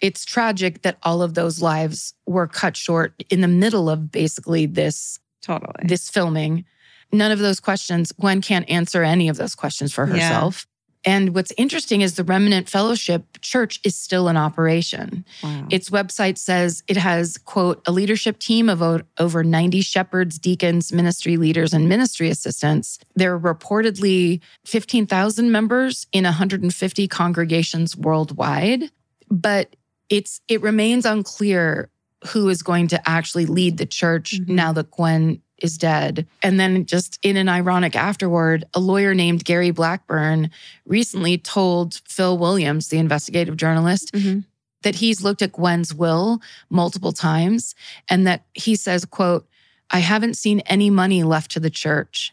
it's 0.00 0.24
tragic 0.24 0.82
that 0.82 0.98
all 1.02 1.22
of 1.22 1.34
those 1.34 1.62
lives 1.62 2.14
were 2.26 2.46
cut 2.46 2.76
short 2.76 3.14
in 3.30 3.40
the 3.40 3.48
middle 3.48 3.88
of 3.88 4.10
basically 4.10 4.66
this 4.66 5.18
Totally. 5.42 5.72
this 5.84 6.10
filming. 6.10 6.64
None 7.12 7.30
of 7.30 7.38
those 7.38 7.60
questions, 7.60 8.10
Gwen 8.12 8.40
can't 8.42 8.68
answer 8.68 9.02
any 9.04 9.28
of 9.28 9.36
those 9.36 9.54
questions 9.54 9.92
for 9.92 10.06
herself. 10.06 10.66
And 11.06 11.34
what's 11.36 11.52
interesting 11.56 12.00
is 12.02 12.16
the 12.16 12.24
Remnant 12.24 12.68
Fellowship 12.68 13.38
Church 13.40 13.78
is 13.84 13.94
still 13.94 14.28
in 14.28 14.36
operation. 14.36 15.24
wow. 15.42 15.68
Its 15.70 15.88
website 15.88 16.36
says 16.36 16.82
it 16.88 16.96
has, 16.96 17.38
quote, 17.38 17.80
a 17.86 17.92
leadership 17.92 18.40
team 18.40 18.68
of 18.68 18.82
over 19.18 19.44
90 19.44 19.80
shepherds, 19.82 20.36
deacons, 20.38 20.92
ministry 20.92 21.36
leaders, 21.36 21.72
and 21.72 21.88
ministry 21.88 22.28
assistants. 22.28 22.98
There 23.14 23.32
are 23.34 23.38
reportedly 23.40 24.40
15,000 24.64 25.52
members 25.52 26.06
in 26.12 26.24
150 26.24 27.06
congregations 27.08 27.96
worldwide, 27.96 28.90
but 29.30 29.76
it's 30.10 30.40
it 30.48 30.60
remains 30.60 31.06
unclear 31.06 31.88
who 32.32 32.48
is 32.48 32.62
going 32.62 32.88
to 32.88 33.08
actually 33.08 33.46
lead 33.46 33.76
the 33.78 33.86
church 33.86 34.40
Mhm. 34.40 34.48
now 34.48 34.72
that 34.72 34.90
Gwen 34.90 35.40
is 35.62 35.78
dead. 35.78 36.26
And 36.42 36.60
then 36.60 36.84
just 36.86 37.18
in 37.22 37.36
an 37.36 37.48
ironic 37.48 37.96
afterward, 37.96 38.64
a 38.74 38.80
lawyer 38.80 39.14
named 39.14 39.44
Gary 39.44 39.70
Blackburn 39.70 40.50
recently 40.84 41.38
told 41.38 42.00
Phil 42.06 42.36
Williams, 42.36 42.88
the 42.88 42.98
investigative 42.98 43.56
journalist, 43.56 44.12
Mhm. 44.12 44.44
that 44.82 44.96
he's 44.96 45.22
looked 45.22 45.42
at 45.42 45.52
Gwen's 45.52 45.94
will 45.94 46.40
multiple 46.70 47.12
times 47.12 47.74
and 48.08 48.26
that 48.26 48.44
he 48.54 48.76
says, 48.76 49.04
quote, 49.04 49.48
I 49.90 50.00
haven't 50.00 50.36
seen 50.36 50.60
any 50.60 50.90
money 50.90 51.22
left 51.22 51.50
to 51.52 51.60
the 51.60 51.70
church. 51.70 52.32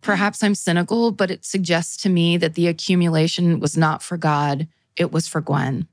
Perhaps 0.00 0.42
I'm 0.42 0.54
cynical, 0.54 1.12
but 1.12 1.30
it 1.30 1.44
suggests 1.44 1.96
to 1.98 2.08
me 2.08 2.36
that 2.36 2.54
the 2.54 2.66
accumulation 2.68 3.60
was 3.60 3.76
not 3.76 4.02
for 4.02 4.16
God, 4.16 4.66
it 4.96 5.12
was 5.12 5.28
for 5.28 5.40
Gwen. 5.40 5.86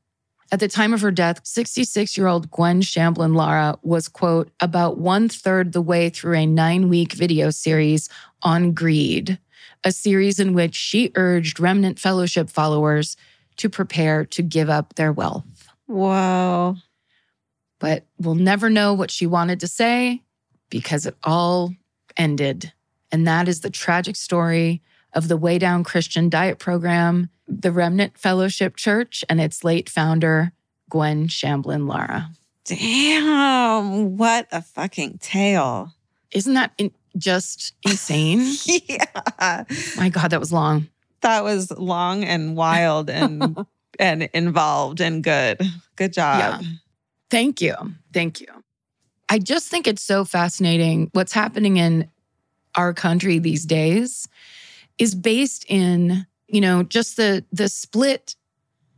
At 0.51 0.59
the 0.59 0.67
time 0.67 0.93
of 0.93 1.01
her 1.01 1.11
death, 1.11 1.41
66 1.43 2.17
year 2.17 2.27
old 2.27 2.49
Gwen 2.49 2.81
Shamblin 2.81 3.35
Lara 3.35 3.77
was, 3.83 4.07
quote, 4.07 4.49
about 4.59 4.97
one 4.97 5.29
third 5.29 5.73
the 5.73 5.81
way 5.81 6.09
through 6.09 6.35
a 6.35 6.45
nine 6.45 6.89
week 6.89 7.13
video 7.13 7.51
series 7.51 8.09
on 8.41 8.71
greed, 8.73 9.37
a 9.83 9.91
series 9.91 10.39
in 10.39 10.53
which 10.53 10.73
she 10.73 11.11
urged 11.15 11.59
Remnant 11.59 11.99
Fellowship 11.99 12.49
followers 12.49 13.15
to 13.57 13.69
prepare 13.69 14.25
to 14.25 14.41
give 14.41 14.69
up 14.69 14.95
their 14.95 15.11
wealth. 15.11 15.45
Whoa. 15.85 16.77
But 17.77 18.05
we'll 18.17 18.35
never 18.35 18.69
know 18.69 18.93
what 18.93 19.11
she 19.11 19.27
wanted 19.27 19.59
to 19.59 19.67
say 19.67 20.23
because 20.69 21.05
it 21.05 21.15
all 21.23 21.73
ended. 22.17 22.73
And 23.11 23.27
that 23.27 23.47
is 23.47 23.61
the 23.61 23.69
tragic 23.69 24.15
story 24.15 24.81
of 25.13 25.27
the 25.27 25.37
Weigh 25.37 25.59
Down 25.59 25.83
Christian 25.83 26.29
Diet 26.29 26.59
Program, 26.59 27.29
the 27.47 27.71
Remnant 27.71 28.17
Fellowship 28.17 28.75
Church, 28.75 29.23
and 29.29 29.41
its 29.41 29.63
late 29.63 29.89
founder, 29.89 30.51
Gwen 30.89 31.27
Shamblin 31.27 31.87
Lara. 31.87 32.29
Damn. 32.65 34.17
What 34.17 34.47
a 34.51 34.61
fucking 34.61 35.17
tale. 35.19 35.93
Isn't 36.31 36.53
that 36.53 36.71
in- 36.77 36.91
just 37.17 37.73
insane? 37.83 38.55
yeah. 38.65 39.63
My 39.97 40.09
God, 40.09 40.29
that 40.31 40.39
was 40.39 40.53
long. 40.53 40.87
That 41.21 41.43
was 41.43 41.71
long 41.71 42.23
and 42.23 42.55
wild 42.55 43.09
and 43.09 43.65
and 43.99 44.23
involved 44.33 45.01
and 45.01 45.23
good. 45.23 45.61
Good 45.95 46.13
job. 46.13 46.63
Thank 47.29 47.61
you. 47.61 47.75
Thank 48.13 48.39
you. 48.39 48.47
I 49.27 49.39
just 49.39 49.67
think 49.67 49.87
it's 49.87 50.01
so 50.01 50.25
fascinating 50.25 51.09
what's 51.13 51.33
happening 51.33 51.77
in 51.77 52.09
our 52.75 52.93
country 52.93 53.39
these 53.39 53.65
days 53.65 54.27
is 54.99 55.15
based 55.15 55.65
in, 55.67 56.27
you 56.47 56.61
know, 56.61 56.83
just 56.83 57.17
the 57.17 57.43
the 57.51 57.69
split 57.69 58.35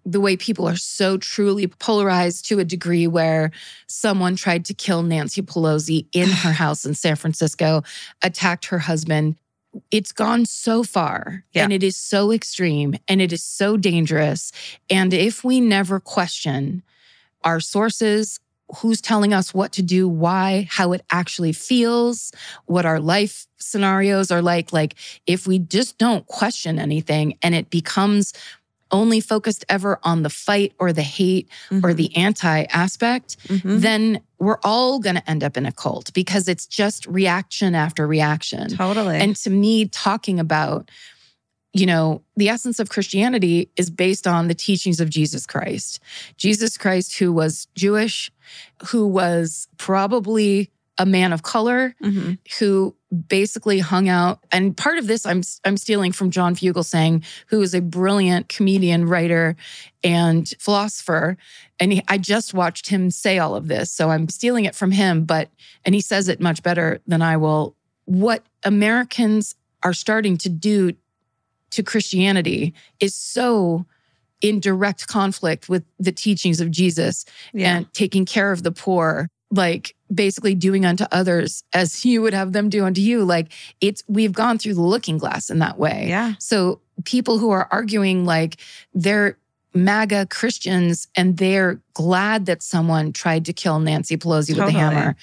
the 0.04 0.20
way 0.20 0.36
people 0.36 0.68
are 0.68 0.76
so 0.76 1.16
truly 1.16 1.68
polarized 1.68 2.48
to 2.48 2.58
a 2.58 2.64
degree 2.66 3.06
where 3.06 3.52
someone 3.86 4.36
tried 4.36 4.66
to 4.66 4.74
kill 4.74 5.04
Nancy 5.04 5.44
Pelosi 5.44 6.08
in 6.12 6.28
her 6.44 6.52
house 6.54 6.86
in 6.86 6.96
San 6.96 7.16
Francisco, 7.16 7.84
attacked 8.24 8.66
her 8.66 8.80
husband. 8.80 9.36
It's 9.92 10.12
gone 10.12 10.48
so 10.48 10.84
far 10.84 11.46
Yeah. 11.54 11.64
and 11.66 11.72
it 11.72 11.84
is 11.84 11.96
so 11.96 12.32
extreme 12.32 12.96
and 13.08 13.22
it 13.22 13.32
is 13.32 13.44
so 13.44 13.78
dangerous. 13.78 14.52
And 14.90 15.14
if 15.14 15.44
we 15.44 15.62
never 15.62 16.00
question 16.00 16.82
our 17.44 17.60
sources, 17.60 18.40
who's 18.78 19.02
telling 19.02 19.34
us 19.34 19.54
what 19.54 19.72
to 19.74 19.82
do, 19.82 20.08
why, 20.08 20.68
how 20.70 20.94
it 20.94 21.02
actually 21.12 21.52
feels, 21.54 22.32
what 22.66 22.86
our 22.86 23.00
life 23.00 23.48
scenarios 23.60 24.32
are 24.32 24.42
like. 24.42 24.72
Like, 24.74 24.96
if 25.28 25.48
we 25.48 25.60
just 25.60 25.98
don't 25.98 26.26
question 26.28 26.80
anything 26.80 27.38
and 27.42 27.54
it 27.54 27.70
becomes 27.70 28.34
only 28.94 29.22
focused 29.22 29.64
ever 29.70 30.00
on 30.04 30.24
the 30.24 30.30
fight 30.30 30.74
or 30.78 30.92
the 30.92 31.02
hate 31.02 31.48
or 31.72 31.92
Mhm. 31.92 31.96
the 31.96 32.16
anti 32.18 32.64
aspect, 32.64 33.38
Mhm. 33.48 33.82
then 33.82 34.22
we're 34.38 34.60
all 34.64 35.00
going 35.00 35.16
to 35.16 35.30
end 35.30 35.44
up 35.46 35.56
in 35.56 35.66
a 35.66 35.72
cult 35.72 36.12
because 36.14 36.50
it's 36.50 36.66
just 36.66 37.06
reaction 37.08 37.74
after 37.74 38.06
reaction. 38.06 38.68
totally. 38.70 39.18
And 39.18 39.36
to 39.38 39.50
me, 39.50 39.86
talking 39.86 40.40
about, 40.42 40.92
you 41.74 41.86
know, 41.86 42.22
the 42.36 42.50
essence 42.50 42.80
of 42.80 42.90
Christianity 42.90 43.70
is 43.78 43.90
based 43.90 44.28
on 44.28 44.48
the 44.48 44.54
teachings 44.54 45.00
of 45.00 45.10
Jesus 45.10 45.46
Christ. 45.46 46.00
Jesus 46.38 46.78
Christ, 46.78 47.18
who 47.18 47.32
was 47.32 47.68
Jewish, 47.76 48.32
who 48.88 49.08
was 49.08 49.68
probably 49.78 50.70
a 50.98 51.06
man 51.06 51.32
of 51.34 51.42
color, 51.42 51.96
Mhm. 52.04 52.38
who 52.60 52.94
basically 53.28 53.80
hung 53.80 54.08
out. 54.10 54.44
And 54.52 54.76
part 54.76 54.98
of 54.98 55.08
this 55.08 55.26
I'm 55.26 55.42
I'm 55.64 55.78
stealing 55.78 56.12
from 56.12 56.30
John 56.30 56.56
Fugelsang, 56.56 57.24
who 57.48 57.62
is 57.62 57.74
a 57.74 57.82
brilliant 57.82 58.50
comedian, 58.50 59.06
writer, 59.06 59.56
and 60.04 60.48
philosopher. 60.60 61.38
And 61.80 61.94
he, 61.94 62.04
I 62.08 62.18
just 62.18 62.54
watched 62.54 62.90
him 62.90 63.10
say 63.10 63.40
all 63.40 63.56
of 63.56 63.68
this, 63.68 63.92
so 63.92 64.10
I'm 64.12 64.28
stealing 64.30 64.66
it 64.66 64.76
from 64.76 64.92
him. 64.92 65.24
But 65.24 65.50
and 65.86 65.96
he 65.96 66.02
says 66.02 66.28
it 66.28 66.42
much 66.42 66.62
better 66.62 67.00
than 67.08 67.22
I 67.22 67.38
will. 67.38 67.76
What 68.06 68.44
Americans 68.64 69.56
are 69.84 69.94
starting 69.94 70.38
to 70.40 70.50
do 70.50 70.94
to 71.72 71.84
Christianity 71.84 72.74
is 73.00 73.16
so 73.16 73.86
in 74.42 74.60
direct 74.60 75.08
conflict 75.08 75.70
with 75.70 75.84
the 76.00 76.12
teachings 76.12 76.60
of 76.62 76.72
Jesus 76.72 77.26
Yeah. 77.54 77.76
and 77.78 77.94
taking 77.94 78.26
care 78.26 78.52
of 78.52 78.64
the 78.64 78.72
poor, 78.72 79.28
like 79.52 79.96
basically 80.14 80.56
doing 80.56 80.86
unto 80.86 81.06
others 81.12 81.64
as 81.74 82.04
you 82.10 82.22
would 82.22 82.34
have 82.34 82.54
them 82.54 82.70
do 82.70 82.86
unto 82.86 83.02
you. 83.02 83.24
Like 83.24 83.52
it's, 83.82 84.04
we've 84.08 84.34
gone 84.34 84.58
through 84.58 84.74
the 84.76 84.82
looking 84.82 85.18
glass 85.18 85.50
in 85.50 85.60
that 85.60 85.78
way. 85.78 86.06
yeah. 86.08 86.34
So 86.40 86.80
people 87.06 87.38
who 87.38 87.52
are 87.52 87.68
arguing 87.72 88.26
like 88.26 88.58
they're 88.94 89.38
MAGA 89.74 90.28
Christians 90.30 91.08
and 91.16 91.38
they're 91.38 91.80
glad 91.94 92.46
that 92.48 92.62
someone 92.62 93.14
tried 93.14 93.46
to 93.46 93.54
kill 93.54 93.80
Nancy 93.80 94.18
Pelosi 94.18 94.50
with 94.50 94.68
a 94.68 94.72
hammer. 94.72 95.16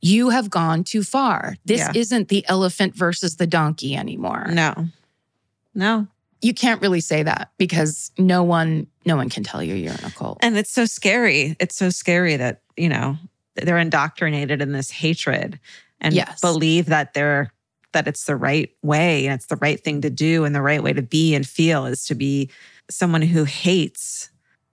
You 0.00 0.28
have 0.30 0.48
gone 0.50 0.84
too 0.84 1.02
far. 1.02 1.56
This 1.64 1.80
Yeah. 1.80 1.92
isn't 1.94 2.28
the 2.28 2.44
elephant 2.48 2.94
versus 2.94 3.36
the 3.36 3.46
donkey 3.48 3.96
anymore. 3.96 4.46
No. 4.52 4.86
No. 5.76 6.08
You 6.42 6.52
can't 6.52 6.80
really 6.82 7.00
say 7.00 7.22
that 7.22 7.52
because 7.58 8.10
no 8.18 8.42
one 8.42 8.88
no 9.04 9.14
one 9.16 9.28
can 9.30 9.42
tell 9.44 9.62
you 9.62 9.74
you're 9.74 9.94
in 9.94 10.04
a 10.04 10.10
cult. 10.10 10.38
And 10.42 10.56
it's 10.58 10.70
so 10.72 10.84
scary. 10.84 11.56
It's 11.60 11.76
so 11.76 11.90
scary 11.90 12.36
that, 12.36 12.62
you 12.76 12.88
know, 12.88 13.16
they're 13.54 13.78
indoctrinated 13.78 14.60
in 14.60 14.72
this 14.72 14.90
hatred 14.90 15.60
and 16.00 16.12
Yes. 16.14 16.40
believe 16.40 16.86
that 16.86 17.14
they're 17.14 17.52
that 17.92 18.06
it's 18.08 18.24
the 18.24 18.36
right 18.36 18.70
way 18.82 19.26
and 19.26 19.34
it's 19.34 19.46
the 19.46 19.56
right 19.56 19.82
thing 19.82 20.02
to 20.02 20.10
do 20.10 20.44
and 20.44 20.54
the 20.54 20.60
right 20.60 20.82
way 20.82 20.92
to 20.92 21.02
be 21.02 21.34
and 21.34 21.46
feel 21.46 21.86
is 21.86 22.04
to 22.06 22.14
be 22.14 22.50
someone 22.90 23.22
who 23.22 23.44
hates. 23.44 24.30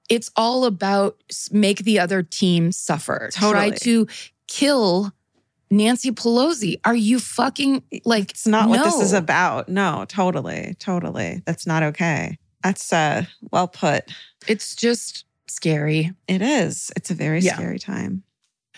it's 0.09 0.29
all 0.35 0.65
about 0.65 1.15
make 1.51 1.79
the 1.85 1.97
other 1.99 2.21
team 2.23 2.71
suffer. 2.73 3.29
Try 3.31 3.69
to 3.69 4.05
kill 4.47 5.13
Nancy 5.73 6.11
Pelosi. 6.11 6.79
Are 6.85 6.95
you 6.95 7.19
fucking 7.19 7.83
like 8.05 8.31
It's 8.31 8.45
not 8.47 8.69
what 8.69 8.83
this 8.83 9.01
is 9.01 9.13
about. 9.13 9.67
No, 9.69 10.05
totally. 10.07 10.75
Totally. 10.79 11.41
That's 11.45 11.65
not 11.65 11.81
okay. 11.83 12.37
That's 12.63 12.93
uh 12.93 13.25
well 13.51 13.67
put. 13.67 14.03
It's 14.47 14.75
just 14.75 15.25
scary. 15.47 16.11
It 16.27 16.41
is. 16.41 16.91
It's 16.95 17.09
a 17.11 17.15
very 17.15 17.39
Yeah. 17.39 17.55
scary 17.55 17.79
time. 17.79 18.23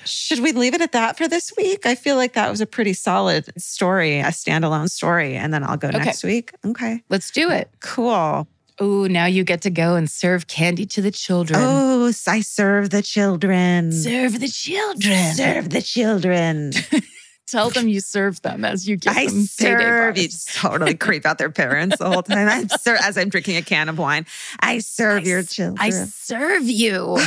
Should 0.05 0.39
we 0.39 0.51
leave 0.51 0.73
it 0.73 0.81
at 0.81 0.91
that 0.93 1.17
for 1.17 1.27
this 1.27 1.51
week? 1.57 1.85
I 1.85 1.95
feel 1.95 2.15
like 2.15 2.34
that 2.34 2.49
was 2.49 2.61
a 2.61 2.65
pretty 2.65 2.93
solid 2.93 3.49
story, 3.59 4.19
a 4.19 4.26
standalone 4.26 4.89
story. 4.89 5.35
And 5.35 5.53
then 5.53 5.63
I'll 5.63 5.77
go 5.77 5.88
Okay. 5.89 5.97
next 5.99 6.23
week. 6.23 6.51
Okay. 6.65 7.01
Let's 7.09 7.31
do 7.31 7.49
it. 7.49 7.69
Cool. 7.80 8.47
Oh, 8.80 9.07
now 9.07 9.26
you 9.26 9.43
get 9.43 9.61
to 9.61 9.69
go 9.69 9.95
and 9.95 10.10
serve 10.10 10.47
candy 10.47 10.85
to 10.88 11.02
the 11.02 11.11
children. 11.11 11.60
Oh, 11.61 12.11
I 12.27 12.41
serve 12.41 12.89
the 12.89 13.02
children. 13.02 13.91
serve 13.91 14.39
the 14.39 14.49
children. 14.49 15.34
Serve 15.34 15.69
the 15.69 15.81
children. 15.81 16.72
Tell 17.47 17.69
them 17.69 17.88
you 17.88 17.99
serve 17.99 18.41
them 18.41 18.65
as 18.65 18.88
you 18.88 18.97
give 18.97 19.15
I 19.15 19.27
them 19.27 19.47
payday 19.57 19.84
serve. 19.84 20.18
You 20.18 20.27
just 20.27 20.56
totally 20.56 20.95
creep 20.95 21.26
out 21.26 21.38
their 21.38 21.52
parents 21.52 21.97
the 21.97 22.10
whole 22.10 22.23
time. 22.23 22.49
I 22.49 22.65
ser- 22.77 22.97
as 23.02 23.18
I'm 23.18 23.30
drinking 23.30 23.57
a 23.57 23.61
can 23.61 23.88
of 23.88 23.97
wine. 23.97 24.26
I 24.60 24.80
serve 24.80 25.23
I 25.23 25.27
your 25.27 25.43
children. 25.43 25.77
I 25.80 25.91
serve 25.91 26.64
you. 26.64 27.18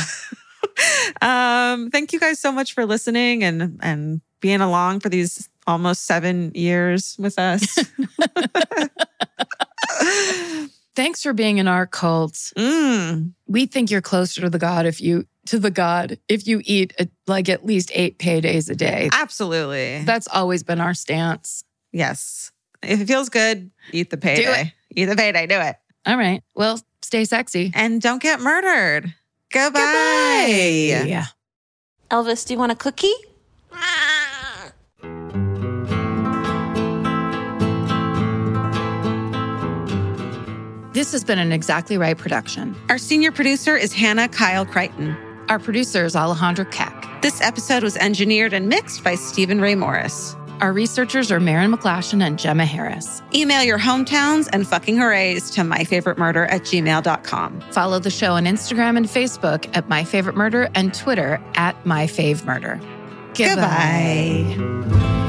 um, 1.21 1.89
thank 1.89 2.13
you 2.13 2.19
guys 2.19 2.39
so 2.39 2.51
much 2.51 2.73
for 2.73 2.85
listening 2.85 3.43
and 3.43 3.79
and 3.81 4.21
being 4.41 4.61
along 4.61 4.99
for 4.99 5.09
these 5.09 5.49
almost 5.65 6.05
seven 6.05 6.51
years 6.53 7.15
with 7.17 7.39
us. 7.39 7.77
Thanks 10.99 11.23
for 11.23 11.31
being 11.31 11.59
in 11.59 11.67
our 11.69 11.87
cult. 11.87 12.33
Mm, 12.57 13.31
We 13.47 13.67
think 13.67 13.89
you're 13.89 14.01
closer 14.01 14.41
to 14.41 14.49
the 14.49 14.59
God 14.59 14.85
if 14.85 14.99
you 14.99 15.25
to 15.45 15.57
the 15.57 15.71
God 15.71 16.19
if 16.27 16.45
you 16.45 16.61
eat 16.65 16.93
uh, 16.99 17.05
like 17.25 17.47
at 17.47 17.65
least 17.65 17.89
eight 17.93 18.19
paydays 18.19 18.69
a 18.69 18.75
day. 18.75 19.07
absolutely. 19.13 20.03
That's 20.03 20.27
always 20.27 20.61
been 20.61 20.81
our 20.81 20.93
stance. 20.93 21.63
yes. 21.93 22.51
If 22.83 22.99
it 22.99 23.07
feels 23.07 23.29
good, 23.29 23.71
eat 23.93 24.09
the 24.09 24.17
payday. 24.17 24.73
Eat 24.93 25.05
the 25.05 25.15
payday. 25.15 25.47
Do 25.47 25.55
it. 25.61 25.77
All 26.05 26.17
right. 26.17 26.43
Well, 26.53 26.81
stay 27.01 27.23
sexy. 27.23 27.71
And 27.73 28.01
don't 28.01 28.21
get 28.21 28.41
murdered. 28.41 29.13
Goodbye. 29.53 30.47
Yeah. 31.07 31.27
Elvis, 32.11 32.45
do 32.45 32.53
you 32.53 32.59
want 32.59 32.73
a 32.73 32.75
cookie? 32.75 33.13
This 40.91 41.11
has 41.11 41.23
been 41.23 41.37
an 41.37 41.51
Exactly 41.51 41.97
Right 41.97 42.17
production. 42.17 42.75
Our 42.89 42.97
senior 42.97 43.31
producer 43.31 43.77
is 43.77 43.93
Hannah 43.93 44.27
Kyle 44.27 44.65
Crichton. 44.65 45.15
Our 45.47 45.59
producer 45.59 46.03
is 46.03 46.15
Alejandra 46.15 46.69
Keck. 46.71 47.21
This 47.21 47.41
episode 47.41 47.83
was 47.83 47.95
engineered 47.97 48.53
and 48.53 48.67
mixed 48.67 49.03
by 49.03 49.13
Stephen 49.15 49.61
Ray 49.61 49.75
Morris. 49.75 50.35
Our 50.61 50.73
researchers 50.73 51.31
are 51.31 51.39
Marin 51.39 51.71
McClashin 51.71 52.21
and 52.25 52.37
Gemma 52.39 52.65
Harris. 52.65 53.21
Email 53.33 53.63
your 53.63 53.79
hometowns 53.79 54.49
and 54.51 54.67
fucking 54.67 54.97
hoorays 54.97 55.51
to 55.51 55.61
myfavoritemurder 55.61 56.51
at 56.51 56.63
gmail.com. 56.63 57.61
Follow 57.71 57.99
the 57.99 58.09
show 58.09 58.33
on 58.33 58.45
Instagram 58.45 58.97
and 58.97 59.05
Facebook 59.05 59.69
at 59.77 59.87
My 59.87 60.03
Favorite 60.03 60.35
Murder 60.35 60.69
and 60.75 60.93
Twitter 60.93 61.39
at 61.53 61.85
My 61.85 62.07
Fave 62.07 62.45
Murder. 62.45 62.79
Goodbye. 63.35 65.28